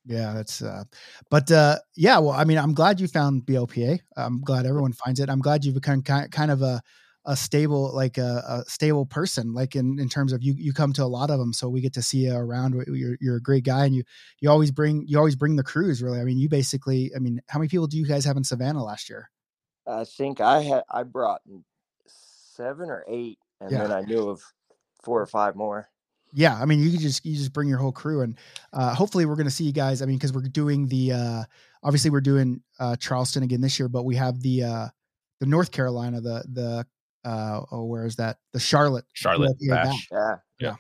Yeah, 0.06 0.34
that's 0.34 0.62
uh 0.62 0.84
but 1.30 1.50
uh 1.50 1.78
yeah, 1.96 2.18
well, 2.20 2.34
I 2.34 2.44
mean, 2.44 2.58
I'm 2.58 2.74
glad 2.74 3.00
you 3.00 3.08
found 3.08 3.46
BLPA. 3.46 4.00
I'm 4.18 4.42
glad 4.42 4.66
everyone 4.66 4.92
finds 4.92 5.22
it. 5.22 5.30
I'm 5.30 5.40
glad 5.40 5.64
you've 5.64 5.76
become 5.76 6.02
kind 6.02 6.30
kind 6.30 6.52
of 6.52 6.62
a 6.62 6.82
a 7.26 7.38
stable 7.38 7.94
like 7.96 8.18
a, 8.18 8.44
a 8.48 8.70
stable 8.70 9.06
person 9.06 9.54
like 9.54 9.76
in 9.76 9.98
in 10.00 10.10
terms 10.10 10.34
of 10.34 10.44
you 10.44 10.54
you 10.58 10.74
come 10.74 10.92
to 10.92 11.04
a 11.04 11.06
lot 11.06 11.30
of 11.30 11.40
them 11.40 11.54
so 11.54 11.70
we 11.70 11.80
get 11.80 11.94
to 11.94 12.02
see 12.02 12.26
you 12.26 12.36
around 12.36 12.76
you're 12.88 13.18
you're 13.22 13.38
a 13.38 13.42
great 13.42 13.64
guy 13.64 13.86
and 13.86 13.96
you 13.96 14.04
you 14.42 14.50
always 14.50 14.72
bring 14.72 15.06
you 15.08 15.18
always 15.18 15.36
bring 15.38 15.56
the 15.56 15.64
crews 15.64 16.04
really 16.04 16.20
i 16.20 16.24
mean 16.26 16.38
you 16.38 16.50
basically 16.50 17.12
i 17.16 17.20
mean 17.20 17.40
how 17.48 17.60
many 17.60 17.70
people 17.70 17.88
do 17.88 17.98
you 17.98 18.06
guys 18.06 18.26
have 18.26 18.36
in 18.36 18.44
savannah 18.44 18.84
last 18.84 19.10
year 19.10 19.30
I 19.88 20.04
think 20.06 20.42
I 20.42 20.62
had 20.62 20.84
I 20.90 21.04
brought 21.04 21.42
seven 22.08 22.90
or 22.90 23.04
eight, 23.08 23.40
and 23.62 23.72
Yeah. 23.72 23.80
then 23.80 23.92
I 23.92 24.02
knew 24.02 24.30
of 24.30 24.42
four 25.04 25.22
or 25.22 25.26
five 25.28 25.56
more. 25.56 25.90
yeah 26.36 26.58
i 26.60 26.66
mean 26.66 26.80
you 26.80 26.98
just 26.98 27.24
you 27.26 27.36
just 27.36 27.54
bring 27.54 27.68
your 27.70 27.78
whole 27.78 27.92
crew 27.92 28.22
and 28.22 28.40
uh 28.72 28.96
hopefully 28.96 29.24
we're 29.26 29.36
going 29.36 29.46
to 29.46 29.52
see 29.52 29.66
you 29.66 29.72
guys 29.74 30.02
i 30.02 30.06
mean 30.06 30.16
because 30.18 30.34
we're 30.34 30.42
doing 30.42 30.88
the 30.88 31.12
uh 31.12 31.44
obviously 31.84 32.10
we're 32.10 32.22
doing 32.22 32.60
uh 32.80 32.96
charleston 32.96 33.44
again 33.44 33.62
this 33.62 33.78
year 33.78 33.88
but 33.90 34.04
we 34.04 34.16
have 34.16 34.42
the 34.42 34.64
uh 34.64 34.88
the 35.42 35.46
north 35.46 35.70
carolina 35.72 36.20
the 36.22 36.44
the 36.54 36.86
uh 37.30 37.62
oh 37.72 37.84
where 37.84 38.06
is 38.06 38.16
that 38.16 38.38
the 38.54 38.60
charlotte 38.60 39.06
Charlotte 39.14 39.56
BLPA 39.62 39.84
Bash. 39.84 40.08
Yeah, 40.12 40.36
Yeah. 40.60 40.76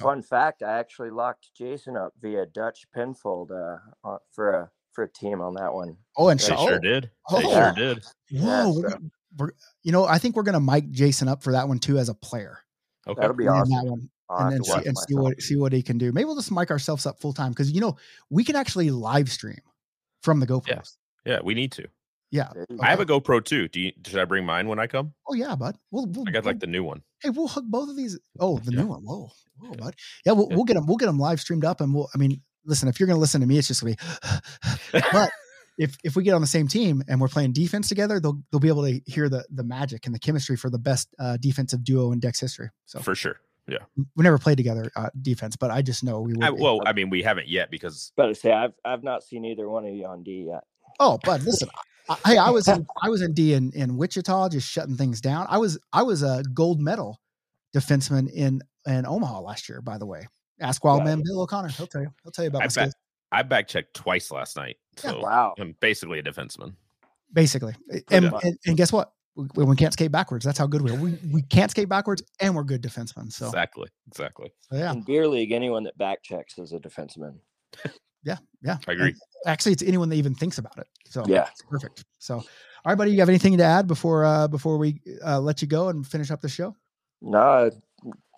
Fun 0.00 0.22
fact: 0.22 0.62
I 0.62 0.78
actually 0.78 1.10
locked 1.10 1.50
Jason 1.56 1.96
up 1.96 2.12
via 2.20 2.46
Dutch 2.46 2.86
pinfold 2.92 3.52
uh, 3.52 4.16
for 4.32 4.50
a 4.52 4.70
for 4.98 5.04
a 5.04 5.08
team 5.12 5.40
on 5.40 5.54
that 5.54 5.72
one. 5.72 5.96
Oh, 6.16 6.28
and 6.28 6.40
They 6.40 6.44
so, 6.44 6.56
sure 6.56 6.74
oh, 6.74 6.78
did. 6.80 7.04
They 7.04 7.36
Oh. 7.36 7.40
sure 7.52 7.72
did. 7.76 7.98
whoa, 8.32 8.40
Yeah, 8.40 8.66
we're, 8.66 8.90
so- 8.90 8.98
we're- 9.38 9.52
you 9.84 9.92
know, 9.92 10.04
I 10.06 10.18
think 10.18 10.34
we're 10.34 10.42
gonna 10.42 10.58
mic 10.60 10.90
Jason 10.90 11.28
up 11.28 11.44
for 11.44 11.52
that 11.52 11.68
one 11.68 11.78
too 11.78 11.98
as 11.98 12.08
a 12.08 12.14
player. 12.14 12.58
Okay. 13.06 13.20
That'll 13.20 13.36
be 13.36 13.44
in 13.44 13.50
awesome. 13.50 13.70
that 13.70 13.84
one. 13.84 14.10
And 14.30 14.52
then 14.52 14.64
see, 14.64 14.72
watch 14.72 14.86
and 14.86 14.98
see 14.98 15.14
what 15.14 15.40
see 15.40 15.56
what 15.56 15.72
he 15.72 15.82
can 15.82 15.98
do. 15.98 16.10
Maybe 16.10 16.24
we'll 16.24 16.34
just 16.34 16.50
mic 16.50 16.70
ourselves 16.72 17.06
up 17.06 17.20
full 17.20 17.32
time 17.32 17.50
because 17.52 17.70
you 17.70 17.80
know 17.80 17.96
we 18.28 18.42
can 18.44 18.56
actually 18.56 18.90
live 18.90 19.30
stream 19.30 19.60
from 20.22 20.40
the 20.40 20.46
GoPro. 20.46 20.82
Yeah, 21.24 21.38
we 21.44 21.54
need 21.54 21.70
to. 21.72 21.86
Yeah. 22.30 22.50
There 22.52 22.66
you 22.68 22.78
I 22.82 22.90
have 22.90 23.00
a 23.00 23.06
GoPro 23.06 23.42
too. 23.42 23.68
Do 23.68 23.80
you 23.80 23.92
should 24.04 24.18
I 24.18 24.24
bring 24.26 24.44
mine 24.44 24.66
when 24.68 24.78
I 24.78 24.86
come? 24.88 25.14
Oh 25.28 25.32
yeah, 25.34 25.54
bud. 25.54 25.76
We'll, 25.92 26.06
we'll 26.06 26.28
I 26.28 26.32
got 26.32 26.44
we'll- 26.44 26.52
like 26.52 26.60
the 26.60 26.66
new 26.66 26.82
one. 26.84 27.02
hey, 27.22 27.30
we'll 27.30 27.48
hook 27.48 27.64
both 27.68 27.88
of 27.88 27.96
these. 27.96 28.18
Oh, 28.40 28.58
the 28.58 28.72
Yeah. 28.72 28.80
new 28.82 28.88
one. 28.88 29.02
Whoa, 29.04 29.30
whoa, 29.58 29.72
bud. 29.74 29.94
Yeah, 30.26 30.32
we'll, 30.32 30.48
Yeah. 30.50 30.56
we'll 30.56 30.64
get 30.66 30.74
them. 30.74 30.86
We'll 30.86 30.96
get 30.98 31.06
them 31.06 31.18
live 31.18 31.40
streamed 31.40 31.64
up, 31.64 31.80
and 31.80 31.94
we'll. 31.94 32.10
I 32.14 32.18
mean, 32.18 32.42
listen, 32.64 32.88
if 32.88 32.98
you're 33.00 33.06
gonna 33.06 33.20
listen 33.20 33.40
to 33.40 33.46
me, 33.46 33.58
it's 33.58 33.68
just 33.68 33.82
gonna 33.82 33.96
be. 34.92 35.00
but 35.12 35.30
if 35.78 35.96
if 36.04 36.16
we 36.16 36.22
get 36.22 36.34
on 36.34 36.40
the 36.40 36.46
same 36.46 36.68
team 36.68 37.02
and 37.08 37.20
we're 37.20 37.28
playing 37.28 37.52
defense 37.52 37.88
together, 37.88 38.20
they'll 38.20 38.40
they'll 38.50 38.60
be 38.60 38.68
able 38.68 38.84
to 38.84 39.00
hear 39.06 39.28
the 39.28 39.44
the 39.50 39.64
magic 39.64 40.06
and 40.06 40.14
the 40.14 40.18
chemistry 40.18 40.56
for 40.56 40.70
the 40.70 40.78
best 40.78 41.08
uh, 41.18 41.36
defensive 41.36 41.84
duo 41.84 42.12
in 42.12 42.20
Dex 42.20 42.40
history. 42.40 42.70
So 42.86 43.00
For 43.00 43.14
sure. 43.14 43.36
Yeah. 43.68 43.84
We 44.16 44.24
never 44.24 44.38
played 44.38 44.56
together 44.56 44.90
uh, 44.96 45.10
defense, 45.20 45.54
but 45.54 45.70
I 45.70 45.82
just 45.82 46.02
know 46.02 46.22
we 46.22 46.32
would. 46.32 46.42
I, 46.42 46.50
well, 46.50 46.80
I 46.86 46.94
mean, 46.94 47.10
we 47.10 47.22
haven't 47.22 47.48
yet 47.48 47.70
because 47.70 48.12
Better 48.16 48.34
say 48.34 48.50
I've 48.50 48.72
I've 48.84 49.04
not 49.04 49.22
seen 49.22 49.44
either 49.44 49.68
one 49.68 49.84
of 49.86 49.94
you 49.94 50.06
on 50.06 50.22
D 50.22 50.46
yet. 50.48 50.64
Oh, 50.98 51.18
but 51.22 51.42
listen, 51.42 51.68
I, 52.08 52.16
hey, 52.26 52.38
I 52.38 52.50
was 52.50 52.66
in, 52.66 52.86
I 53.02 53.10
was 53.10 53.20
in 53.20 53.34
D 53.34 53.52
in, 53.52 53.70
in 53.72 53.96
Wichita, 53.96 54.48
just 54.48 54.68
shutting 54.68 54.96
things 54.96 55.20
down. 55.20 55.46
I 55.48 55.58
was 55.58 55.78
I 55.92 56.02
was 56.02 56.22
a 56.22 56.42
gold 56.54 56.80
medal 56.80 57.20
defenseman 57.76 58.30
in 58.32 58.62
in 58.86 59.06
Omaha 59.06 59.40
last 59.40 59.68
year. 59.68 59.82
By 59.82 59.98
the 59.98 60.06
way, 60.06 60.26
ask 60.60 60.84
Wild 60.84 61.04
Man 61.04 61.22
Bill 61.24 61.40
O'Connor. 61.42 61.68
He'll 61.68 61.86
tell 61.86 62.02
you. 62.02 62.12
He'll 62.22 62.32
tell 62.32 62.44
you 62.44 62.48
about 62.48 62.62
I 62.62 62.64
my 62.64 62.68
skills. 62.68 62.94
I 63.32 63.42
back 63.42 63.68
checked 63.68 63.94
twice 63.94 64.30
last 64.30 64.56
night. 64.56 64.76
Yeah. 65.04 65.12
Wow. 65.12 65.54
I'm 65.58 65.76
basically 65.80 66.18
a 66.18 66.22
defenseman. 66.22 66.74
Basically, 67.32 67.74
and, 68.10 68.24
Yeah. 68.24 68.38
and 68.42 68.58
and 68.66 68.76
guess 68.76 68.92
what? 68.92 69.12
We, 69.36 69.64
we 69.64 69.76
can't 69.76 69.92
skate 69.92 70.10
backwards. 70.10 70.44
That's 70.44 70.58
how 70.58 70.66
good 70.66 70.82
we 70.82 70.90
are. 70.90 70.96
We 70.96 71.18
we 71.32 71.42
can't 71.42 71.70
skate 71.70 71.88
backwards, 71.88 72.22
and 72.40 72.56
we're 72.56 72.64
good 72.64 72.82
defensemen. 72.82 73.30
So, 73.30 73.46
Exactly. 73.46 73.88
Exactly. 74.08 74.50
so 74.60 74.76
yeah, 74.76 74.92
In 74.92 75.02
beer 75.02 75.28
league, 75.28 75.52
anyone 75.52 75.84
that 75.84 75.96
back 75.98 76.22
checks 76.22 76.58
is 76.58 76.72
a 76.72 76.78
defenseman. 76.78 77.38
yeah. 78.24 78.38
Yeah. 78.62 78.78
I 78.88 78.92
agree. 78.92 79.14
Actually, 79.46 79.72
it's 79.72 79.82
anyone 79.82 80.08
that 80.08 80.16
even 80.16 80.34
thinks 80.34 80.58
about 80.58 80.76
it. 80.78 80.88
So 81.06 81.22
Yeah. 81.28 81.46
it's 81.52 81.62
perfect. 81.62 82.04
So, 82.18 82.36
all 82.36 82.44
right, 82.86 82.96
buddy, 82.96 83.12
you 83.12 83.20
have 83.20 83.28
anything 83.28 83.56
to 83.58 83.64
add 83.64 83.86
before 83.86 84.24
uh 84.24 84.48
before 84.48 84.78
we 84.78 85.00
uh, 85.24 85.38
let 85.38 85.60
you 85.62 85.68
go 85.68 85.88
and 85.90 86.04
finish 86.06 86.30
up 86.32 86.40
the 86.40 86.48
show? 86.48 86.74
No, 87.20 87.70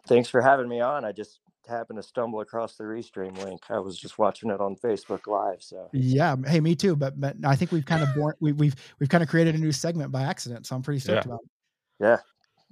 thanks 0.06 0.28
for 0.28 0.42
having 0.42 0.68
me 0.68 0.80
on. 0.80 1.04
I 1.04 1.12
just 1.12 1.40
happened 1.68 1.98
to 1.98 2.02
stumble 2.02 2.40
across 2.40 2.76
the 2.76 2.84
restream 2.84 3.36
link. 3.44 3.62
I 3.70 3.78
was 3.78 3.98
just 3.98 4.18
watching 4.18 4.50
it 4.50 4.60
on 4.60 4.76
Facebook 4.76 5.26
Live. 5.26 5.62
So 5.62 5.88
Yeah. 5.92 6.36
Hey, 6.46 6.60
me 6.60 6.74
too. 6.74 6.96
But 6.96 7.20
but 7.20 7.36
I 7.44 7.56
think 7.56 7.72
we've 7.72 7.84
kind 7.84 8.02
of 8.02 8.14
born 8.14 8.34
we, 8.40 8.52
we've 8.52 8.74
we've 8.98 9.08
kind 9.08 9.22
of 9.22 9.28
created 9.28 9.54
a 9.54 9.58
new 9.58 9.72
segment 9.72 10.10
by 10.12 10.22
accident. 10.22 10.66
So 10.66 10.74
I'm 10.76 10.82
pretty 10.82 11.00
stoked 11.00 11.26
Yeah. 11.26 11.32
about 11.32 11.40
it. 11.42 11.50
yeah, 12.00 12.16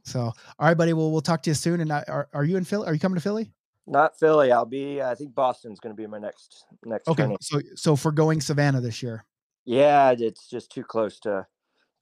So 0.04 0.20
all 0.20 0.34
right, 0.60 0.76
buddy. 0.76 0.92
Well, 0.92 1.10
we'll 1.10 1.20
talk 1.20 1.42
to 1.42 1.50
you 1.50 1.54
soon. 1.54 1.80
And 1.80 1.92
I, 1.92 2.04
are 2.08 2.28
are 2.32 2.44
you 2.44 2.56
in 2.56 2.64
Philly? 2.64 2.86
Are 2.86 2.94
you 2.94 3.00
coming 3.00 3.16
to 3.16 3.22
Philly? 3.22 3.52
not 3.90 4.18
Philly. 4.18 4.52
I'll 4.52 4.66
be. 4.66 5.00
I 5.00 5.14
think 5.14 5.34
Boston's 5.34 5.80
going 5.80 5.94
to 5.96 6.00
be 6.00 6.06
my 6.06 6.18
next 6.18 6.66
next. 6.84 7.08
Okay. 7.08 7.22
tournament. 7.22 7.42
So 7.44 7.60
so 7.74 7.96
for 7.96 8.12
going 8.12 8.40
Savannah 8.40 8.80
this 8.80 9.02
year. 9.02 9.24
Yeah, 9.64 10.14
it's 10.18 10.48
just 10.48 10.70
too 10.70 10.82
close 10.84 11.18
to 11.20 11.46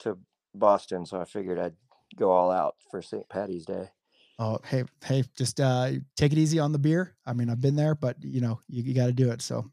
to 0.01 0.19
Boston, 0.55 1.07
so 1.07 1.21
I 1.21 1.25
figured 1.25 1.59
I'd 1.59 1.77
go 2.17 2.31
all 2.31 2.51
out 2.51 2.77
for 2.91 3.03
St. 3.03 3.29
Patty's 3.29 3.67
Day. 3.67 3.91
Oh, 4.39 4.59
hey, 4.65 4.85
hey, 5.05 5.25
just 5.37 5.61
uh 5.61 5.93
take 6.17 6.33
it 6.33 6.39
easy 6.39 6.59
on 6.59 6.73
the 6.73 6.79
beer. 6.79 7.15
I 7.25 7.33
mean, 7.33 7.49
I've 7.49 7.61
been 7.61 7.77
there, 7.77 7.95
but 7.95 8.17
you 8.23 8.41
know, 8.41 8.61
you, 8.69 8.83
you 8.83 8.95
got 8.95 9.07
to 9.07 9.13
do 9.13 9.31
it. 9.31 9.41
So 9.41 9.71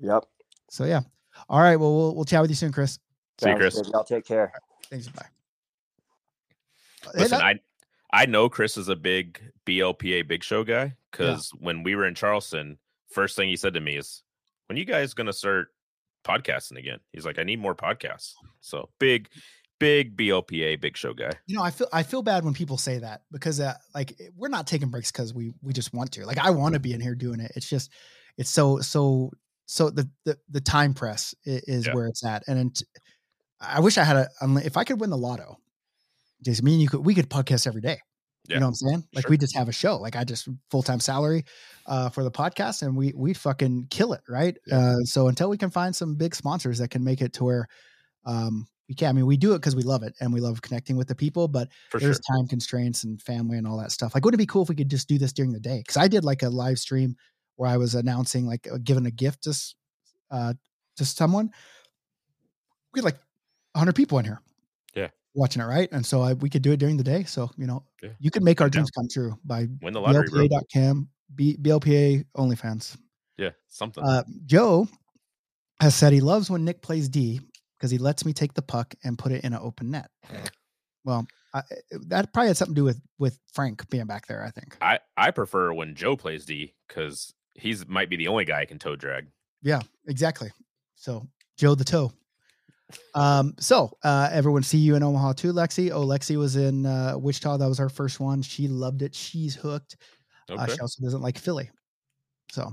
Yep. 0.00 0.24
so 0.70 0.84
yeah. 0.84 1.00
All 1.48 1.60
right. 1.60 1.76
Well, 1.76 1.94
we'll 1.94 2.14
we'll 2.14 2.24
chat 2.24 2.42
with 2.42 2.50
you 2.50 2.54
soon, 2.56 2.72
Chris. 2.72 2.98
See 3.40 3.48
you, 3.48 3.56
Chris. 3.56 3.74
good. 3.74 3.86
Y'all 3.92 4.04
take 4.04 4.24
care. 4.26 4.52
Thanks. 4.90 5.08
Bye. 5.08 5.26
Hey, 7.04 7.10
Listen, 7.20 7.38
that- 7.38 7.44
I 7.44 7.60
I 8.12 8.26
know 8.26 8.48
Chris 8.48 8.76
is 8.76 8.88
a 8.88 8.96
big 8.96 9.40
BLPA 9.66 10.28
Big 10.28 10.44
Show 10.44 10.62
guy 10.64 10.94
because 11.10 11.50
when 11.58 11.82
we 11.82 11.94
were 11.96 12.06
in 12.06 12.14
Charleston, 12.14 12.78
first 13.10 13.36
thing 13.36 13.48
he 13.48 13.56
said 13.56 13.74
to 13.74 13.80
me 13.80 13.96
is, 13.96 14.22
"When 14.68 14.76
you 14.76 14.84
guys 14.84 15.14
gonna 15.14 15.32
start 15.32 15.68
podcasting 16.24 16.76
again?" 16.78 17.00
He's 17.12 17.24
like, 17.26 17.38
"I 17.38 17.42
need 17.42 17.58
more 17.58 17.74
podcasts." 17.74 18.34
So 18.60 18.90
big, 19.00 19.28
big 19.78 20.16
BLPA 20.16 20.80
Big 20.80 20.96
Show 20.96 21.12
guy. 21.14 21.30
you 21.46 21.56
know, 21.56 21.62
I 21.62 21.70
feel 21.70 21.88
I 21.92 22.02
feel 22.02 22.22
bad 22.22 22.44
when 22.44 22.54
people 22.54 22.76
say 22.78 22.98
that 22.98 23.22
because 23.32 23.60
uh, 23.60 23.74
like 23.94 24.14
we're 24.36 24.48
not 24.48 24.66
taking 24.66 24.88
breaks 24.90 25.10
because 25.10 25.34
we 25.34 25.52
we 25.62 25.72
just 25.72 25.92
want 25.94 26.12
to. 26.12 26.24
Like 26.26 26.38
I 26.38 26.50
want 26.50 26.74
to 26.74 26.80
be 26.80 26.92
in 26.92 27.00
here 27.00 27.14
doing 27.14 27.40
it. 27.40 27.52
It's 27.56 27.68
just 27.68 27.90
it's 28.36 28.50
so 28.50 28.80
so 28.80 29.30
so 29.66 29.90
the 29.90 30.08
the, 30.24 30.38
the 30.50 30.60
time 30.60 30.94
press 30.94 31.34
is 31.44 31.86
Yeah. 31.86 31.94
where 31.94 32.06
it's 32.06 32.24
at. 32.24 32.44
And 32.48 32.70
it, 32.70 32.82
I 33.60 33.80
wish 33.80 33.98
I 33.98 34.04
had 34.04 34.16
a 34.16 34.28
if 34.64 34.76
I 34.76 34.84
could 34.84 35.00
win 35.00 35.10
the 35.10 35.16
lotto. 35.16 35.56
Jason, 36.44 36.64
me 36.64 36.72
and 36.74 36.82
you 36.82 36.88
could 36.88 37.04
we 37.04 37.14
could 37.14 37.30
podcast 37.30 37.66
every 37.66 37.80
day. 37.80 37.98
Yeah. 38.48 38.56
You 38.56 38.60
know 38.60 38.66
what 38.66 38.70
I'm 38.70 38.74
saying? 38.74 39.04
Like 39.14 39.22
Sure. 39.22 39.30
we 39.30 39.38
just 39.38 39.56
have 39.56 39.68
a 39.70 39.72
show. 39.72 39.96
Like 39.96 40.16
I 40.16 40.24
just 40.24 40.46
full 40.70 40.82
time 40.82 41.00
salary 41.00 41.44
uh, 41.86 42.10
for 42.10 42.22
the 42.22 42.30
podcast, 42.30 42.82
and 42.82 42.94
we 42.94 43.12
we 43.16 43.32
fucking 43.32 43.86
kill 43.90 44.12
it, 44.12 44.20
right? 44.28 44.54
Uh, 44.70 44.96
so 45.04 45.28
until 45.28 45.48
we 45.48 45.56
can 45.56 45.70
find 45.70 45.96
some 45.96 46.16
big 46.16 46.34
sponsors 46.34 46.78
that 46.78 46.88
can 46.88 47.02
make 47.02 47.22
it 47.22 47.32
to 47.34 47.44
where 47.44 47.66
um, 48.26 48.66
we 48.88 48.94
can. 48.94 49.08
I 49.08 49.12
mean, 49.12 49.26
we 49.26 49.36
do 49.36 49.52
it 49.54 49.58
because 49.58 49.74
we 49.76 49.82
love 49.82 50.02
it 50.02 50.14
and 50.20 50.32
we 50.32 50.40
love 50.40 50.60
connecting 50.62 50.96
with 50.96 51.08
the 51.08 51.14
people, 51.14 51.48
but 51.48 51.68
For 51.90 51.98
sure. 51.98 52.06
there's 52.08 52.20
time 52.20 52.46
constraints 52.46 53.04
and 53.04 53.20
family 53.22 53.56
and 53.58 53.66
all 53.66 53.78
that 53.78 53.92
stuff. 53.92 54.14
Like, 54.14 54.24
wouldn't 54.24 54.38
it 54.40 54.42
be 54.42 54.46
cool 54.46 54.62
if 54.62 54.68
we 54.68 54.74
could 54.74 54.90
just 54.90 55.08
do 55.08 55.16
this 55.18 55.32
during 55.32 55.52
the 55.52 55.60
day? 55.60 55.78
Because 55.78 55.96
I 55.96 56.06
did 56.08 56.24
like 56.24 56.42
a 56.42 56.48
live 56.50 56.78
stream 56.78 57.16
where 57.56 57.70
I 57.70 57.76
was 57.76 57.94
announcing, 57.94 58.46
like, 58.46 58.68
uh, 58.70 58.78
giving 58.82 59.06
a 59.06 59.10
gift 59.10 59.44
to 59.44 59.54
uh, 60.30 60.54
to 60.96 61.04
someone. 61.04 61.50
We 62.92 62.98
had 63.00 63.04
like 63.04 63.18
100 63.72 63.94
people 63.94 64.18
in 64.18 64.24
here. 64.24 64.40
Yeah. 64.94 65.08
Watching 65.34 65.62
it, 65.62 65.66
right? 65.66 65.88
And 65.90 66.04
so 66.04 66.22
I, 66.22 66.34
we 66.34 66.48
could 66.50 66.62
do 66.62 66.72
it 66.72 66.76
during 66.78 66.96
the 66.96 67.02
day. 67.04 67.24
So, 67.24 67.50
you 67.56 67.66
know, 67.66 67.84
Yeah. 68.02 68.10
you 68.20 68.30
could 68.30 68.42
make 68.44 68.60
our 68.60 68.68
dreams 68.70 68.90
come 68.90 69.08
true 69.10 69.36
by 69.44 69.66
Win 69.82 69.92
the 69.94 70.00
lottery. 70.00 70.28
BLPA.com, 70.28 71.08
B, 71.34 71.56
BLPA 71.60 72.24
OnlyFans. 72.36 72.96
Yeah, 73.36 73.50
something. 73.68 74.04
Uh, 74.04 74.22
Joe 74.46 74.86
has 75.80 75.94
said 75.96 76.12
he 76.12 76.20
loves 76.20 76.48
when 76.50 76.64
Nick 76.64 76.82
plays 76.82 77.08
D 77.08 77.40
because 77.84 77.90
he 77.90 77.98
lets 77.98 78.24
me 78.24 78.32
take 78.32 78.54
the 78.54 78.62
puck 78.62 78.94
and 79.04 79.18
put 79.18 79.30
it 79.30 79.44
in 79.44 79.52
an 79.52 79.58
open 79.60 79.90
net. 79.90 80.08
Well, 81.04 81.26
I, 81.52 81.60
that 82.06 82.32
probably 82.32 82.48
had 82.48 82.56
something 82.56 82.74
to 82.74 82.80
do 82.80 82.84
with 82.84 82.98
with 83.18 83.38
Frank 83.52 83.90
being 83.90 84.06
back 84.06 84.26
there. 84.26 84.42
I 84.42 84.48
think. 84.48 84.78
I 84.80 85.00
I 85.18 85.32
prefer 85.32 85.70
when 85.74 85.94
Joe 85.94 86.16
plays 86.16 86.46
D 86.46 86.72
because 86.88 87.34
he's 87.52 87.86
might 87.86 88.08
be 88.08 88.16
the 88.16 88.28
only 88.28 88.46
guy 88.46 88.62
I 88.62 88.64
can 88.64 88.78
toe 88.78 88.96
drag. 88.96 89.26
Yeah, 89.60 89.82
exactly. 90.08 90.50
So 90.94 91.28
Joe 91.58 91.74
the 91.74 91.84
toe. 91.84 92.10
Um, 93.14 93.54
so 93.58 93.90
uh, 94.02 94.30
everyone 94.32 94.62
see 94.62 94.78
you 94.78 94.94
in 94.94 95.02
Omaha 95.02 95.34
too, 95.34 95.52
Lexi. 95.52 95.90
Oh, 95.90 96.06
Lexi 96.06 96.38
was 96.38 96.56
in 96.56 96.86
uh, 96.86 97.18
Wichita. 97.18 97.58
That 97.58 97.68
was 97.68 97.76
her 97.76 97.90
first 97.90 98.18
one. 98.18 98.40
She 98.40 98.66
loved 98.66 99.02
it. 99.02 99.14
She's 99.14 99.54
hooked. 99.54 99.96
Uh, 100.48 100.66
she 100.68 100.80
also 100.80 101.02
doesn't 101.02 101.20
like 101.20 101.36
Philly. 101.36 101.70
So, 102.50 102.72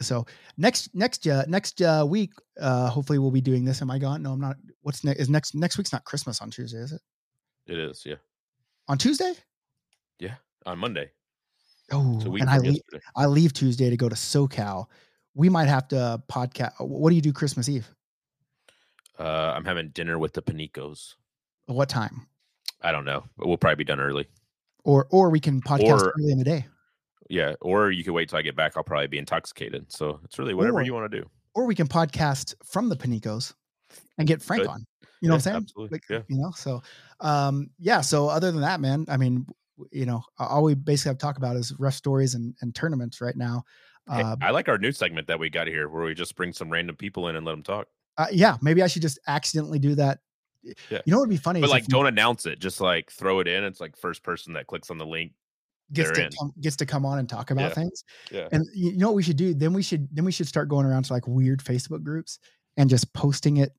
so 0.00 0.26
next 0.56 0.94
next 0.94 1.26
uh, 1.26 1.44
next 1.48 1.80
uh, 1.82 2.04
week, 2.08 2.32
uh, 2.60 2.88
hopefully 2.88 3.18
we'll 3.18 3.30
be 3.30 3.40
doing 3.40 3.64
this. 3.64 3.82
Am 3.82 3.90
I 3.90 3.98
gone? 3.98 4.22
No, 4.22 4.32
I'm 4.32 4.40
not. 4.40 4.56
What's 4.82 5.04
next? 5.04 5.20
Is 5.20 5.28
next 5.28 5.54
next 5.54 5.78
week's 5.78 5.92
not 5.92 6.04
Christmas 6.04 6.40
on 6.40 6.50
Tuesday, 6.50 6.78
is 6.78 6.92
it? 6.92 7.00
it 7.66 7.78
is. 7.78 8.04
Yeah. 8.06 8.16
On 8.88 8.96
Tuesday? 8.96 9.34
Yeah, 10.18 10.34
on 10.66 10.78
Monday. 10.78 11.10
Oh, 11.90 12.20
and 12.38 12.48
I 12.50 12.58
leave. 12.58 12.82
I 13.16 13.26
leave 13.26 13.52
Tuesday 13.52 13.90
to 13.90 13.96
go 13.96 14.08
to 14.08 14.14
SoCal. 14.14 14.86
We 15.34 15.48
might 15.48 15.68
have 15.68 15.88
to 15.88 16.22
podcast. 16.30 16.72
What 16.80 17.10
do 17.10 17.16
you 17.16 17.22
do 17.22 17.32
Christmas 17.32 17.68
Eve? 17.68 17.88
Uh, 19.18 19.52
I'm 19.56 19.64
having 19.64 19.88
dinner 19.88 20.18
with 20.18 20.32
the 20.32 20.42
Panicos. 20.42 21.14
What 21.66 21.88
time? 21.88 22.26
I 22.82 22.92
don't 22.92 23.04
know, 23.04 23.24
but 23.36 23.48
we'll 23.48 23.56
probably 23.56 23.76
be 23.76 23.84
done 23.84 24.00
early. 24.00 24.26
Or 24.84 25.06
or 25.10 25.30
we 25.30 25.40
can 25.40 25.60
podcast 25.60 26.00
Or- 26.00 26.14
early 26.18 26.32
in 26.32 26.38
the 26.38 26.44
day. 26.44 26.66
Yeah, 27.28 27.54
or 27.60 27.90
you 27.90 28.04
could 28.04 28.12
wait 28.14 28.28
till 28.30 28.38
I 28.38 28.42
get 28.42 28.56
back. 28.56 28.72
I'll 28.76 28.82
probably 28.84 29.06
be 29.06 29.18
intoxicated. 29.18 29.92
So 29.92 30.20
it's 30.24 30.38
really 30.38 30.54
whatever 30.54 30.78
Or- 30.78 30.82
you 30.82 30.94
want 30.94 31.10
to 31.10 31.20
do. 31.20 31.28
Or 31.54 31.66
we 31.66 31.74
can 31.74 31.88
podcast 31.88 32.54
from 32.64 32.88
the 32.88 32.96
Panicos 32.96 33.52
and 34.16 34.28
get 34.28 34.40
Frank 34.42 34.62
Good. 34.62 34.70
on. 34.70 34.86
You 35.20 35.28
know 35.28 35.34
what 35.34 35.38
I'm 35.38 35.40
saying? 35.42 35.56
absolutely. 35.56 35.96
Like, 35.96 36.04
Yeah. 36.08 36.20
You 36.28 36.40
know, 36.40 36.52
so 36.52 36.82
um, 37.20 37.70
yeah. 37.78 38.00
So 38.00 38.28
other 38.28 38.52
than 38.52 38.60
that, 38.60 38.80
man, 38.80 39.04
I 39.08 39.16
mean, 39.16 39.44
you 39.90 40.06
know, 40.06 40.22
all 40.38 40.62
we 40.62 40.74
basically 40.74 41.10
have 41.10 41.18
to 41.18 41.22
talk 41.22 41.36
about 41.36 41.56
is 41.56 41.74
rough 41.78 41.94
stories 41.94 42.34
and, 42.34 42.54
and 42.60 42.74
tournaments 42.74 43.20
right 43.20 43.36
now. 43.36 43.64
Hey, 44.08 44.22
Uh, 44.22 44.36
I 44.40 44.50
like 44.52 44.68
our 44.68 44.78
new 44.78 44.92
segment 44.92 45.26
that 45.26 45.38
we 45.38 45.50
got 45.50 45.66
here, 45.66 45.88
where 45.88 46.04
we 46.04 46.14
just 46.14 46.34
bring 46.36 46.52
some 46.52 46.70
random 46.70 46.96
people 46.96 47.28
in 47.28 47.36
and 47.36 47.44
let 47.44 47.52
them 47.52 47.62
talk. 47.62 47.88
uh, 48.16 48.26
yeah, 48.32 48.56
maybe 48.62 48.82
I 48.82 48.86
should 48.86 49.02
just 49.02 49.18
accidentally 49.26 49.78
do 49.78 49.94
that. 49.96 50.18
Yeah. 50.62 50.72
You 51.04 51.12
know 51.12 51.18
what 51.18 51.22
would 51.28 51.30
be 51.30 51.36
funny? 51.36 51.60
But 51.60 51.70
like, 51.70 51.86
don't 51.86 52.06
announce 52.06 52.44
it. 52.46 52.58
Just 52.58 52.80
like 52.80 53.10
throw 53.12 53.38
it 53.40 53.46
in. 53.48 53.62
It's 53.64 53.80
like 53.80 53.96
first 53.96 54.22
person 54.24 54.54
that 54.54 54.66
clicks 54.66 54.90
on 54.90 54.98
the 54.98 55.06
link. 55.06 55.32
Gets 55.92 56.10
to 56.12 56.24
in. 56.26 56.30
come, 56.38 56.52
gets 56.60 56.76
to 56.76 56.86
come 56.86 57.04
on 57.06 57.18
and 57.18 57.28
talk 57.28 57.50
about 57.50 57.70
Yeah. 57.70 57.74
things. 57.74 58.04
Yeah. 58.30 58.48
And 58.52 58.66
you 58.74 58.96
know 58.96 59.08
what 59.08 59.16
we 59.16 59.22
should 59.22 59.36
do? 59.36 59.54
Then 59.54 59.72
we 59.72 59.82
should 59.82 60.08
then 60.12 60.24
we 60.24 60.32
should 60.32 60.46
start 60.46 60.68
going 60.68 60.86
around 60.86 61.04
to 61.04 61.12
like 61.12 61.26
weird 61.26 61.60
Facebook 61.60 62.02
groups 62.02 62.38
and 62.76 62.88
just 62.90 63.12
posting 63.12 63.56
it 63.58 63.72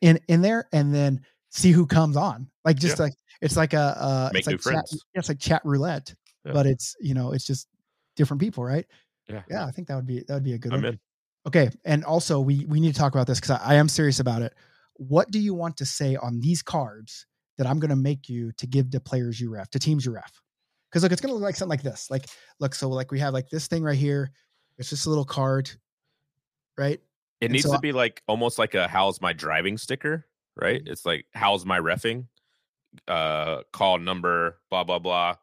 in 0.00 0.18
in 0.28 0.42
there, 0.42 0.68
and 0.72 0.94
then 0.94 1.20
see 1.50 1.72
who 1.72 1.86
comes 1.86 2.16
on. 2.16 2.48
Like 2.64 2.76
just 2.78 2.98
Yeah. 2.98 3.04
like 3.04 3.14
it's 3.40 3.56
like 3.56 3.72
a 3.72 3.78
uh, 3.80 4.30
Make 4.32 4.46
it's 4.46 4.66
like 4.66 4.74
chat, 4.74 4.84
it's 5.14 5.28
like 5.28 5.38
chat 5.38 5.62
roulette, 5.64 6.14
Yeah. 6.44 6.52
but 6.52 6.66
it's 6.66 6.94
you 7.00 7.14
know 7.14 7.32
it's 7.32 7.46
just 7.46 7.68
different 8.16 8.40
people, 8.40 8.64
right? 8.64 8.86
Yeah. 9.28 9.42
Yeah, 9.48 9.64
I 9.64 9.70
think 9.70 9.88
that 9.88 9.96
would 9.96 10.06
be 10.06 10.22
that 10.26 10.34
would 10.34 10.44
be 10.44 10.54
a 10.54 10.58
good 10.58 10.72
I'm 10.72 10.82
one. 10.82 10.92
in. 10.94 11.00
Okay, 11.46 11.70
and 11.84 12.04
also 12.04 12.40
we 12.40 12.64
we 12.66 12.80
need 12.80 12.92
to 12.92 12.98
talk 12.98 13.14
about 13.14 13.26
this 13.26 13.40
because 13.40 13.50
I, 13.58 13.72
I 13.72 13.74
am 13.76 13.88
serious 13.88 14.20
about 14.20 14.42
it. 14.42 14.52
What 14.94 15.30
do 15.30 15.38
you 15.38 15.54
want 15.54 15.76
to 15.78 15.86
say 15.86 16.16
on 16.16 16.40
these 16.40 16.62
cards 16.62 17.24
that 17.56 17.66
I'm 17.66 17.78
going 17.80 17.90
to 17.90 17.96
make 17.96 18.28
you 18.28 18.52
to 18.58 18.66
give 18.66 18.90
to 18.90 19.00
players 19.00 19.40
you 19.40 19.50
ref 19.50 19.70
to 19.70 19.78
teams 19.78 20.04
you 20.04 20.12
ref? 20.12 20.30
Because 20.90 21.02
look, 21.02 21.12
it's 21.12 21.20
going 21.20 21.30
to 21.30 21.34
look 21.34 21.42
like 21.44 21.56
something 21.56 21.70
like 21.70 21.82
this. 21.82 22.10
Like, 22.10 22.26
look, 22.58 22.74
so 22.74 22.88
like 22.88 23.12
we 23.12 23.20
have 23.20 23.32
like 23.32 23.48
this 23.48 23.68
thing 23.68 23.82
right 23.82 23.96
here. 23.96 24.32
It's 24.76 24.90
just 24.90 25.06
a 25.06 25.08
little 25.08 25.24
card, 25.24 25.70
right? 26.76 27.00
It 27.40 27.46
And 27.46 27.52
needs 27.52 27.64
so 27.64 27.72
to 27.72 27.78
be 27.78 27.92
like 27.92 28.22
almost 28.26 28.58
like 28.58 28.74
a 28.74 28.88
how's 28.88 29.20
my 29.20 29.32
driving 29.32 29.78
sticker, 29.78 30.26
right? 30.56 30.82
Mm-hmm. 30.82 30.92
It's 30.92 31.06
like 31.06 31.26
how's 31.32 31.64
my 31.64 31.78
refing, 31.78 32.26
uh, 33.06 33.62
call 33.72 33.98
number, 33.98 34.58
blah 34.68 34.84
blah 34.84 34.98
blah, 34.98 35.36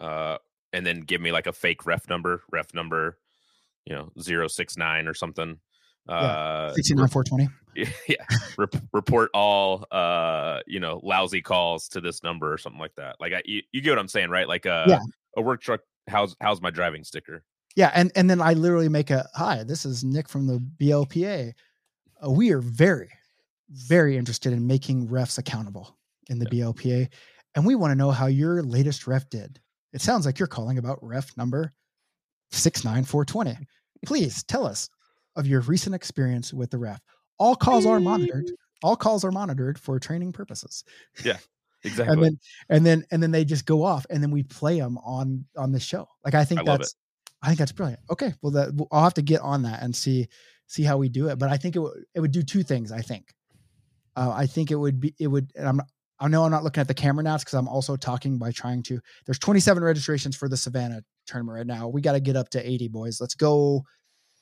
uh, 0.00 0.38
and 0.72 0.86
then 0.86 1.00
give 1.00 1.20
me 1.20 1.32
like 1.32 1.46
a 1.46 1.52
fake 1.52 1.84
ref 1.84 2.08
number, 2.08 2.42
ref 2.52 2.72
number, 2.74 3.18
you 3.84 3.94
know, 3.94 4.12
zero 4.20 4.46
six 4.46 4.76
nine 4.76 5.08
or 5.08 5.14
something. 5.14 5.58
Uh, 6.08 6.72
four 7.10 7.24
twenty. 7.24 7.48
yeah, 8.08 8.16
rep- 8.58 8.74
report 8.92 9.30
all 9.34 9.86
uh, 9.90 10.60
you 10.66 10.80
know, 10.80 11.00
lousy 11.02 11.40
calls 11.42 11.88
to 11.88 12.00
this 12.00 12.22
number 12.22 12.52
or 12.52 12.58
something 12.58 12.80
like 12.80 12.94
that. 12.96 13.16
Like 13.20 13.32
I, 13.32 13.42
you, 13.44 13.62
you 13.72 13.80
get 13.80 13.90
what 13.90 13.98
I'm 13.98 14.08
saying, 14.08 14.30
right? 14.30 14.48
Like 14.48 14.66
a 14.66 14.84
Yeah. 14.88 15.00
a 15.36 15.42
work 15.42 15.60
truck. 15.62 15.80
How's 16.08 16.34
how's 16.40 16.60
my 16.60 16.70
driving 16.70 17.04
sticker? 17.04 17.44
Yeah, 17.76 17.90
and 17.94 18.12
and 18.16 18.28
then 18.28 18.40
I 18.42 18.52
literally 18.52 18.88
make 18.88 19.10
a 19.10 19.28
hi. 19.34 19.62
This 19.64 19.84
is 19.86 20.04
Nick 20.04 20.28
from 20.28 20.46
the 20.46 20.58
BLPA. 20.80 21.52
Uh, 22.24 22.30
we 22.30 22.50
are 22.52 22.60
very, 22.60 23.08
very 23.70 24.16
interested 24.16 24.52
in 24.52 24.66
making 24.66 25.08
refs 25.08 25.38
accountable 25.38 25.96
in 26.28 26.38
the 26.38 26.46
BLPA, 26.46 27.08
and 27.54 27.64
we 27.66 27.74
want 27.74 27.90
to 27.92 27.96
know 27.96 28.10
how 28.10 28.26
your 28.26 28.62
latest 28.62 29.06
ref 29.06 29.28
did. 29.30 29.58
It 29.92 30.00
sounds 30.02 30.26
like 30.26 30.38
you're 30.38 30.48
calling 30.48 30.78
about 30.78 30.98
ref 31.02 31.34
number 31.36 31.72
six 32.50 32.84
nine 32.84 33.04
four 33.04 33.24
twenty. 33.24 33.56
Please 34.04 34.42
tell 34.42 34.66
us 34.66 34.90
of 35.36 35.46
your 35.46 35.60
recent 35.62 35.94
experience 35.94 36.52
with 36.52 36.70
the 36.70 36.78
ref. 36.78 37.00
All 37.42 37.56
calls 37.56 37.86
are 37.86 37.98
monitored. 37.98 38.52
All 38.84 38.94
calls 38.94 39.24
are 39.24 39.32
monitored 39.32 39.76
for 39.76 39.98
training 39.98 40.30
purposes. 40.30 40.84
Yeah, 41.24 41.38
exactly. 41.84 42.12
And 42.12 42.22
then 42.22 42.38
and 42.68 42.86
then 42.86 43.04
and 43.10 43.22
then 43.22 43.32
they 43.32 43.44
just 43.44 43.66
go 43.66 43.82
off, 43.82 44.06
and 44.10 44.22
then 44.22 44.30
we 44.30 44.44
play 44.44 44.78
them 44.78 44.96
on 44.98 45.44
on 45.56 45.72
the 45.72 45.80
show. 45.80 46.06
Like 46.24 46.34
I 46.34 46.44
think 46.44 46.60
I 46.60 46.64
that's 46.64 46.94
I 47.42 47.48
think 47.48 47.58
that's 47.58 47.72
brilliant. 47.72 48.00
Okay, 48.10 48.32
well 48.42 48.52
that 48.52 48.86
I'll 48.92 49.02
have 49.02 49.14
to 49.14 49.22
get 49.22 49.40
on 49.40 49.62
that 49.62 49.82
and 49.82 49.94
see 49.94 50.28
see 50.68 50.84
how 50.84 50.98
we 50.98 51.08
do 51.08 51.28
it. 51.30 51.38
But 51.40 51.48
I 51.48 51.56
think 51.56 51.74
it 51.74 51.80
would 51.80 52.04
it 52.14 52.20
would 52.20 52.30
do 52.30 52.44
two 52.44 52.62
things. 52.62 52.92
I 52.92 53.00
think, 53.00 53.34
uh, 54.14 54.32
I 54.32 54.46
think 54.46 54.70
it 54.70 54.76
would 54.76 55.00
be 55.00 55.12
it 55.18 55.26
would. 55.26 55.50
And 55.56 55.66
I'm 55.66 55.80
I 56.20 56.28
know 56.28 56.44
I'm 56.44 56.52
not 56.52 56.62
looking 56.62 56.80
at 56.80 56.86
the 56.86 56.94
camera 56.94 57.24
now 57.24 57.38
because 57.38 57.54
I'm 57.54 57.66
also 57.66 57.96
talking 57.96 58.38
by 58.38 58.52
trying 58.52 58.84
to. 58.84 59.00
There's 59.26 59.40
27 59.40 59.82
registrations 59.82 60.36
for 60.36 60.48
the 60.48 60.56
Savannah 60.56 61.02
tournament 61.26 61.56
right 61.56 61.66
now. 61.66 61.88
We 61.88 62.02
got 62.02 62.12
to 62.12 62.20
get 62.20 62.36
up 62.36 62.50
to 62.50 62.64
80 62.64 62.86
boys. 62.86 63.20
Let's 63.20 63.34
go. 63.34 63.82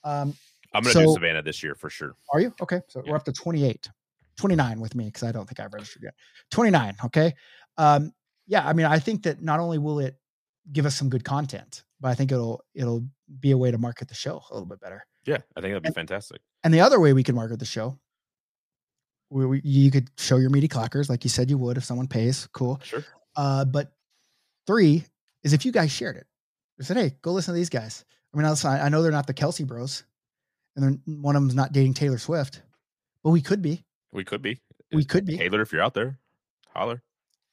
Um, 0.04 0.34
I'm 0.72 0.82
gonna 0.82 1.04
do 1.06 1.12
Savannah 1.12 1.42
this 1.42 1.62
year 1.62 1.74
for 1.74 1.90
sure. 1.90 2.14
are 2.32 2.40
you 2.40 2.54
okay? 2.62 2.80
So 2.88 3.02
Yeah. 3.04 3.10
we're 3.12 3.16
up 3.16 3.24
to 3.24 3.32
28, 3.32 3.88
29 4.36 4.80
with 4.80 4.94
me 4.94 5.06
because 5.06 5.22
I 5.24 5.32
don't 5.32 5.46
think 5.48 5.60
I've 5.60 5.72
registered 5.72 6.02
yet. 6.02 6.14
29. 6.50 6.96
Okay. 7.06 7.34
Um, 7.76 8.12
yeah. 8.46 8.66
I 8.66 8.72
mean, 8.72 8.86
I 8.86 8.98
think 8.98 9.22
that 9.24 9.42
not 9.42 9.60
only 9.60 9.78
will 9.78 9.98
it 10.00 10.16
give 10.72 10.86
us 10.86 10.94
some 10.96 11.08
good 11.08 11.24
content, 11.24 11.84
but 12.00 12.08
I 12.08 12.14
think 12.14 12.30
it'll 12.32 12.64
it'll 12.74 13.04
be 13.40 13.50
a 13.50 13.58
way 13.58 13.70
to 13.70 13.78
market 13.78 14.08
the 14.08 14.14
show 14.14 14.42
a 14.50 14.54
little 14.54 14.66
bit 14.66 14.80
better. 14.80 15.04
Yeah, 15.26 15.38
I 15.56 15.60
think 15.60 15.72
that'd 15.72 15.82
be 15.82 15.88
And- 15.88 15.94
fantastic. 15.94 16.40
And 16.64 16.72
the 16.74 16.80
other 16.80 17.00
way 17.00 17.12
we 17.12 17.22
could 17.22 17.34
market 17.34 17.58
the 17.58 17.64
show, 17.64 17.98
we, 19.30 19.46
we, 19.46 19.60
you 19.64 19.90
could 19.90 20.10
show 20.18 20.36
your 20.36 20.50
meaty 20.50 20.68
clackers 20.68 21.08
like 21.08 21.24
you 21.24 21.30
said 21.30 21.48
you 21.50 21.58
would 21.58 21.76
if 21.76 21.84
someone 21.84 22.06
pays. 22.08 22.48
Cool. 22.52 22.80
Sure. 22.82 23.04
Uh, 23.36 23.64
but 23.64 23.92
three 24.66 25.04
is 25.42 25.52
if 25.52 25.64
you 25.64 25.72
guys 25.72 25.90
shared 25.90 26.16
it. 26.16 26.26
You 26.78 26.84
said, 26.84 26.96
hey, 26.96 27.16
go 27.22 27.32
listen 27.32 27.52
to 27.54 27.56
these 27.58 27.68
guys. 27.68 28.04
I 28.32 28.36
mean, 28.38 28.46
I 28.46 28.86
I 28.86 28.88
know 28.88 29.02
they're 29.02 29.12
not 29.12 29.26
the 29.26 29.34
Kelce 29.34 29.66
bros, 29.66 30.04
and 30.76 30.84
they're, 30.84 31.14
one 31.16 31.36
of 31.36 31.42
them's 31.42 31.54
not 31.54 31.72
dating 31.72 31.94
Taylor 31.94 32.18
Swift, 32.18 32.62
but 33.24 33.30
we 33.30 33.40
could 33.42 33.62
be. 33.62 33.84
We 34.12 34.24
could 34.24 34.42
be. 34.42 34.60
We 34.92 35.04
could 35.04 35.24
be. 35.24 35.36
Taylor, 35.38 35.60
if 35.62 35.72
you're 35.72 35.82
out 35.82 35.94
there, 35.94 36.18
holler. 36.74 37.02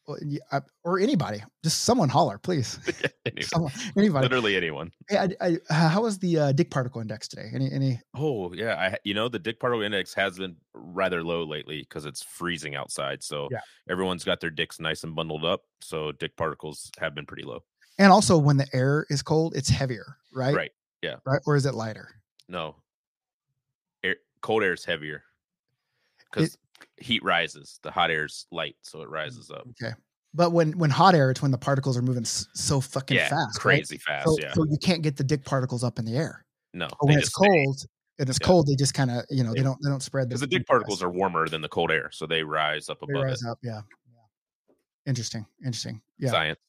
Well, 0.07 0.17
yeah, 0.25 0.61
or 0.85 0.99
anybody. 0.99 1.43
Just 1.63 1.83
someone 1.83 2.07
holler, 2.07 2.37
please. 2.37 2.79
Anyway, 3.27 3.41
Someone, 3.41 3.71
anybody. 3.97 4.23
Literally 4.23 4.55
anyone. 4.55 4.89
Hey, 5.09 5.17
I, 5.17 5.27
I, 5.41 5.57
uh, 5.69 5.89
how 5.89 6.03
was 6.03 6.17
the 6.17 6.39
uh, 6.39 6.51
Dick 6.53 6.71
Particle 6.71 7.01
Index 7.01 7.27
today? 7.27 7.49
Any, 7.53 7.69
any? 7.73 7.99
Oh 8.15 8.53
yeah, 8.53 8.75
I 8.75 8.97
you 9.03 9.13
know 9.13 9.27
the 9.27 9.37
Dick 9.37 9.59
particle 9.59 9.81
index 9.81 10.13
has 10.13 10.37
been 10.37 10.55
rather 10.73 11.21
low 11.25 11.43
lately 11.43 11.81
because 11.81 12.05
it's 12.05 12.23
freezing 12.23 12.75
outside. 12.75 13.21
So 13.21 13.49
Yeah. 13.51 13.59
everyone's 13.89 14.23
got 14.23 14.39
their 14.39 14.49
dicks 14.49 14.79
nice 14.79 15.03
and 15.03 15.13
bundled 15.13 15.43
up. 15.43 15.63
So 15.81 16.13
Dick 16.13 16.37
particles 16.37 16.89
have 16.99 17.13
been 17.15 17.25
pretty 17.25 17.43
low. 17.43 17.63
And 17.99 18.13
also, 18.13 18.37
when 18.37 18.55
the 18.55 18.67
air 18.73 19.05
is 19.09 19.21
cold, 19.21 19.55
it's 19.57 19.67
heavier, 19.69 20.15
right? 20.33 20.55
Right. 20.55 20.71
Yeah. 21.01 21.15
Right. 21.25 21.41
Or 21.45 21.57
is 21.57 21.65
it 21.65 21.73
lighter? 21.75 22.07
No. 22.47 22.77
Cold 24.41 24.63
air 24.63 24.73
is 24.73 24.85
heavier 24.85 25.23
because 26.31 26.57
heat 26.97 27.23
rises. 27.23 27.79
The 27.83 27.91
hot 27.91 28.11
air 28.11 28.25
is 28.25 28.45
light, 28.51 28.75
so 28.81 29.01
it 29.01 29.07
mm, 29.09 29.11
rises 29.13 29.51
up. 29.51 29.67
Okay. 29.81 29.93
But 30.33 30.51
when 30.51 30.77
when 30.77 30.89
hot 30.89 31.15
air, 31.15 31.31
it's 31.31 31.41
when 31.41 31.51
the 31.51 31.57
particles 31.57 31.97
are 31.97 32.01
moving 32.01 32.25
so 32.25 32.81
fucking 32.81 33.17
yeah, 33.17 33.29
fast, 33.29 33.63
right? 33.65 33.77
crazy 33.77 33.97
fast. 33.97 34.27
So, 34.27 34.37
yeah, 34.39 34.53
so 34.53 34.65
you 34.69 34.77
can't 34.77 35.01
get 35.01 35.17
the 35.17 35.23
dick 35.23 35.43
particles 35.45 35.83
up 35.83 35.99
in 35.99 36.05
the 36.05 36.15
air. 36.15 36.45
no. 36.73 36.87
But 36.87 37.07
when 37.07 37.17
it's 37.17 37.29
cold, 37.29 37.85
and 38.19 38.29
it's 38.29 38.37
Yeah. 38.41 38.47
cold, 38.47 38.67
they 38.67 38.75
just 38.75 38.93
kind 38.93 39.09
of 39.09 39.25
you 39.29 39.43
know 39.43 39.51
they 39.51 39.59
They- 39.59 39.63
don't 39.63 39.79
they 39.83 39.89
don't 39.89 40.03
spread 40.03 40.29
because 40.29 40.41
the 40.41 40.47
dick 40.47 40.67
particles 40.67 41.01
are 41.01 41.09
warmer 41.09 41.47
than 41.47 41.61
the 41.61 41.69
cold 41.69 41.91
air, 41.91 42.09
so 42.11 42.27
they 42.27 42.43
rise 42.43 42.89
up 42.89 42.99
they 42.99 43.13
above 43.13 43.23
rise 43.23 43.41
it. 43.41 43.49
up. 43.49 43.59
Yeah. 43.63 43.81
yeah. 44.11 44.75
Interesting. 45.05 45.45
Interesting. 45.65 46.01
Yeah. 46.19 46.31
Science. 46.31 46.59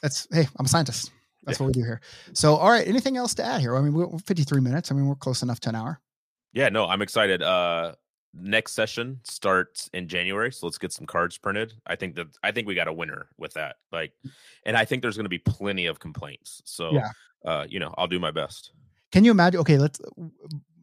That's 0.00 0.28
hey, 0.32 0.46
I'm 0.58 0.66
a 0.66 0.68
scientist. 0.68 1.10
That's 1.44 1.60
what 1.60 1.66
we 1.66 1.72
do 1.72 1.82
here. 1.82 2.00
So, 2.32 2.56
all 2.56 2.70
right. 2.70 2.86
Anything 2.86 3.16
else 3.18 3.34
to 3.34 3.44
add 3.44 3.60
here? 3.60 3.76
I 3.76 3.80
mean, 3.82 3.92
we're 3.92 4.06
we're 4.06 4.18
53 4.18 4.60
minutes. 4.60 4.90
I 4.90 4.94
mean, 4.94 5.06
we're 5.06 5.14
close 5.14 5.42
enough 5.42 5.60
to 5.60 5.68
an 5.70 5.74
hour. 5.74 6.00
Yeah, 6.54 6.68
no, 6.70 6.86
I'm 6.86 7.02
excited. 7.02 7.42
Uh 7.42 7.94
next 8.36 8.72
session 8.72 9.20
starts 9.22 9.88
in 9.94 10.08
January, 10.08 10.50
so 10.50 10.66
let's 10.66 10.76
get 10.78 10.92
some 10.92 11.06
cards 11.06 11.38
printed. 11.38 11.72
I 11.86 11.94
think 11.94 12.16
that 12.16 12.26
I 12.42 12.50
think 12.50 12.66
we 12.66 12.74
got 12.74 12.88
a 12.88 12.92
winner 12.92 13.28
with 13.38 13.52
that. 13.54 13.76
Like 13.92 14.12
and 14.64 14.76
I 14.76 14.84
think 14.84 15.02
there's 15.02 15.16
going 15.16 15.24
to 15.26 15.28
be 15.30 15.38
plenty 15.38 15.86
of 15.86 15.98
complaints. 16.00 16.62
So 16.64 16.92
Yeah. 16.92 17.10
uh 17.44 17.66
you 17.68 17.78
know, 17.78 17.92
I'll 17.98 18.08
do 18.08 18.18
my 18.18 18.30
best. 18.30 18.72
Can 19.12 19.24
you 19.24 19.30
imagine? 19.30 19.60
Okay, 19.60 19.78
let's. 19.78 20.00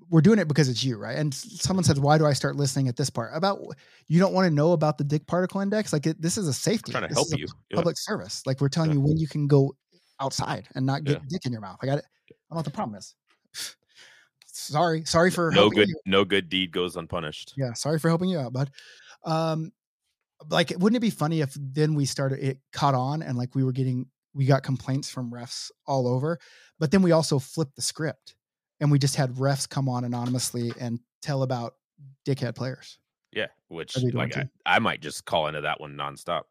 We're 0.09 0.22
doing 0.22 0.39
it 0.39 0.47
because 0.49 0.67
it's 0.67 0.84
you, 0.84 0.97
right? 0.97 1.17
And 1.17 1.34
someone 1.34 1.84
says, 1.86 1.97
"Why 1.99 2.17
do 2.17 2.26
I 2.26 2.34
start 2.34 2.55
listening 2.57 2.89
at 2.89 2.95
this 2.97 3.09
part 3.09 3.32
about 3.34 3.59
you 4.07 4.19
don't 4.19 4.34
want 4.34 4.45
to 4.45 4.53
know 4.53 4.74
about 4.74 4.97
the 4.97 5.03
dick 5.05 5.26
particle 5.26 5.61
index? 5.61 5.91
Like 5.93 6.05
it, 6.05 6.22
this 6.22 6.38
is 6.38 6.47
a 6.49 6.53
safety. 6.53 6.91
trying 6.91 7.03
to 7.03 7.07
This 7.09 7.17
help 7.17 7.28
you. 7.38 7.47
Yeah. 7.69 7.76
Public 7.78 7.97
service. 7.97 8.45
Like 8.45 8.59
we're 8.61 8.67
telling 8.69 8.89
Yeah. 8.91 8.95
you 8.95 9.01
when 9.01 9.17
you 9.17 9.28
can 9.28 9.47
go 9.47 9.74
outside 10.19 10.67
and 10.76 10.86
not 10.86 11.03
get 11.05 11.13
Yeah. 11.19 11.26
dick 11.30 11.45
in 11.45 11.51
your 11.53 11.61
mouth. 11.61 11.78
I 11.82 11.86
got 11.86 11.97
it. 11.97 12.05
I 12.05 12.32
don't 12.32 12.36
know 12.51 12.55
what 12.57 12.65
the 12.65 12.72
problem 12.72 12.97
is. 12.97 13.15
Sorry, 14.52 15.04
sorry 15.06 15.32
for 15.32 15.52
No 15.52 15.70
good 15.70 15.89
no 16.06 16.26
good 16.26 16.49
deed 16.49 16.72
goes 16.72 16.95
unpunished. 16.95 17.54
Yeah, 17.58 17.74
sorry 17.74 17.99
for 17.99 18.10
helping 18.10 18.30
you 18.30 18.39
out, 18.39 18.54
bud. 18.54 18.72
Um, 19.24 19.72
like, 20.49 20.72
wouldn't 20.78 20.97
it 20.97 21.02
be 21.02 21.10
funny 21.10 21.41
if 21.41 21.56
then 21.60 21.93
we 21.93 22.06
started 22.06 22.39
it 22.39 22.60
caught 22.74 22.95
on 22.95 23.22
and 23.22 23.38
like 23.38 23.54
we 23.56 23.64
were 23.64 23.72
getting 23.72 24.08
we 24.34 24.45
got 24.45 24.64
complaints 24.64 25.10
from 25.10 25.32
refs 25.32 25.72
all 25.86 26.08
over, 26.08 26.39
but 26.80 26.91
then 26.91 27.02
we 27.02 27.12
also 27.12 27.38
flipped 27.38 27.76
the 27.76 27.82
script 27.82 28.36
and 28.80 28.91
we 28.91 28.99
just 28.99 29.16
had 29.16 29.32
refs 29.36 29.70
come 29.70 29.88
on 29.89 30.04
anonymously 30.04 30.72
and 30.80 30.99
tell 31.22 31.43
about 31.43 31.76
dickhead 32.26 32.56
players. 32.56 32.97
Yeah, 33.32 33.47
which 33.68 33.95
Are 33.95 34.02
we 34.04 34.12
going 34.12 34.30
like 34.30 34.38
I. 34.66 34.76
I 34.76 34.80
might 34.80 35.02
just 35.02 35.26
call 35.26 35.47
into 35.47 35.62
that 35.62 35.80
one 35.80 35.95
nonstop. 35.95 36.43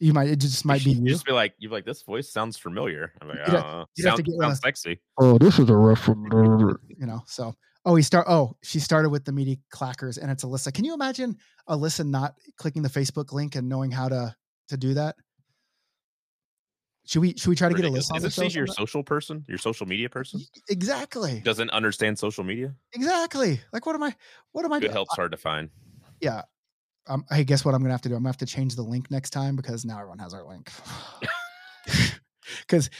You 0.00 0.12
might 0.12 0.28
it 0.28 0.36
just 0.40 0.64
might 0.64 0.82
be 0.84 0.90
You 0.90 1.02
you. 1.04 1.10
just 1.10 1.24
be 1.24 1.32
like, 1.32 1.54
you're 1.58 1.70
like, 1.70 1.84
this 1.84 2.02
voice 2.02 2.30
sounds 2.32 2.56
familiar. 2.58 3.12
I'm 3.22 3.28
like, 3.28 3.38
I 3.38 3.40
You'd 3.40 3.46
don't 3.52 3.62
have- 3.62 3.72
know. 3.72 3.86
you'd 3.96 4.16
to 4.16 4.22
get, 4.22 4.34
sounds 4.40 4.58
uh, 4.58 4.62
sexy. 4.62 5.00
Oh, 5.18 5.38
this 5.38 5.58
is 5.58 5.70
a 5.70 5.76
ref 5.76 6.00
from 6.00 6.24
you 6.88 7.06
know. 7.06 7.22
So 7.26 7.54
oh, 7.84 7.94
he 7.94 8.02
start. 8.02 8.26
Oh, 8.28 8.56
she 8.62 8.80
started 8.80 9.10
with 9.10 9.24
the 9.24 9.32
meaty 9.32 9.60
clackers, 9.72 10.18
and 10.20 10.30
it's 10.30 10.44
Alyssa. 10.44 10.74
Can 10.74 10.84
you 10.84 10.94
imagine 10.94 11.36
Alyssa 11.68 12.04
not 12.06 12.34
clicking 12.58 12.82
the 12.82 12.88
Facebook 12.90 13.32
link 13.32 13.54
and 13.54 13.68
knowing 13.68 13.90
how 13.92 14.08
to 14.08 14.34
to 14.68 14.76
do 14.76 14.94
that? 14.94 15.14
Should 17.06 17.20
we 17.20 17.34
should 17.36 17.48
we 17.48 17.54
try 17.56 17.68
to 17.68 17.74
get 17.74 17.82
Ridiculous. 17.82 18.10
Alyssa 18.10 18.14
on 18.14 18.24
Is 18.26 18.34
show? 18.34 18.42
this 18.42 18.54
your 18.54 18.66
social 18.66 19.02
person? 19.04 19.44
Your 19.46 19.58
social 19.58 19.86
media 19.86 20.08
person? 20.08 20.40
Exactly. 20.70 21.40
Doesn't 21.44 21.70
understand 21.70 22.18
social 22.18 22.44
media? 22.44 22.74
Exactly. 22.94 23.60
Like, 23.72 23.84
what 23.86 23.94
am 23.94 24.02
I? 24.02 24.14
What 24.52 24.64
am 24.64 24.72
I 24.72 24.78
Good 24.80 24.86
doing? 24.86 24.92
help's 24.94 25.14
hard 25.14 25.30
to 25.32 25.36
find. 25.36 25.68
Yeah. 26.20 26.42
Um, 27.06 27.24
hey, 27.30 27.44
guess 27.44 27.64
what? 27.64 27.74
I'm 27.74 27.82
gonna 27.82 27.92
have 27.92 28.02
to 28.02 28.08
do. 28.08 28.14
I'm 28.14 28.22
gonna 28.22 28.30
have 28.30 28.38
to 28.38 28.46
change 28.46 28.76
the 28.76 28.82
link 28.82 29.10
next 29.10 29.30
time 29.30 29.56
because 29.56 29.84
now 29.84 29.98
everyone 29.98 30.18
has 30.18 30.34
our 30.34 30.44
link. 30.44 30.70
Because 32.60 32.90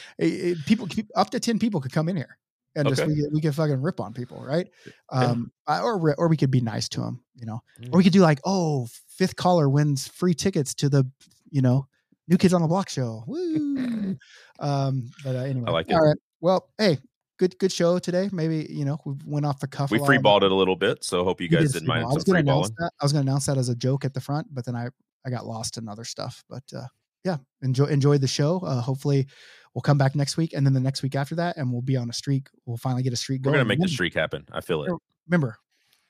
people, 0.66 0.86
keep- 0.86 1.10
up 1.14 1.30
to 1.30 1.40
ten 1.40 1.58
people 1.58 1.80
could 1.80 1.92
come 1.92 2.08
in 2.08 2.16
here, 2.16 2.38
and 2.74 2.88
just 2.88 3.06
we 3.06 3.26
we 3.32 3.40
could 3.40 3.54
fucking 3.54 3.80
rip 3.80 4.00
on 4.00 4.12
people, 4.12 4.42
right? 4.42 4.68
Um, 5.10 5.52
I- 5.66 5.80
or 5.80 6.14
or 6.16 6.28
we 6.28 6.36
could 6.36 6.50
be 6.50 6.60
nice 6.60 6.88
to 6.90 7.00
them, 7.00 7.22
you 7.34 7.46
know. 7.46 7.60
Mm. 7.80 7.92
Or 7.92 7.98
we 7.98 8.04
could 8.04 8.12
do 8.12 8.20
like, 8.20 8.40
oh, 8.44 8.88
fifth 9.08 9.36
caller 9.36 9.68
wins 9.68 10.08
free 10.08 10.34
tickets 10.34 10.74
to 10.76 10.88
the, 10.88 11.06
you 11.50 11.62
know, 11.62 11.86
New 12.26 12.38
Kids 12.38 12.54
on 12.54 12.62
the 12.62 12.68
Block 12.68 12.88
show. 12.88 13.24
Woo! 13.28 14.16
um, 14.60 15.10
but 15.22 15.36
uh, 15.36 15.40
anyway, 15.40 15.70
like 15.70 15.88
it. 15.88 15.94
All 15.94 16.06
right. 16.06 16.16
Well, 16.40 16.68
hey, 16.78 16.98
good 17.38 17.58
good 17.58 17.72
show 17.72 17.98
today. 17.98 18.28
Maybe 18.32 18.66
you 18.70 18.84
know 18.84 18.98
we 19.04 19.14
went 19.24 19.46
off 19.46 19.60
the 19.60 19.66
cuff. 19.66 19.90
We 19.90 19.98
lot, 19.98 20.06
free 20.06 20.18
balled 20.18 20.44
it 20.44 20.52
a 20.52 20.54
little 20.54 20.76
bit, 20.76 21.04
so 21.04 21.24
hope 21.24 21.40
you 21.40 21.48
guys 21.48 21.72
did 21.72 21.80
didn't 21.80 21.88
mind. 21.88 22.04
I 22.04 22.14
was 22.14 22.24
gonna 22.24 22.40
announce 22.40 22.70
that. 22.78 22.90
I 23.00 23.04
was 23.04 23.12
gonna 23.12 23.22
announce 23.22 23.46
that 23.46 23.58
as 23.58 23.68
a 23.68 23.74
joke 23.74 24.04
at 24.04 24.14
the 24.14 24.20
front, 24.20 24.48
but 24.52 24.64
then 24.64 24.76
I 24.76 24.88
I 25.26 25.30
got 25.30 25.46
lost 25.46 25.78
in 25.78 25.88
other 25.88 26.04
stuff. 26.04 26.44
But 26.48 26.64
uh, 26.76 26.86
yeah, 27.24 27.38
enjoy 27.62 27.86
enjoyed 27.86 28.20
the 28.20 28.28
show. 28.28 28.60
Uh, 28.60 28.80
hopefully, 28.80 29.26
we'll 29.74 29.82
come 29.82 29.98
back 29.98 30.14
next 30.14 30.36
week, 30.36 30.52
and 30.54 30.64
then 30.66 30.72
the 30.72 30.80
next 30.80 31.02
week 31.02 31.16
after 31.16 31.34
that, 31.36 31.56
and 31.56 31.72
we'll 31.72 31.82
be 31.82 31.96
on 31.96 32.08
a 32.10 32.12
streak. 32.12 32.48
We'll 32.66 32.76
finally 32.76 33.02
get 33.02 33.12
a 33.12 33.16
streak 33.16 33.40
We're 33.40 33.52
going. 33.52 33.60
gonna 33.60 33.68
make 33.68 33.80
the 33.80 33.88
streak 33.88 34.14
happen. 34.14 34.46
I 34.52 34.60
feel 34.60 34.84
it. 34.84 34.92
Remember, 35.28 35.56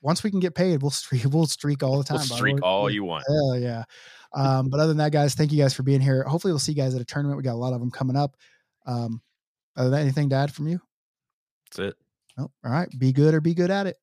once 0.01 0.23
we 0.23 0.29
can 0.31 0.39
get 0.39 0.55
paid, 0.55 0.81
we'll 0.81 0.91
streak. 0.91 1.23
We'll 1.31 1.47
streak 1.47 1.81
all 1.83 1.97
the 1.97 2.03
time. 2.03 2.17
We'll 2.17 2.37
streak 2.37 2.61
all 2.61 2.83
we're- 2.83 2.93
you 2.93 3.03
want. 3.03 3.25
Hell 3.27 3.57
yeah. 3.57 3.83
Um, 4.33 4.69
but 4.69 4.81
other 4.81 4.89
than 4.89 4.97
that, 4.97 5.13
guys, 5.13 5.33
thank 5.33 5.53
you 5.53 5.57
guys 5.61 5.73
for 5.73 5.83
being 5.83 6.01
here. 6.01 6.23
Hopefully, 6.23 6.51
we'll 6.51 6.59
see 6.59 6.73
you 6.73 6.77
guys 6.77 6.93
at 6.93 6.99
a 7.01 7.05
tournament. 7.05 7.37
We 7.37 7.43
got 7.43 7.53
a 7.53 7.55
lot 7.55 7.73
of 7.73 7.79
them 7.79 7.89
coming 7.89 8.17
up. 8.17 8.35
Um, 8.85 9.21
other 9.77 9.89
than 9.89 10.01
anything 10.01 10.29
to 10.29 10.35
add 10.35 10.53
from 10.53 10.67
you? 10.67 10.81
That's 11.65 11.79
it. 11.79 11.95
No. 12.37 12.51
All 12.63 12.71
right. 12.71 12.89
Be 12.97 13.11
good 13.11 13.33
or 13.33 13.41
be 13.41 13.53
good 13.53 13.71
at 13.71 13.87
it. 13.87 13.97